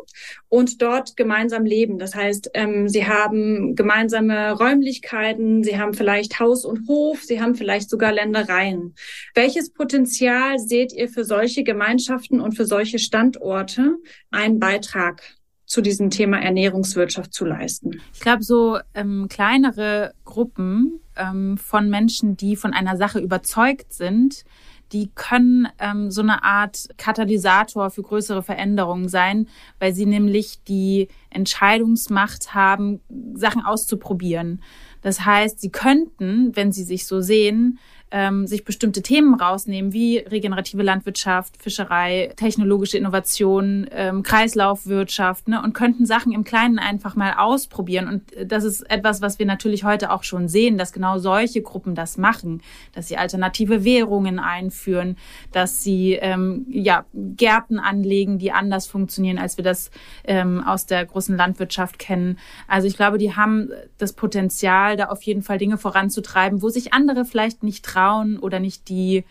und 0.47 0.81
dort 0.81 1.15
gemeinsam 1.15 1.65
leben. 1.65 1.99
Das 1.99 2.15
heißt, 2.15 2.51
ähm, 2.53 2.89
sie 2.89 3.05
haben 3.05 3.75
gemeinsame 3.75 4.53
Räumlichkeiten, 4.53 5.63
sie 5.63 5.77
haben 5.77 5.93
vielleicht 5.93 6.39
Haus 6.39 6.65
und 6.65 6.87
Hof, 6.87 7.21
sie 7.23 7.41
haben 7.41 7.55
vielleicht 7.55 7.89
sogar 7.89 8.11
Ländereien. 8.11 8.95
Welches 9.35 9.71
Potenzial 9.71 10.59
seht 10.59 10.93
ihr 10.93 11.09
für 11.09 11.23
solche 11.23 11.63
Gemeinschaften 11.63 12.39
und 12.39 12.53
für 12.53 12.65
solche 12.65 12.99
Standorte 12.99 13.97
einen 14.31 14.59
Beitrag 14.59 15.21
zu 15.69 15.81
diesem 15.81 16.09
Thema 16.09 16.41
Ernährungswirtschaft 16.41 17.31
zu 17.31 17.45
leisten? 17.45 18.01
Ich 18.13 18.19
glaube, 18.19 18.43
so 18.43 18.79
ähm, 18.95 19.27
kleinere 19.29 20.13
Gruppen 20.25 20.99
ähm, 21.15 21.57
von 21.57 21.89
Menschen, 21.89 22.35
die 22.35 22.55
von 22.55 22.73
einer 22.73 22.97
Sache 22.97 23.19
überzeugt 23.19 23.93
sind, 23.93 24.45
die 24.91 25.11
können 25.13 25.67
ähm, 25.77 26.09
so 26.09 26.21
eine 26.21 26.43
Art 26.43 26.89
Katalysator 26.97 27.91
für 27.91 28.01
größere 28.01 28.41
Veränderungen 28.41 29.07
sein, 29.07 29.47
weil 29.77 29.93
sie 29.93 30.07
nämlich 30.07 30.63
die 30.63 31.07
Entscheidungsmacht 31.29 32.55
haben, 32.55 32.99
Sachen 33.35 33.63
auszuprobieren. 33.63 34.63
Das 35.03 35.23
heißt, 35.23 35.61
sie 35.61 35.69
könnten, 35.69 36.55
wenn 36.55 36.71
sie 36.71 36.83
sich 36.83 37.05
so 37.05 37.21
sehen, 37.21 37.77
ähm, 38.11 38.47
sich 38.47 38.65
bestimmte 38.65 39.01
Themen 39.01 39.35
rausnehmen, 39.35 39.93
wie 39.93 40.17
regenerative 40.17 40.81
Landwirtschaft, 40.81 41.61
Fischerei, 41.61 42.33
technologische 42.35 42.97
Innovation, 42.97 43.87
ähm, 43.91 44.23
Kreislaufwirtschaft, 44.23 45.47
ne, 45.47 45.61
und 45.61 45.73
könnten 45.73 46.05
Sachen 46.05 46.31
im 46.31 46.43
Kleinen 46.43 46.79
einfach 46.79 47.15
mal 47.15 47.33
ausprobieren. 47.37 48.07
Und 48.07 48.33
äh, 48.33 48.45
das 48.47 48.63
ist 48.63 48.89
etwas, 48.89 49.21
was 49.21 49.37
wir 49.37 49.45
natürlich 49.45 49.83
heute 49.83 50.11
auch 50.11 50.23
schon 50.23 50.47
sehen, 50.47 50.77
dass 50.77 50.91
genau 50.91 51.19
solche 51.19 51.61
Gruppen 51.61 51.93
das 51.93 52.17
machen, 52.17 52.61
dass 52.93 53.07
sie 53.07 53.17
alternative 53.17 53.83
Währungen 53.83 54.39
einführen, 54.39 55.15
dass 55.51 55.83
sie 55.83 56.13
ähm, 56.13 56.65
ja 56.69 57.05
Gärten 57.13 57.77
anlegen, 57.77 58.39
die 58.39 58.51
anders 58.51 58.87
funktionieren, 58.87 59.37
als 59.37 59.57
wir 59.57 59.63
das 59.63 59.91
ähm, 60.23 60.63
aus 60.65 60.87
der 60.87 61.05
großen 61.05 61.37
Landwirtschaft 61.37 61.99
kennen. 61.99 62.39
Also 62.67 62.87
ich 62.87 62.95
glaube, 62.95 63.19
die 63.19 63.35
haben 63.35 63.69
das 63.99 64.13
Potenzial, 64.13 64.97
da 64.97 65.05
auf 65.05 65.21
jeden 65.23 65.43
Fall 65.43 65.59
Dinge 65.59 65.77
voranzutreiben, 65.77 66.63
wo 66.63 66.69
sich 66.69 66.93
andere 66.93 67.25
vielleicht 67.25 67.61
nicht 67.61 67.85
trauen 67.85 67.98
trauen 67.99 68.39
oder 68.39 68.59
nicht 68.59 68.89
die, 68.89 69.23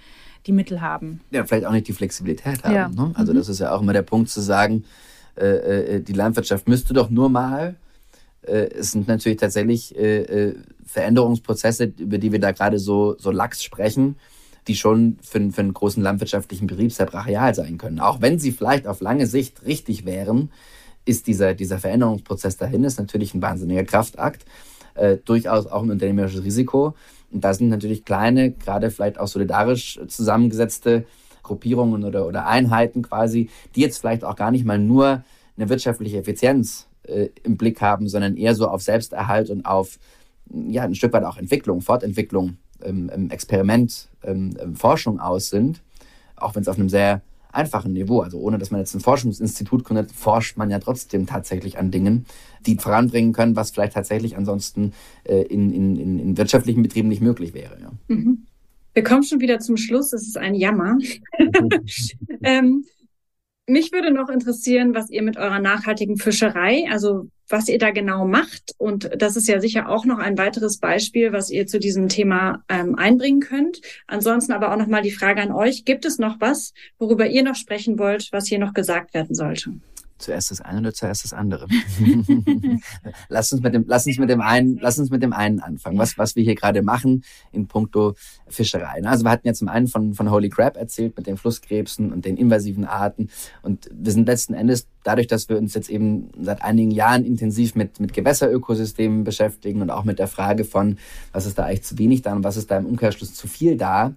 die 0.46 0.52
Mittel 0.52 0.80
haben. 0.80 1.20
Ja, 1.30 1.44
vielleicht 1.44 1.66
auch 1.66 1.72
nicht 1.72 1.88
die 1.88 1.92
Flexibilität 1.92 2.64
haben. 2.64 2.74
Ja. 2.74 2.88
Ne? 2.88 3.12
Also 3.14 3.32
mhm. 3.32 3.36
das 3.38 3.48
ist 3.48 3.60
ja 3.60 3.74
auch 3.74 3.82
immer 3.82 3.92
der 3.92 4.02
Punkt 4.02 4.30
zu 4.30 4.40
sagen, 4.40 4.84
äh, 5.36 5.96
äh, 5.96 6.00
die 6.00 6.12
Landwirtschaft 6.12 6.68
müsste 6.68 6.94
doch 6.94 7.10
nur 7.10 7.28
mal. 7.28 7.76
Äh, 8.42 8.70
es 8.78 8.92
sind 8.92 9.08
natürlich 9.08 9.38
tatsächlich 9.38 9.96
äh, 9.96 10.22
äh, 10.22 10.54
Veränderungsprozesse, 10.84 11.92
über 11.98 12.18
die 12.18 12.32
wir 12.32 12.40
da 12.40 12.52
gerade 12.52 12.78
so, 12.78 13.16
so 13.18 13.30
lax 13.30 13.62
sprechen, 13.62 14.16
die 14.66 14.76
schon 14.76 15.18
für, 15.22 15.50
für 15.50 15.60
einen 15.60 15.74
großen 15.74 16.02
landwirtschaftlichen 16.02 16.66
Betrieb 16.66 16.92
sehr 16.92 17.06
brachial 17.06 17.54
sein 17.54 17.78
können. 17.78 18.00
Auch 18.00 18.20
wenn 18.20 18.38
sie 18.38 18.52
vielleicht 18.52 18.86
auf 18.86 19.00
lange 19.00 19.26
Sicht 19.26 19.64
richtig 19.66 20.04
wären, 20.04 20.50
ist 21.04 21.26
dieser, 21.26 21.54
dieser 21.54 21.78
Veränderungsprozess 21.78 22.58
dahin, 22.58 22.84
ist 22.84 22.98
natürlich 22.98 23.32
ein 23.34 23.40
wahnsinniger 23.40 23.84
Kraftakt, 23.84 24.44
durchaus 25.24 25.66
auch 25.66 25.82
ein 25.82 25.90
unternehmerisches 25.90 26.42
Risiko. 26.44 26.94
Und 27.30 27.44
da 27.44 27.54
sind 27.54 27.68
natürlich 27.68 28.04
kleine, 28.04 28.52
gerade 28.52 28.90
vielleicht 28.90 29.18
auch 29.18 29.28
solidarisch 29.28 30.00
zusammengesetzte 30.08 31.04
Gruppierungen 31.42 32.04
oder, 32.04 32.26
oder 32.26 32.46
Einheiten 32.46 33.02
quasi, 33.02 33.50
die 33.74 33.80
jetzt 33.80 33.98
vielleicht 33.98 34.24
auch 34.24 34.36
gar 34.36 34.50
nicht 34.50 34.64
mal 34.64 34.78
nur 34.78 35.24
eine 35.56 35.68
wirtschaftliche 35.68 36.18
Effizienz 36.18 36.88
äh, 37.02 37.28
im 37.42 37.56
Blick 37.56 37.80
haben, 37.80 38.08
sondern 38.08 38.36
eher 38.36 38.54
so 38.54 38.68
auf 38.68 38.82
Selbsterhalt 38.82 39.50
und 39.50 39.66
auf 39.66 39.98
ja, 40.50 40.82
ein 40.82 40.94
Stück 40.94 41.12
weit 41.12 41.24
auch 41.24 41.36
Entwicklung, 41.36 41.80
Fortentwicklung, 41.80 42.56
ähm, 42.82 43.30
Experiment, 43.30 44.08
ähm, 44.22 44.56
Forschung 44.74 45.20
aus 45.20 45.50
sind, 45.50 45.82
auch 46.36 46.54
wenn 46.54 46.62
es 46.62 46.68
auf 46.68 46.78
einem 46.78 46.88
sehr 46.88 47.22
einfachen 47.58 47.92
Niveau. 47.92 48.20
Also 48.20 48.38
ohne 48.38 48.58
dass 48.58 48.70
man 48.70 48.80
jetzt 48.80 48.94
ein 48.94 49.00
Forschungsinstitut 49.00 49.84
gründet, 49.84 50.12
forscht 50.12 50.56
man 50.56 50.70
ja 50.70 50.78
trotzdem 50.78 51.26
tatsächlich 51.26 51.78
an 51.78 51.90
Dingen, 51.90 52.26
die 52.66 52.76
voranbringen 52.76 53.32
können, 53.32 53.56
was 53.56 53.70
vielleicht 53.70 53.94
tatsächlich 53.94 54.36
ansonsten 54.36 54.92
äh, 55.24 55.42
in, 55.42 55.72
in, 55.72 56.18
in 56.18 56.36
wirtschaftlichen 56.36 56.82
Betrieben 56.82 57.08
nicht 57.08 57.20
möglich 57.20 57.52
wäre. 57.54 57.78
Ja. 57.80 57.92
Mhm. 58.08 58.46
Wir 58.94 59.02
kommen 59.02 59.22
schon 59.22 59.40
wieder 59.40 59.58
zum 59.58 59.76
Schluss. 59.76 60.12
Es 60.12 60.26
ist 60.26 60.38
ein 60.38 60.54
Jammer. 60.54 60.98
ähm, 62.42 62.84
mich 63.66 63.92
würde 63.92 64.12
noch 64.12 64.28
interessieren, 64.28 64.94
was 64.94 65.10
ihr 65.10 65.22
mit 65.22 65.36
eurer 65.36 65.60
nachhaltigen 65.60 66.16
Fischerei, 66.16 66.86
also 66.90 67.28
was 67.48 67.68
ihr 67.68 67.78
da 67.78 67.90
genau 67.90 68.26
macht. 68.26 68.74
Und 68.78 69.10
das 69.16 69.36
ist 69.36 69.48
ja 69.48 69.60
sicher 69.60 69.88
auch 69.88 70.04
noch 70.04 70.18
ein 70.18 70.38
weiteres 70.38 70.78
Beispiel, 70.78 71.32
was 71.32 71.50
ihr 71.50 71.66
zu 71.66 71.78
diesem 71.78 72.08
Thema 72.08 72.62
ähm, 72.68 72.94
einbringen 72.96 73.40
könnt. 73.40 73.80
Ansonsten 74.06 74.52
aber 74.52 74.72
auch 74.72 74.76
noch 74.76 74.86
mal 74.86 75.02
die 75.02 75.10
Frage 75.10 75.40
an 75.40 75.52
euch. 75.52 75.84
Gibt 75.84 76.04
es 76.04 76.18
noch 76.18 76.40
was, 76.40 76.74
worüber 76.98 77.26
ihr 77.26 77.42
noch 77.42 77.56
sprechen 77.56 77.98
wollt, 77.98 78.28
was 78.32 78.46
hier 78.46 78.58
noch 78.58 78.74
gesagt 78.74 79.14
werden 79.14 79.34
sollte? 79.34 79.72
Zuerst 80.18 80.50
das 80.50 80.60
eine 80.60 80.80
oder 80.80 80.94
zuerst 80.94 81.24
das 81.24 81.32
andere? 81.32 81.66
lass 83.28 83.52
uns 83.52 83.62
mit 83.62 83.74
dem, 83.74 83.84
lass 83.86 84.06
uns 84.06 84.18
mit 84.18 84.30
dem 84.30 84.40
einen, 84.40 84.78
lass 84.80 84.98
uns 84.98 85.10
mit 85.10 85.22
dem 85.22 85.32
einen 85.32 85.60
anfangen. 85.60 85.98
Was, 85.98 86.18
was 86.18 86.36
wir 86.36 86.42
hier 86.42 86.54
gerade 86.54 86.82
machen 86.82 87.24
in 87.52 87.66
puncto 87.66 88.14
Fischerei. 88.48 89.02
Also 89.04 89.24
wir 89.24 89.30
hatten 89.30 89.46
ja 89.46 89.54
zum 89.54 89.68
einen 89.68 89.88
von, 89.88 90.14
von 90.14 90.30
Holy 90.30 90.48
Crab 90.48 90.76
erzählt 90.76 91.16
mit 91.16 91.26
den 91.26 91.36
Flusskrebsen 91.36 92.12
und 92.12 92.24
den 92.24 92.36
invasiven 92.36 92.84
Arten. 92.84 93.30
Und 93.62 93.88
wir 93.92 94.12
sind 94.12 94.26
letzten 94.26 94.54
Endes 94.54 94.88
dadurch, 95.04 95.26
dass 95.26 95.48
wir 95.48 95.58
uns 95.58 95.74
jetzt 95.74 95.90
eben 95.90 96.30
seit 96.40 96.62
einigen 96.62 96.90
Jahren 96.90 97.24
intensiv 97.24 97.74
mit, 97.74 98.00
mit 98.00 98.12
Gewässerökosystemen 98.12 99.24
beschäftigen 99.24 99.82
und 99.82 99.90
auch 99.90 100.04
mit 100.04 100.18
der 100.18 100.28
Frage 100.28 100.64
von, 100.64 100.98
was 101.32 101.46
ist 101.46 101.58
da 101.58 101.64
eigentlich 101.64 101.84
zu 101.84 101.98
wenig 101.98 102.22
da 102.22 102.34
und 102.34 102.44
was 102.44 102.56
ist 102.56 102.70
da 102.70 102.78
im 102.78 102.86
Umkehrschluss 102.86 103.34
zu 103.34 103.48
viel 103.48 103.76
da, 103.76 104.14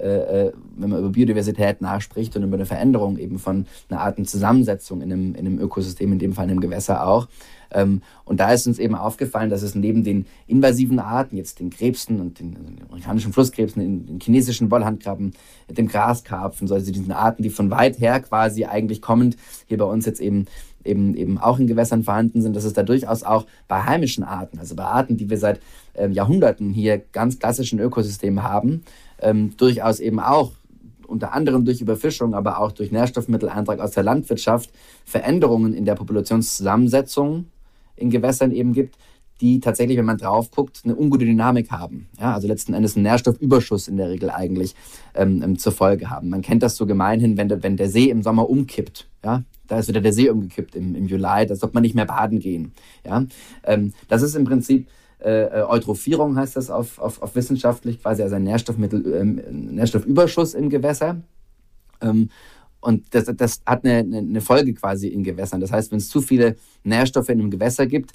äh, 0.00 0.46
äh, 0.46 0.52
wenn 0.76 0.90
man 0.90 0.98
über 1.00 1.10
Biodiversität 1.10 1.80
nachspricht 1.80 2.36
und 2.36 2.42
über 2.42 2.56
eine 2.56 2.66
Veränderung 2.66 3.18
eben 3.18 3.38
von 3.38 3.66
einer 3.88 4.00
Artenzusammensetzung 4.00 5.02
in 5.02 5.12
einem, 5.12 5.34
in 5.34 5.46
einem 5.46 5.58
Ökosystem, 5.58 6.12
in 6.12 6.18
dem 6.18 6.32
Fall 6.32 6.46
in 6.46 6.52
einem 6.52 6.60
Gewässer 6.60 7.06
auch. 7.06 7.28
Ähm, 7.72 8.02
und 8.24 8.40
da 8.40 8.52
ist 8.52 8.66
uns 8.66 8.78
eben 8.78 8.94
aufgefallen, 8.94 9.50
dass 9.50 9.62
es 9.62 9.74
neben 9.74 10.02
den 10.02 10.26
invasiven 10.46 10.98
Arten, 10.98 11.36
jetzt 11.36 11.60
den 11.60 11.70
Krebsen 11.70 12.20
und 12.20 12.40
den, 12.40 12.52
den 12.54 12.82
amerikanischen 12.88 13.32
Flusskrebsen, 13.32 13.80
den, 13.80 14.06
den 14.06 14.20
chinesischen 14.20 14.70
Wollhandkrabben, 14.70 15.34
dem 15.70 15.86
Graskarpfen, 15.86 16.70
also 16.70 16.90
diesen 16.90 17.12
Arten, 17.12 17.42
die 17.42 17.50
von 17.50 17.70
weit 17.70 18.00
her 18.00 18.20
quasi 18.20 18.64
eigentlich 18.64 19.00
kommend 19.00 19.36
hier 19.66 19.78
bei 19.78 19.84
uns 19.84 20.06
jetzt 20.06 20.20
eben 20.20 20.46
eben, 20.84 21.14
eben 21.14 21.38
auch 21.38 21.58
in 21.58 21.66
Gewässern 21.66 22.04
vorhanden 22.04 22.42
sind, 22.42 22.56
dass 22.56 22.64
es 22.64 22.72
da 22.72 22.82
durchaus 22.82 23.22
auch 23.22 23.46
bei 23.68 23.82
heimischen 23.82 24.24
Arten, 24.24 24.58
also 24.58 24.74
bei 24.74 24.84
Arten, 24.84 25.16
die 25.16 25.28
wir 25.28 25.38
seit 25.38 25.60
äh, 25.94 26.08
Jahrhunderten 26.08 26.70
hier 26.70 26.98
ganz 26.98 27.38
klassischen 27.38 27.78
Ökosystemen 27.78 28.42
haben, 28.42 28.82
ähm, 29.20 29.56
durchaus 29.56 30.00
eben 30.00 30.20
auch 30.20 30.52
unter 31.06 31.32
anderem 31.32 31.64
durch 31.64 31.80
Überfischung, 31.80 32.34
aber 32.34 32.60
auch 32.60 32.72
durch 32.72 32.92
Nährstoffmitteleintrag 32.92 33.80
aus 33.80 33.90
der 33.90 34.04
Landwirtschaft 34.04 34.70
Veränderungen 35.04 35.74
in 35.74 35.84
der 35.84 35.96
Populationszusammensetzung 35.96 37.46
in 37.96 38.10
Gewässern 38.10 38.52
eben 38.52 38.72
gibt, 38.72 38.96
die 39.40 39.60
tatsächlich, 39.60 39.96
wenn 39.96 40.04
man 40.04 40.18
drauf 40.18 40.50
guckt, 40.50 40.82
eine 40.84 40.94
ungute 40.94 41.24
Dynamik 41.24 41.70
haben. 41.70 42.08
Ja, 42.18 42.34
also 42.34 42.46
letzten 42.46 42.74
Endes 42.74 42.94
einen 42.94 43.04
Nährstoffüberschuss 43.04 43.88
in 43.88 43.96
der 43.96 44.10
Regel 44.10 44.30
eigentlich 44.30 44.74
ähm, 45.14 45.42
ähm 45.42 45.58
zur 45.58 45.72
Folge 45.72 46.10
haben. 46.10 46.28
Man 46.28 46.42
kennt 46.42 46.62
das 46.62 46.76
so 46.76 46.86
gemeinhin, 46.86 47.36
wenn 47.36 47.48
der, 47.48 47.62
wenn 47.62 47.76
der 47.76 47.88
See 47.88 48.10
im 48.10 48.22
Sommer 48.22 48.48
umkippt. 48.48 49.08
Ja, 49.24 49.42
da 49.66 49.78
ist 49.78 49.88
wieder 49.88 50.00
der 50.00 50.12
See 50.12 50.28
umgekippt 50.28 50.74
im, 50.76 50.94
im 50.94 51.06
Juli, 51.06 51.46
da 51.46 51.56
sollte 51.56 51.74
man 51.74 51.82
nicht 51.82 51.94
mehr 51.94 52.06
baden 52.06 52.38
gehen. 52.38 52.72
Ja, 53.04 53.24
ähm, 53.64 53.94
das 54.08 54.22
ist 54.22 54.34
im 54.34 54.44
Prinzip 54.44 54.88
äh, 55.22 55.60
äh, 55.60 55.62
Eutrophierung 55.68 56.36
heißt 56.36 56.56
das 56.56 56.70
auf, 56.70 56.98
auf, 56.98 57.20
auf 57.22 57.34
wissenschaftlich, 57.34 58.02
quasi 58.02 58.22
also 58.22 58.36
ein 58.36 58.44
Nährstoffmittel, 58.44 59.14
ähm, 59.14 59.40
Nährstoffüberschuss 59.74 60.54
im 60.54 60.70
Gewässer. 60.70 61.20
Ähm, 62.00 62.30
und 62.80 63.14
das, 63.14 63.30
das 63.36 63.60
hat 63.66 63.84
eine, 63.84 63.98
eine 63.98 64.40
Folge 64.40 64.72
quasi 64.72 65.08
in 65.08 65.22
Gewässern. 65.22 65.60
Das 65.60 65.70
heißt, 65.70 65.92
wenn 65.92 65.98
es 65.98 66.08
zu 66.08 66.22
viele 66.22 66.56
Nährstoffe 66.82 67.28
in 67.28 67.38
einem 67.38 67.50
Gewässer 67.50 67.86
gibt, 67.86 68.12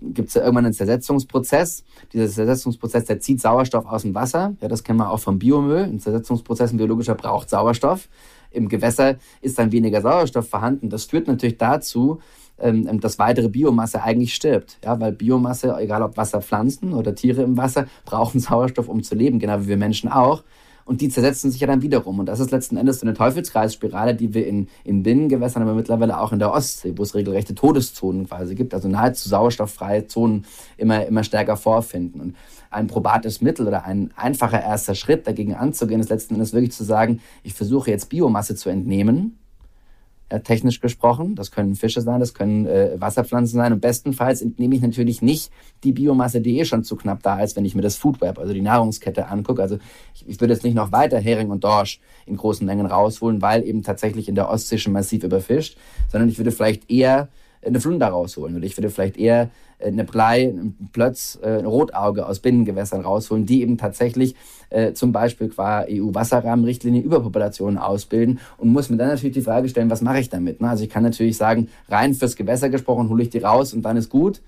gibt 0.00 0.28
es 0.28 0.34
ja 0.34 0.42
irgendwann 0.42 0.64
einen 0.64 0.74
Zersetzungsprozess. 0.74 1.84
Dieser 2.12 2.28
Zersetzungsprozess, 2.28 3.04
der 3.04 3.20
zieht 3.20 3.40
Sauerstoff 3.40 3.86
aus 3.86 4.02
dem 4.02 4.14
Wasser. 4.14 4.56
Ja, 4.60 4.68
das 4.68 4.82
kennen 4.82 4.98
wir 4.98 5.10
auch 5.10 5.20
vom 5.20 5.38
Biomüll. 5.38 5.84
Ein 5.84 6.00
Zersetzungsprozess, 6.00 6.72
ein 6.72 6.76
biologischer, 6.76 7.14
braucht 7.14 7.48
Sauerstoff. 7.48 8.08
Im 8.50 8.68
Gewässer 8.68 9.16
ist 9.40 9.58
dann 9.58 9.70
weniger 9.70 10.00
Sauerstoff 10.00 10.48
vorhanden. 10.48 10.90
Das 10.90 11.04
führt 11.04 11.28
natürlich 11.28 11.58
dazu, 11.58 12.20
ähm, 12.58 12.86
ähm, 12.88 13.00
dass 13.00 13.18
weitere 13.18 13.48
Biomasse 13.48 14.02
eigentlich 14.02 14.34
stirbt. 14.34 14.78
Ja, 14.84 15.00
weil 15.00 15.12
Biomasse, 15.12 15.76
egal 15.78 16.02
ob 16.02 16.16
Wasserpflanzen 16.16 16.92
oder 16.92 17.14
Tiere 17.14 17.42
im 17.42 17.56
Wasser, 17.56 17.86
brauchen 18.04 18.40
Sauerstoff, 18.40 18.88
um 18.88 19.02
zu 19.02 19.14
leben, 19.14 19.38
genau 19.38 19.60
wie 19.62 19.68
wir 19.68 19.76
Menschen 19.76 20.10
auch. 20.10 20.42
Und 20.84 21.00
die 21.00 21.08
zersetzen 21.08 21.50
sich 21.50 21.60
ja 21.60 21.66
dann 21.66 21.82
wiederum. 21.82 22.18
Und 22.18 22.26
das 22.26 22.40
ist 22.40 22.50
letzten 22.50 22.76
Endes 22.76 23.00
so 23.00 23.06
eine 23.06 23.14
Teufelskreisspirale, 23.14 24.14
die 24.14 24.34
wir 24.34 24.46
in, 24.46 24.68
in 24.84 25.02
Binnengewässern, 25.02 25.62
aber 25.62 25.74
mittlerweile 25.74 26.20
auch 26.20 26.32
in 26.32 26.38
der 26.38 26.52
Ostsee, 26.52 26.92
wo 26.96 27.02
es 27.02 27.14
regelrechte 27.14 27.54
Todeszonen 27.54 28.28
quasi 28.28 28.54
gibt, 28.54 28.74
also 28.74 28.88
nahezu 28.88 29.28
sauerstofffreie 29.28 30.06
Zonen 30.06 30.44
immer, 30.76 31.06
immer 31.06 31.24
stärker 31.24 31.56
vorfinden. 31.56 32.20
Und 32.20 32.36
ein 32.70 32.86
probates 32.86 33.40
Mittel 33.40 33.66
oder 33.66 33.84
ein 33.84 34.10
einfacher 34.16 34.62
erster 34.62 34.94
Schritt 34.94 35.26
dagegen 35.26 35.54
anzugehen, 35.54 36.00
ist 36.00 36.10
letzten 36.10 36.34
Endes 36.34 36.52
wirklich 36.52 36.72
zu 36.72 36.84
sagen, 36.84 37.20
ich 37.42 37.54
versuche 37.54 37.90
jetzt 37.90 38.10
Biomasse 38.10 38.54
zu 38.54 38.68
entnehmen, 38.68 39.38
technisch 40.42 40.80
gesprochen. 40.80 41.34
Das 41.34 41.50
können 41.50 41.74
Fische 41.74 42.00
sein, 42.00 42.20
das 42.20 42.34
können 42.34 42.66
äh, 42.66 43.00
Wasserpflanzen 43.00 43.58
sein. 43.58 43.72
Und 43.72 43.80
bestenfalls 43.80 44.42
entnehme 44.42 44.74
ich 44.74 44.82
natürlich 44.82 45.22
nicht 45.22 45.52
die 45.84 45.92
Biomasse, 45.92 46.40
die 46.40 46.58
eh 46.58 46.64
schon 46.64 46.84
zu 46.84 46.96
knapp 46.96 47.22
da 47.22 47.40
ist, 47.40 47.56
wenn 47.56 47.64
ich 47.64 47.74
mir 47.74 47.82
das 47.82 47.96
Food 47.96 48.20
Web, 48.20 48.38
also 48.38 48.52
die 48.52 48.62
Nahrungskette 48.62 49.28
angucke. 49.28 49.62
Also 49.62 49.78
ich, 50.14 50.28
ich 50.28 50.40
würde 50.40 50.54
jetzt 50.54 50.64
nicht 50.64 50.74
noch 50.74 50.92
weiter 50.92 51.18
Hering 51.18 51.50
und 51.50 51.64
Dorsch 51.64 52.00
in 52.26 52.36
großen 52.36 52.66
Mengen 52.66 52.86
rausholen, 52.86 53.42
weil 53.42 53.64
eben 53.64 53.82
tatsächlich 53.82 54.28
in 54.28 54.34
der 54.34 54.48
Ostsee 54.48 54.78
schon 54.78 54.92
massiv 54.92 55.24
überfischt, 55.24 55.76
sondern 56.10 56.28
ich 56.28 56.38
würde 56.38 56.52
vielleicht 56.52 56.90
eher 56.90 57.28
eine 57.64 57.80
Flunder 57.80 58.08
rausholen 58.08 58.56
oder 58.56 58.64
ich 58.64 58.76
würde 58.76 58.90
vielleicht 58.90 59.16
eher 59.16 59.50
äh, 59.73 59.73
eine 59.82 60.04
Blei, 60.04 60.44
ein 60.48 60.90
Plötz, 60.92 61.38
äh, 61.42 61.58
ein 61.58 61.66
Rotauge 61.66 62.26
aus 62.26 62.40
Binnengewässern 62.40 63.00
rausholen, 63.00 63.46
die 63.46 63.62
eben 63.62 63.78
tatsächlich 63.78 64.34
äh, 64.70 64.92
zum 64.92 65.12
Beispiel 65.12 65.48
qua 65.48 65.84
EU-Wasserrahmenrichtlinie 65.88 67.02
Überpopulationen 67.02 67.78
ausbilden 67.78 68.40
und 68.58 68.68
muss 68.72 68.90
mir 68.90 68.96
dann 68.96 69.08
natürlich 69.08 69.34
die 69.34 69.42
Frage 69.42 69.68
stellen, 69.68 69.90
was 69.90 70.00
mache 70.00 70.20
ich 70.20 70.28
damit? 70.28 70.60
Ne? 70.60 70.68
Also 70.68 70.84
ich 70.84 70.90
kann 70.90 71.02
natürlich 71.02 71.36
sagen, 71.36 71.68
rein 71.88 72.14
fürs 72.14 72.36
Gewässer 72.36 72.68
gesprochen 72.68 73.08
hole 73.08 73.22
ich 73.22 73.30
die 73.30 73.38
raus 73.38 73.72
und 73.74 73.82
dann 73.82 73.96
ist 73.96 74.10
gut 74.10 74.42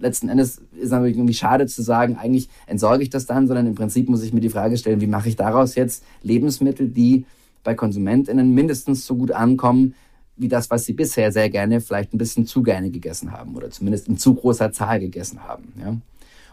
letzten 0.00 0.28
Endes 0.28 0.58
ist 0.72 0.84
es 0.84 0.90
natürlich 0.90 1.16
irgendwie 1.16 1.34
schade 1.34 1.66
zu 1.66 1.82
sagen, 1.82 2.16
eigentlich 2.16 2.48
entsorge 2.66 3.02
ich 3.02 3.10
das 3.10 3.26
dann, 3.26 3.46
sondern 3.46 3.66
im 3.66 3.74
Prinzip 3.74 4.08
muss 4.08 4.22
ich 4.22 4.32
mir 4.32 4.40
die 4.40 4.48
Frage 4.48 4.76
stellen, 4.76 5.00
wie 5.00 5.06
mache 5.06 5.28
ich 5.28 5.36
daraus 5.36 5.74
jetzt 5.74 6.04
Lebensmittel, 6.22 6.88
die 6.88 7.26
bei 7.62 7.74
KonsumentInnen 7.74 8.54
mindestens 8.54 9.06
so 9.06 9.16
gut 9.16 9.32
ankommen, 9.32 9.94
wie 10.40 10.48
das, 10.48 10.70
was 10.70 10.84
sie 10.84 10.94
bisher 10.94 11.32
sehr 11.32 11.50
gerne 11.50 11.80
vielleicht 11.80 12.14
ein 12.14 12.18
bisschen 12.18 12.46
zu 12.46 12.62
gerne 12.62 12.90
gegessen 12.90 13.32
haben 13.32 13.54
oder 13.54 13.70
zumindest 13.70 14.08
in 14.08 14.16
zu 14.16 14.34
großer 14.34 14.72
Zahl 14.72 14.98
gegessen 14.98 15.44
haben. 15.44 15.72
Ja? 15.78 15.96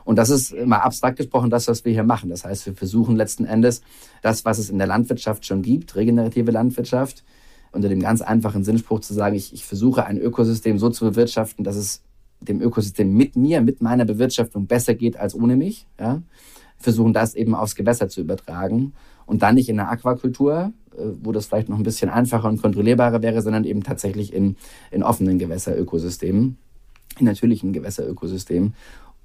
Und 0.03 0.17
das 0.17 0.29
ist 0.29 0.55
mal 0.65 0.79
abstrakt 0.79 1.17
gesprochen 1.17 1.49
das, 1.49 1.67
was 1.67 1.83
wir 1.83 1.91
hier 1.91 2.03
machen. 2.03 2.29
Das 2.29 2.45
heißt, 2.45 2.65
wir 2.65 2.73
versuchen 2.73 3.15
letzten 3.15 3.45
Endes 3.45 3.81
das, 4.21 4.45
was 4.45 4.57
es 4.57 4.69
in 4.69 4.77
der 4.77 4.87
Landwirtschaft 4.87 5.45
schon 5.45 5.61
gibt, 5.61 5.95
regenerative 5.95 6.51
Landwirtschaft, 6.51 7.23
unter 7.71 7.89
dem 7.89 7.99
ganz 7.99 8.21
einfachen 8.21 8.63
Sinnspruch 8.63 8.99
zu 8.99 9.13
sagen, 9.13 9.35
ich, 9.35 9.53
ich 9.53 9.65
versuche 9.65 10.05
ein 10.05 10.17
Ökosystem 10.17 10.79
so 10.79 10.89
zu 10.89 11.05
bewirtschaften, 11.05 11.63
dass 11.63 11.75
es 11.75 12.01
dem 12.39 12.61
Ökosystem 12.61 13.11
mit 13.13 13.35
mir, 13.35 13.61
mit 13.61 13.81
meiner 13.81 14.05
Bewirtschaftung 14.05 14.67
besser 14.67 14.95
geht 14.95 15.17
als 15.17 15.33
ohne 15.33 15.55
mich. 15.55 15.87
Ja? 15.99 16.21
Versuchen 16.77 17.13
das 17.13 17.35
eben 17.35 17.55
aufs 17.55 17.75
Gewässer 17.75 18.09
zu 18.09 18.21
übertragen 18.21 18.93
und 19.25 19.41
dann 19.41 19.55
nicht 19.55 19.69
in 19.69 19.77
der 19.77 19.89
Aquakultur, 19.89 20.71
wo 20.97 21.31
das 21.31 21.45
vielleicht 21.45 21.69
noch 21.69 21.77
ein 21.77 21.83
bisschen 21.83 22.09
einfacher 22.09 22.47
und 22.47 22.61
kontrollierbarer 22.61 23.21
wäre, 23.21 23.41
sondern 23.41 23.63
eben 23.63 23.83
tatsächlich 23.83 24.33
in, 24.33 24.55
in 24.91 25.03
offenen 25.03 25.39
Gewässerökosystemen, 25.39 26.57
in 27.19 27.25
natürlichen 27.25 27.73
Gewässerökosystemen 27.73 28.73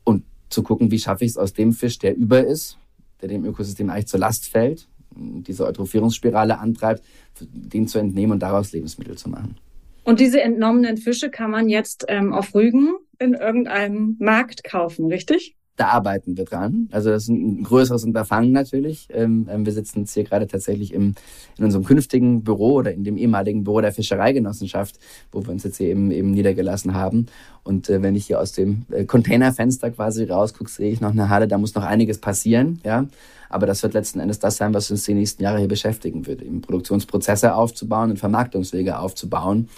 und 0.04 0.24
zu 0.48 0.62
gucken, 0.62 0.90
wie 0.90 0.98
schaffe 0.98 1.24
ich 1.24 1.32
es 1.32 1.38
aus 1.38 1.52
dem 1.52 1.72
Fisch, 1.72 1.98
der 1.98 2.16
über 2.16 2.44
ist, 2.44 2.78
der 3.20 3.28
dem 3.28 3.44
Ökosystem 3.44 3.90
eigentlich 3.90 4.08
zur 4.08 4.20
Last 4.20 4.48
fällt, 4.48 4.88
diese 5.14 5.66
Eutrophierungsspirale 5.66 6.58
antreibt, 6.58 7.02
den 7.40 7.86
zu 7.88 7.98
entnehmen 7.98 8.32
und 8.32 8.40
daraus 8.40 8.72
Lebensmittel 8.72 9.16
zu 9.16 9.28
machen. 9.28 9.56
Und 10.04 10.20
diese 10.20 10.40
entnommenen 10.40 10.96
Fische 10.96 11.30
kann 11.30 11.50
man 11.50 11.68
jetzt 11.68 12.06
ähm, 12.08 12.32
auf 12.32 12.54
Rügen 12.54 12.94
in 13.18 13.34
irgendeinem 13.34 14.16
Markt 14.18 14.64
kaufen, 14.64 15.06
richtig? 15.06 15.56
Da 15.76 15.88
arbeiten 15.88 16.36
wir 16.36 16.44
dran. 16.44 16.88
Also 16.92 17.08
das 17.08 17.24
ist 17.24 17.28
ein 17.30 17.62
größeres 17.62 18.04
Unterfangen 18.04 18.52
natürlich. 18.52 19.08
Ähm, 19.10 19.48
ähm, 19.50 19.64
wir 19.64 19.72
sitzen 19.72 20.00
jetzt 20.00 20.12
hier 20.12 20.24
gerade 20.24 20.46
tatsächlich 20.46 20.92
im, 20.92 21.14
in 21.56 21.64
unserem 21.64 21.84
künftigen 21.84 22.44
Büro 22.44 22.74
oder 22.74 22.92
in 22.92 23.04
dem 23.04 23.16
ehemaligen 23.16 23.64
Büro 23.64 23.80
der 23.80 23.92
Fischereigenossenschaft, 23.92 24.98
wo 25.30 25.42
wir 25.42 25.50
uns 25.50 25.64
jetzt 25.64 25.78
hier 25.78 25.88
eben, 25.88 26.10
eben 26.10 26.30
niedergelassen 26.30 26.92
haben. 26.92 27.26
Und 27.64 27.88
äh, 27.88 28.02
wenn 28.02 28.14
ich 28.14 28.26
hier 28.26 28.38
aus 28.38 28.52
dem 28.52 28.84
äh, 28.90 29.06
Containerfenster 29.06 29.90
quasi 29.90 30.24
rausgucke, 30.24 30.70
sehe 30.70 30.92
ich 30.92 31.00
noch 31.00 31.12
eine 31.12 31.30
Halle, 31.30 31.48
da 31.48 31.56
muss 31.56 31.74
noch 31.74 31.84
einiges 31.84 32.18
passieren. 32.18 32.80
Ja, 32.84 33.06
aber 33.48 33.66
das 33.66 33.82
wird 33.82 33.94
letzten 33.94 34.20
Endes 34.20 34.38
das 34.40 34.58
sein, 34.58 34.74
was 34.74 34.90
uns 34.90 35.04
die 35.04 35.14
nächsten 35.14 35.42
Jahre 35.42 35.58
hier 35.58 35.68
beschäftigen 35.68 36.26
wird, 36.26 36.42
eben 36.42 36.60
Produktionsprozesse 36.60 37.54
aufzubauen 37.54 38.10
und 38.10 38.18
Vermarktungswege 38.18 38.98
aufzubauen 38.98 39.68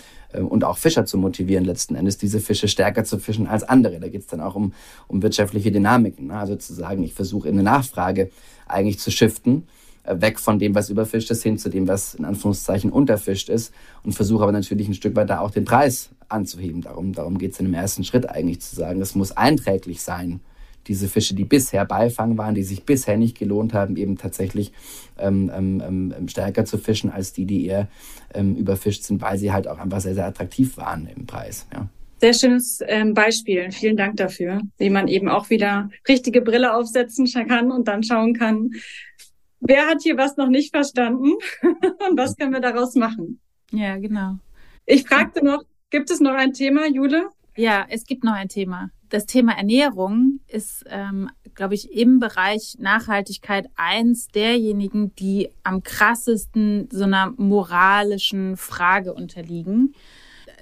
und 0.41 0.65
auch 0.65 0.79
Fischer 0.79 1.07
zu 1.07 1.19
motivieren, 1.19 1.65
letzten 1.65 1.95
Endes 1.95 2.19
diese 2.19 2.41
Fische 2.41 2.69
stärker 2.69 3.05
zu 3.05 3.19
fischen 3.19 3.47
als 3.47 3.63
andere. 3.63 4.01
Da 4.01 4.09
geht 4.09 4.23
es 4.23 4.27
dann 4.27 4.41
auch 4.41 4.55
um, 4.55 4.73
um 5.09 5.23
wirtschaftliche 5.23 5.71
Dynamiken. 5.71 6.29
Ne? 6.29 6.39
Also 6.39 6.57
zu 6.57 6.75
sagen, 6.75 7.03
ich 7.03 7.15
versuche 7.15 7.49
in 7.49 7.57
der 7.57 7.65
Nachfrage 7.65 8.31
eigentlich 8.67 8.99
zu 8.99 9.11
shiften, 9.11 9.67
äh, 10.05 10.21
weg 10.21 10.39
von 10.39 10.59
dem, 10.59 10.75
was 10.75 10.91
überfischt 10.91 11.31
ist, 11.31 11.43
hin 11.43 11.59
zu 11.59 11.69
dem, 11.69 11.89
was 11.89 12.15
in 12.15 12.25
Anführungszeichen 12.25 12.91
unterfischt 12.91 13.49
ist 13.49 13.73
und 14.03 14.13
versuche 14.13 14.43
aber 14.43 14.53
natürlich 14.53 14.89
ein 14.89 14.95
Stück 14.95 15.17
weit 15.17 15.31
da 15.31 15.41
auch 15.41 15.51
den 15.51 15.65
Preis 15.65 16.11
anzuheben. 16.29 16.83
Darum, 16.83 17.13
darum 17.13 17.39
geht 17.39 17.53
es 17.53 17.61
in 17.61 17.67
dem 17.67 17.75
ersten 17.75 18.05
Schritt 18.05 18.29
eigentlich 18.29 18.61
zu 18.61 18.75
sagen, 18.75 19.01
es 19.01 19.15
muss 19.15 19.33
einträglich 19.33 20.03
sein 20.03 20.41
diese 20.87 21.09
Fische, 21.09 21.35
die 21.35 21.45
bisher 21.45 21.85
Beifang 21.85 22.37
waren, 22.39 22.55
die 22.55 22.63
sich 22.63 22.85
bisher 22.85 23.17
nicht 23.17 23.39
gelohnt 23.39 23.75
haben, 23.75 23.97
eben 23.97 24.17
tatsächlich 24.17 24.73
ähm, 25.19 25.51
ähm, 25.55 26.13
ähm, 26.17 26.29
stärker 26.29 26.65
zu 26.65 26.79
fischen 26.79 27.11
als 27.11 27.33
die, 27.33 27.47
die 27.47 27.67
eher 27.67 27.89
ähm, 28.35 28.57
überfischt 28.57 29.05
sind, 29.05 29.21
weil 29.23 29.39
sie 29.39 29.53
halt 29.53 29.69
auch 29.69 29.79
einfach 29.79 30.01
sehr, 30.01 30.15
sehr 30.15 30.27
attraktiv 30.27 30.77
waren 30.77 31.09
im 31.15 31.27
Preis. 31.27 31.67
Ja. 31.73 31.89
Sehr 32.21 32.35
schönes 32.35 32.81
ähm, 32.87 33.13
Beispiel. 33.13 33.71
Vielen 33.71 33.97
Dank 33.97 34.17
dafür, 34.17 34.63
wie 34.79 34.91
man 34.91 35.09
eben 35.09 35.29
auch 35.29 35.51
wieder 35.51 35.91
richtige 36.09 36.41
Brille 36.41 36.75
aufsetzen 36.75 37.27
kann 37.49 37.71
und 37.71 37.89
dann 37.89 38.03
schauen 38.03 38.35
kann, 38.35 38.71
wer 39.61 39.87
hat 39.87 40.03
hier 40.03 40.17
was 40.17 40.37
noch 40.37 40.49
nicht 40.49 40.75
verstanden 40.75 41.33
und 42.09 42.19
was 42.19 42.37
können 42.37 42.53
wir 42.53 42.61
daraus 42.61 42.95
machen. 42.95 43.41
Ja, 43.73 43.97
genau. 43.97 44.39
Ich 44.87 45.07
fragte 45.07 45.45
noch, 45.45 45.65
gibt 45.91 46.11
es 46.11 46.21
noch 46.21 46.35
ein 46.35 46.53
Thema, 46.53 46.87
Jule? 46.87 47.29
Ja, 47.57 47.87
es 47.89 48.05
gibt 48.05 48.25
noch 48.25 48.35
ein 48.35 48.49
Thema 48.49 48.91
das 49.15 49.27
Thema 49.27 49.57
Ernährung 49.57 50.41
ist, 50.49 50.85
ähm, 50.89 51.31
glaube 51.55 51.75
ich, 51.75 51.93
im 51.93 52.19
Bereich 52.19 52.77
Nachhaltigkeit 52.81 53.71
eins 53.77 54.27
derjenigen, 54.27 55.15
die 55.15 55.51
am 55.63 55.85
krassesten 55.85 56.89
so 56.91 57.05
einer 57.05 57.33
moralischen 57.37 58.57
Frage 58.57 59.15
unterliegen. 59.15 59.95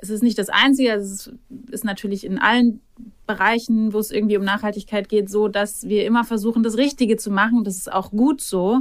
Es 0.03 0.11
ist 0.11 0.22
nicht 0.22 0.38
das 0.38 0.50
Einzige, 0.50 0.92
es 0.92 1.32
ist 1.70 1.84
natürlich 1.84 2.26
in 2.26 2.38
allen 2.38 2.80
Bereichen, 3.26 3.94
wo 3.94 3.98
es 3.98 4.11
irgendwie 4.11 4.36
um 4.36 4.44
Nachhaltigkeit 4.44 5.09
geht, 5.09 5.30
so, 5.30 5.48
dass 5.48 5.88
wir 5.88 6.05
immer 6.05 6.24
versuchen, 6.24 6.62
das 6.62 6.76
Richtige 6.76 7.16
zu 7.16 7.30
machen. 7.30 7.64
Das 7.64 7.76
ist 7.76 7.90
auch 7.90 8.11
gut 8.11 8.42
so. 8.42 8.80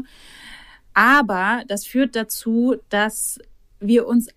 Aber 0.93 1.63
das 1.69 1.85
führt 1.85 2.17
dazu, 2.17 2.75
dass 2.89 3.39
wir 3.79 4.05
uns 4.05 4.27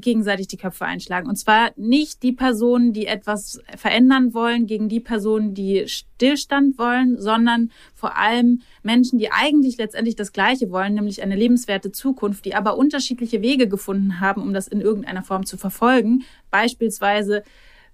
gegenseitig 0.00 0.48
die 0.48 0.56
Köpfe 0.56 0.84
einschlagen. 0.84 1.28
Und 1.28 1.36
zwar 1.36 1.70
nicht 1.76 2.22
die 2.22 2.32
Personen, 2.32 2.92
die 2.92 3.06
etwas 3.06 3.60
verändern 3.76 4.34
wollen, 4.34 4.66
gegen 4.66 4.88
die 4.88 5.00
Personen, 5.00 5.54
die 5.54 5.86
Stillstand 5.86 6.78
wollen, 6.78 7.20
sondern 7.20 7.70
vor 7.94 8.16
allem 8.16 8.62
Menschen, 8.82 9.18
die 9.18 9.30
eigentlich 9.30 9.76
letztendlich 9.78 10.16
das 10.16 10.32
Gleiche 10.32 10.70
wollen, 10.70 10.94
nämlich 10.94 11.22
eine 11.22 11.36
lebenswerte 11.36 11.92
Zukunft, 11.92 12.44
die 12.44 12.54
aber 12.54 12.76
unterschiedliche 12.76 13.42
Wege 13.42 13.68
gefunden 13.68 14.20
haben, 14.20 14.42
um 14.42 14.52
das 14.52 14.68
in 14.68 14.80
irgendeiner 14.80 15.22
Form 15.22 15.46
zu 15.46 15.56
verfolgen. 15.56 16.24
Beispielsweise 16.50 17.42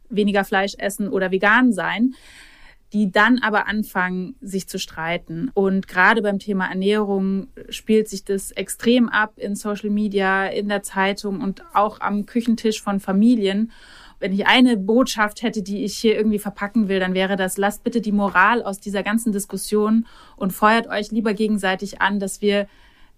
weniger 0.08 0.44
Fleisch 0.44 0.74
essen 0.78 1.08
oder 1.08 1.30
vegan 1.30 1.72
sein 1.72 2.14
die 2.94 3.10
dann 3.10 3.40
aber 3.40 3.66
anfangen, 3.66 4.36
sich 4.40 4.68
zu 4.68 4.78
streiten. 4.78 5.50
Und 5.52 5.88
gerade 5.88 6.22
beim 6.22 6.38
Thema 6.38 6.68
Ernährung 6.68 7.48
spielt 7.68 8.08
sich 8.08 8.24
das 8.24 8.52
extrem 8.52 9.08
ab 9.08 9.32
in 9.36 9.56
Social 9.56 9.90
Media, 9.90 10.46
in 10.46 10.68
der 10.68 10.84
Zeitung 10.84 11.40
und 11.40 11.64
auch 11.74 12.00
am 12.00 12.24
Küchentisch 12.24 12.80
von 12.80 13.00
Familien. 13.00 13.72
Wenn 14.20 14.32
ich 14.32 14.46
eine 14.46 14.76
Botschaft 14.76 15.42
hätte, 15.42 15.62
die 15.62 15.84
ich 15.84 15.96
hier 15.96 16.16
irgendwie 16.16 16.38
verpacken 16.38 16.88
will, 16.88 17.00
dann 17.00 17.14
wäre 17.14 17.34
das, 17.34 17.58
lasst 17.58 17.82
bitte 17.82 18.00
die 18.00 18.12
Moral 18.12 18.62
aus 18.62 18.78
dieser 18.78 19.02
ganzen 19.02 19.32
Diskussion 19.32 20.06
und 20.36 20.52
feuert 20.52 20.86
euch 20.86 21.10
lieber 21.10 21.34
gegenseitig 21.34 22.00
an, 22.00 22.20
dass 22.20 22.40
wir 22.42 22.68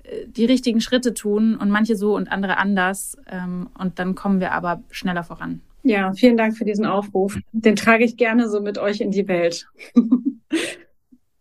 äh, 0.05 0.27
die 0.27 0.47
richtigen 0.47 0.81
Schritte 0.81 1.13
tun 1.13 1.55
und 1.55 1.69
manche 1.69 1.97
so 1.97 2.17
und 2.17 2.33
andere 2.33 2.57
anders. 2.57 3.19
Ähm, 3.31 3.69
und 3.79 3.99
dann 3.99 4.15
kommen 4.15 4.41
wir 4.41 4.53
aber 4.53 4.83
schneller 4.91 5.23
voran. 5.23 5.61
Ja, 5.87 6.13
vielen 6.15 6.37
Dank 6.37 6.59
für 6.59 6.65
diesen 6.65 6.85
Aufruf. 6.85 7.39
Den 7.53 7.77
trage 7.77 8.03
ich 8.03 8.17
gerne 8.17 8.51
so 8.51 8.61
mit 8.61 8.77
euch 8.77 9.01
in 9.01 9.13
die 9.13 9.29
Welt. 9.29 9.69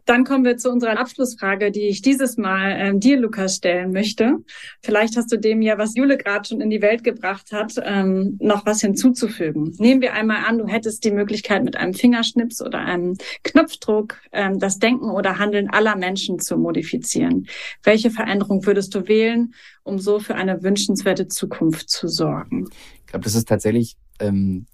Dann 0.06 0.24
kommen 0.24 0.46
wir 0.46 0.58
zu 0.58 0.70
unserer 0.70 1.00
Abschlussfrage, 1.00 1.72
die 1.72 1.88
ich 1.88 2.04
dieses 2.04 2.38
Mal 2.38 2.76
ähm, 2.78 3.00
dir, 3.00 3.18
Lukas, 3.18 3.56
stellen 3.56 3.92
möchte. 3.92 4.36
Vielleicht 4.84 5.18
hast 5.18 5.32
du 5.32 5.38
dem 5.38 5.64
ja, 5.64 5.80
was 5.80 5.96
Jule 5.96 6.18
gerade 6.18 6.48
schon 6.48 6.62
in 6.62 6.70
die 6.70 6.84
Welt 6.84 7.04
gebracht 7.04 7.52
hat, 7.52 7.74
ähm, 7.84 8.38
noch 8.40 8.68
was 8.68 8.82
hinzuzufügen. 8.82 9.74
Nehmen 9.80 10.02
wir 10.02 10.14
einmal 10.14 10.46
an, 10.46 10.60
du 10.60 10.68
hättest 10.68 11.04
die 11.06 11.12
Möglichkeit, 11.12 11.64
mit 11.64 11.76
einem 11.76 11.96
Fingerschnips 11.96 12.62
oder 12.62 12.78
einem 12.78 13.18
Knopfdruck 13.42 14.20
ähm, 14.32 14.60
das 14.60 14.78
Denken 14.78 15.10
oder 15.10 15.40
Handeln 15.40 15.72
aller 15.72 15.96
Menschen 15.96 16.38
zu 16.38 16.56
modifizieren. 16.56 17.48
Welche 17.82 18.12
Veränderung 18.12 18.64
würdest 18.68 18.94
du 18.94 19.08
wählen, 19.08 19.56
um 19.82 19.98
so 19.98 20.20
für 20.20 20.36
eine 20.36 20.62
wünschenswerte 20.62 21.30
Zukunft 21.30 21.90
zu 21.90 22.08
sorgen? 22.08 22.70
Ich 23.00 23.08
glaube, 23.08 23.24
das 23.24 23.34
ist 23.34 23.48
tatsächlich 23.48 23.98
ähm, 24.20 24.66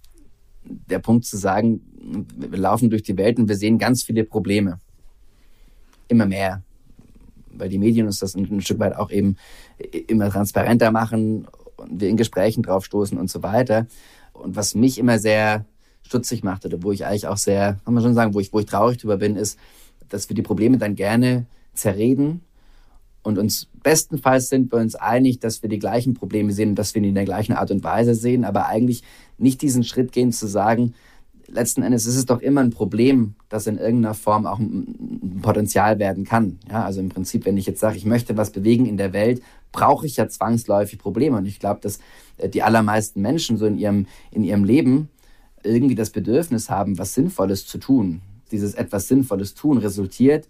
der 0.64 1.00
Punkt 1.00 1.26
zu 1.26 1.38
sagen, 1.38 1.82
wir 2.38 2.58
laufen 2.58 2.90
durch 2.90 3.04
die 3.04 3.18
Welt 3.18 3.40
und 3.40 3.48
wir 3.48 3.56
sehen 3.56 3.78
ganz 3.78 4.04
viele 4.04 4.24
Probleme. 4.24 4.80
Immer 6.08 6.26
mehr. 6.26 6.64
Weil 7.54 7.70
die 7.70 7.80
Medien 7.80 8.06
uns 8.06 8.20
das 8.20 8.36
ein, 8.36 8.62
Stück 8.62 8.80
weit 8.80 8.96
auch 8.96 9.12
eben 9.12 9.36
immer 10.08 10.30
transparenter 10.30 10.92
machen 10.92 11.48
und 11.78 12.00
wir 12.00 12.10
in 12.10 12.18
Gesprächen 12.18 12.64
drauf 12.64 12.86
stoßen 12.86 13.18
und 13.18 13.30
so 13.30 13.44
weiter. 13.44 13.88
Und 14.34 14.56
was 14.56 14.76
mich 14.76 14.98
immer 14.98 15.20
sehr 15.20 15.66
stutzig 16.04 16.44
macht 16.44 16.66
oder 16.66 16.82
wo 16.84 16.92
ich 16.92 17.06
eigentlich 17.06 17.28
auch 17.28 17.38
sehr, 17.38 17.80
kann 17.86 17.94
man 17.94 18.04
schon 18.04 18.14
sagen, 18.14 18.34
wo 18.34 18.40
ich, 18.40 18.54
wo 18.54 18.60
ich 18.60 18.66
traurig 18.66 18.98
drüber 18.98 19.18
bin, 19.18 19.36
ist, 19.36 19.58
dass 20.10 20.30
wir 20.30 20.36
die 20.36 20.42
Probleme 20.42 20.78
dann 20.78 20.96
gerne 20.96 21.46
zerreden 21.74 22.42
und 23.24 23.38
uns 23.38 23.68
bestenfalls 23.84 24.50
sind 24.50 24.72
wir 24.72 24.80
uns 24.80 24.96
einig, 24.96 25.40
dass 25.40 25.62
wir 25.62 25.70
die 25.70 25.80
gleichen 25.80 26.14
Probleme 26.14 26.52
sehen 26.54 26.70
und 26.70 26.76
dass 26.76 26.96
wir 26.96 27.02
ihn 27.02 27.10
in 27.10 27.16
der 27.16 27.26
gleichen 27.26 27.54
Art 27.54 27.72
und 27.72 27.84
Weise 27.84 28.16
sehen, 28.16 28.46
aber 28.46 28.68
eigentlich 28.68 29.04
nicht 29.38 29.62
diesen 29.62 29.84
Schritt 29.84 30.12
gehen 30.12 30.32
zu 30.32 30.48
sagen, 30.48 30.94
letzten 31.48 31.84
Endes 31.84 32.06
ist 32.06 32.16
es 32.16 32.26
doch 32.26 32.42
immer 32.42 32.62
ein 32.62 32.72
Problem, 32.72 33.36
das 33.50 33.68
in 33.68 33.78
irgendeiner 33.78 34.14
Form 34.14 34.46
auch 34.46 34.60
ein 34.60 35.40
Potenzial 35.42 36.00
werden 36.00 36.24
kann. 36.24 36.60
Ja, 36.70 36.84
also 36.86 37.00
im 37.00 37.10
Prinzip, 37.10 37.46
wenn 37.46 37.58
ich 37.58 37.66
jetzt 37.66 37.80
sage, 37.80 37.98
ich 37.98 38.06
möchte 38.06 38.38
was 38.38 38.52
bewegen 38.52 38.86
in 38.86 38.98
der 38.98 39.14
Welt, 39.14 39.42
brauche 39.72 40.06
ich 40.06 40.18
ja 40.18 40.28
zwangsläufig 40.28 41.00
Probleme. 41.00 41.38
Und 41.38 41.46
ich 41.46 41.60
glaube, 41.60 41.80
dass 41.82 42.00
äh, 42.38 42.50
die 42.50 42.64
allermeisten 42.64 43.22
Menschen 43.22 43.58
so 43.58 43.66
in 43.66 43.78
ihrem, 43.78 44.08
in 44.32 44.44
ihrem 44.44 44.64
Leben 44.64 45.10
irgendwie 45.64 45.96
das 45.96 46.10
Bedürfnis 46.10 46.70
haben, 46.70 46.98
was 46.98 47.14
Sinnvolles 47.14 47.66
zu 47.68 47.78
tun. 47.78 48.22
Dieses 48.52 48.74
etwas 48.74 49.08
Sinnvolles 49.08 49.54
tun 49.54 49.78
resultiert 49.78 50.48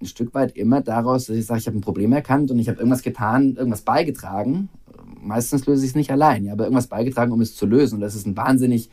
ein 0.00 0.06
Stück 0.06 0.34
weit 0.34 0.56
immer 0.56 0.80
daraus, 0.80 1.26
dass 1.26 1.36
ich 1.36 1.46
sage, 1.46 1.60
ich 1.60 1.66
habe 1.66 1.78
ein 1.78 1.82
Problem 1.82 2.12
erkannt 2.12 2.50
und 2.50 2.58
ich 2.58 2.68
habe 2.68 2.78
irgendwas 2.78 3.02
getan, 3.02 3.56
irgendwas 3.56 3.82
beigetragen. 3.82 4.68
Meistens 5.20 5.66
löse 5.66 5.84
ich 5.84 5.90
es 5.90 5.96
nicht 5.96 6.10
allein, 6.10 6.44
ja, 6.44 6.52
aber 6.52 6.64
irgendwas 6.64 6.86
beigetragen, 6.86 7.32
um 7.32 7.40
es 7.40 7.56
zu 7.56 7.66
lösen. 7.66 7.96
Und 7.96 8.00
das 8.02 8.14
ist 8.14 8.26
ein 8.26 8.36
wahnsinnig 8.36 8.90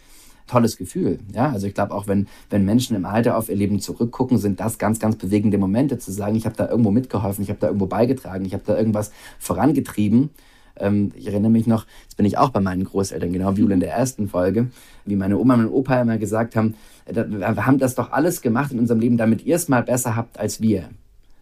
tolles 0.48 0.78
Gefühl. 0.78 1.20
Ja, 1.34 1.52
also 1.52 1.68
ich 1.68 1.74
glaube 1.74 1.94
auch, 1.94 2.08
wenn, 2.08 2.28
wenn 2.50 2.66
Menschen 2.66 2.96
im 2.96 3.06
Alter 3.06 3.38
auf 3.38 3.50
ihr 3.50 3.56
Leben 3.56 3.80
zurückgucken, 3.80 4.38
sind 4.38 4.60
das 4.60 4.78
ganz, 4.78 5.00
ganz 5.00 5.16
bewegende 5.16 5.58
Momente 5.58 5.98
zu 6.00 6.12
sagen, 6.12 6.36
ich 6.36 6.46
habe 6.46 6.56
da 6.56 6.70
irgendwo 6.70 6.92
mitgeholfen, 6.92 7.44
ich 7.44 7.50
habe 7.50 7.60
da 7.60 7.68
irgendwo 7.68 7.88
beigetragen, 7.88 8.46
ich 8.46 8.54
habe 8.54 8.64
da 8.66 8.78
irgendwas 8.78 9.12
vorangetrieben. 9.40 10.32
Ähm, 10.76 11.12
ich 11.16 11.28
erinnere 11.28 11.52
mich 11.52 11.68
noch, 11.68 11.86
jetzt 12.04 12.18
bin 12.18 12.26
ich 12.26 12.38
auch 12.38 12.50
bei 12.50 12.60
meinen 12.60 12.84
Großeltern, 12.84 13.32
genau 13.32 13.56
wie 13.58 13.62
in 13.62 13.80
der 13.80 13.92
ersten 13.92 14.28
Folge, 14.28 14.70
wie 15.06 15.16
meine 15.16 15.38
Oma 15.38 15.56
und 15.56 15.68
Opa 15.68 16.02
immer 16.02 16.18
gesagt 16.18 16.56
haben, 16.56 16.76
wir 17.06 17.66
haben 17.66 17.80
das 17.80 17.96
doch 17.96 18.12
alles 18.12 18.42
gemacht 18.42 18.72
in 18.72 18.80
unserem 18.80 19.00
Leben, 19.00 19.18
damit 19.18 19.46
ihr 19.46 19.56
es 19.56 19.68
mal 19.68 19.84
besser 19.84 20.16
habt 20.16 20.40
als 20.40 20.62
wir 20.62 20.90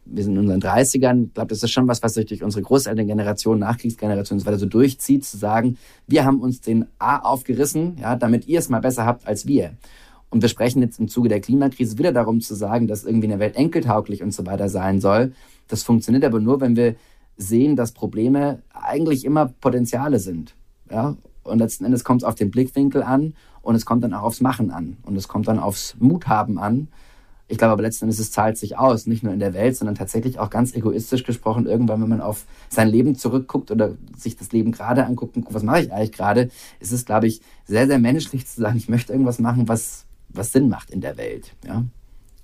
wir 0.05 0.23
sind 0.23 0.33
in 0.33 0.39
unseren 0.39 0.61
30ern, 0.61 1.25
ich 1.25 1.33
glaube, 1.33 1.49
das 1.49 1.63
ist 1.63 1.71
schon 1.71 1.87
was, 1.87 2.01
was 2.01 2.15
sich 2.15 2.25
durch 2.25 2.43
unsere 2.43 2.63
Großelterngeneration, 2.63 3.59
Nachkriegsgeneration 3.59 4.37
und 4.37 4.39
so 4.41 4.45
weiter 4.45 4.57
so 4.57 4.65
durchzieht, 4.65 5.25
zu 5.25 5.37
sagen, 5.37 5.77
wir 6.07 6.25
haben 6.25 6.41
uns 6.41 6.61
den 6.61 6.87
A 6.99 7.17
aufgerissen, 7.17 7.97
ja, 8.01 8.15
damit 8.15 8.47
ihr 8.47 8.59
es 8.59 8.69
mal 8.69 8.79
besser 8.79 9.05
habt 9.05 9.27
als 9.27 9.47
wir. 9.47 9.73
Und 10.29 10.41
wir 10.41 10.49
sprechen 10.49 10.81
jetzt 10.81 10.99
im 10.99 11.07
Zuge 11.07 11.29
der 11.29 11.41
Klimakrise 11.41 11.97
wieder 11.97 12.13
darum 12.13 12.41
zu 12.41 12.55
sagen, 12.55 12.87
dass 12.87 13.03
irgendwie 13.03 13.27
eine 13.27 13.39
Welt 13.39 13.55
enkeltauglich 13.55 14.23
und 14.23 14.33
so 14.33 14.45
weiter 14.45 14.69
sein 14.69 15.01
soll. 15.01 15.33
Das 15.67 15.83
funktioniert 15.83 16.23
aber 16.23 16.39
nur, 16.39 16.61
wenn 16.61 16.75
wir 16.75 16.95
sehen, 17.37 17.75
dass 17.75 17.91
Probleme 17.91 18.61
eigentlich 18.73 19.25
immer 19.25 19.47
Potenziale 19.47 20.19
sind. 20.19 20.55
Ja? 20.89 21.15
Und 21.43 21.59
letzten 21.59 21.85
Endes 21.85 22.03
kommt 22.03 22.21
es 22.21 22.27
auf 22.27 22.35
den 22.35 22.51
Blickwinkel 22.51 23.03
an 23.03 23.33
und 23.61 23.75
es 23.75 23.85
kommt 23.85 24.03
dann 24.03 24.13
auch 24.13 24.23
aufs 24.23 24.41
Machen 24.41 24.71
an 24.71 24.97
und 25.03 25.15
es 25.15 25.27
kommt 25.27 25.47
dann 25.47 25.59
aufs 25.59 25.95
Muthaben 25.99 26.59
an 26.59 26.87
ich 27.51 27.57
glaube 27.57 27.73
aber 27.73 27.81
letzten 27.81 28.05
Endes, 28.05 28.19
es 28.19 28.31
zahlt 28.31 28.57
sich 28.57 28.77
aus, 28.77 29.07
nicht 29.07 29.23
nur 29.23 29.33
in 29.33 29.39
der 29.39 29.53
Welt, 29.53 29.75
sondern 29.75 29.95
tatsächlich 29.95 30.39
auch 30.39 30.49
ganz 30.49 30.73
egoistisch 30.73 31.25
gesprochen, 31.25 31.65
irgendwann, 31.65 32.01
wenn 32.01 32.07
man 32.07 32.21
auf 32.21 32.45
sein 32.69 32.87
Leben 32.87 33.15
zurückguckt 33.15 33.71
oder 33.71 33.97
sich 34.17 34.37
das 34.37 34.53
Leben 34.53 34.71
gerade 34.71 35.05
anguckt 35.05 35.35
und 35.35 35.43
guckt, 35.43 35.53
was 35.53 35.63
mache 35.63 35.81
ich 35.81 35.91
eigentlich 35.91 36.13
gerade, 36.13 36.49
ist 36.79 36.93
es, 36.93 37.03
glaube 37.03 37.27
ich, 37.27 37.41
sehr, 37.65 37.87
sehr 37.87 37.99
menschlich 37.99 38.47
zu 38.47 38.61
sagen, 38.61 38.77
ich 38.77 38.87
möchte 38.87 39.11
irgendwas 39.11 39.39
machen, 39.39 39.67
was, 39.67 40.05
was 40.29 40.53
Sinn 40.53 40.69
macht 40.69 40.91
in 40.91 41.01
der 41.01 41.17
Welt. 41.17 41.53
Ja? 41.67 41.83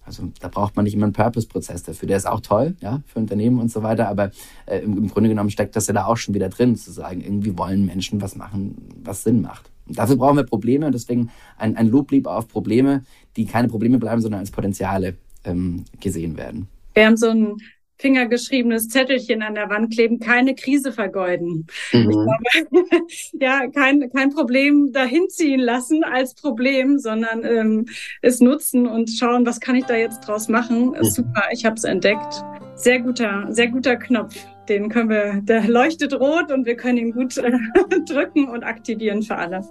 Also 0.07 0.23
da 0.39 0.47
braucht 0.47 0.75
man 0.75 0.85
nicht 0.85 0.95
immer 0.95 1.05
einen 1.05 1.13
Purpose-Prozess 1.13 1.83
dafür. 1.83 2.07
Der 2.07 2.17
ist 2.17 2.25
auch 2.25 2.39
toll, 2.39 2.75
ja, 2.79 3.01
für 3.05 3.19
Unternehmen 3.19 3.59
und 3.59 3.69
so 3.69 3.83
weiter, 3.83 4.07
aber 4.07 4.31
äh, 4.65 4.79
im, 4.79 4.97
im 4.97 5.07
Grunde 5.09 5.29
genommen 5.29 5.51
steckt 5.51 5.75
das 5.75 5.87
ja 5.87 5.93
da 5.93 6.05
auch 6.05 6.17
schon 6.17 6.33
wieder 6.33 6.49
drin, 6.49 6.75
zu 6.75 6.91
sagen, 6.91 7.21
irgendwie 7.21 7.57
wollen 7.57 7.85
Menschen 7.85 8.21
was 8.21 8.35
machen, 8.35 8.75
was 9.03 9.23
Sinn 9.23 9.41
macht. 9.41 9.69
Und 9.87 9.97
dafür 9.97 10.15
brauchen 10.15 10.37
wir 10.37 10.43
Probleme 10.43 10.85
und 10.85 10.93
deswegen 10.93 11.29
ein, 11.57 11.75
ein 11.75 11.89
Lob 11.89 12.11
lieber 12.11 12.35
auf 12.35 12.47
Probleme, 12.47 13.03
die 13.35 13.45
keine 13.45 13.67
Probleme 13.67 13.99
bleiben, 13.99 14.21
sondern 14.21 14.39
als 14.39 14.51
Potenziale 14.51 15.17
ähm, 15.43 15.85
gesehen 15.99 16.37
werden. 16.37 16.67
Wir 16.93 17.05
haben 17.05 17.17
so 17.17 17.29
ein 17.29 17.57
fingergeschriebenes 17.97 18.89
Zettelchen 18.89 19.41
an 19.41 19.55
der 19.55 19.69
Wand 19.69 19.93
kleben, 19.93 20.19
keine 20.19 20.55
Krise 20.55 20.91
vergeuden. 20.91 21.67
Mhm. 21.93 22.09
Glaube, 22.09 22.27
ja, 23.33 23.67
kein, 23.67 24.09
kein 24.11 24.29
Problem 24.31 24.91
dahin 24.91 25.29
ziehen 25.29 25.59
lassen 25.59 26.03
als 26.03 26.33
Problem, 26.35 26.99
sondern 26.99 27.43
ähm, 27.43 27.85
es 28.21 28.39
nutzen 28.39 28.87
und 28.87 29.09
schauen, 29.09 29.45
was 29.45 29.59
kann 29.59 29.75
ich 29.75 29.85
da 29.85 29.95
jetzt 29.95 30.21
draus 30.21 30.47
machen. 30.47 30.91
Mhm. 30.91 31.03
Super, 31.03 31.43
ich 31.51 31.65
habe 31.65 31.75
es 31.75 31.83
entdeckt. 31.83 32.43
Sehr 32.75 32.99
guter, 32.99 33.47
sehr 33.49 33.69
guter 33.69 33.95
Knopf. 33.95 34.35
Den 34.69 34.89
können 34.89 35.09
wir, 35.09 35.41
der 35.41 35.67
leuchtet 35.67 36.13
rot 36.13 36.51
und 36.51 36.65
wir 36.65 36.75
können 36.75 36.97
ihn 36.97 37.11
gut 37.11 37.37
äh, 37.37 37.51
drücken 38.07 38.49
und 38.49 38.63
aktivieren 38.63 39.23
für 39.23 39.35
alle. 39.35 39.61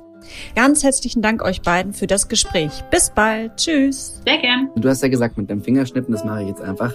Ganz 0.54 0.82
herzlichen 0.82 1.22
Dank 1.22 1.42
euch 1.42 1.62
beiden 1.62 1.92
für 1.92 2.06
das 2.06 2.28
Gespräch. 2.28 2.82
Bis 2.90 3.10
bald. 3.10 3.56
Tschüss. 3.56 4.22
Sehr 4.26 4.38
gern. 4.38 4.70
Du 4.74 4.88
hast 4.88 5.02
ja 5.02 5.08
gesagt, 5.08 5.36
mit 5.36 5.50
dem 5.50 5.62
Fingerschnippen, 5.62 6.12
das 6.12 6.24
mache 6.24 6.42
ich 6.42 6.48
jetzt 6.48 6.62
einfach. 6.62 6.94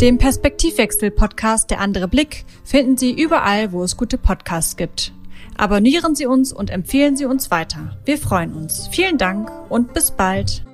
Den 0.00 0.18
Perspektivwechsel-Podcast 0.18 1.70
Der 1.70 1.80
andere 1.80 2.08
Blick 2.08 2.44
finden 2.64 2.96
Sie 2.96 3.12
überall, 3.12 3.72
wo 3.72 3.82
es 3.82 3.96
gute 3.96 4.18
Podcasts 4.18 4.76
gibt. 4.76 5.12
Abonnieren 5.56 6.14
Sie 6.14 6.26
uns 6.26 6.52
und 6.52 6.70
empfehlen 6.70 7.16
Sie 7.16 7.26
uns 7.26 7.50
weiter. 7.50 7.98
Wir 8.04 8.18
freuen 8.18 8.54
uns. 8.54 8.88
Vielen 8.90 9.18
Dank 9.18 9.50
und 9.68 9.92
bis 9.92 10.10
bald. 10.10 10.64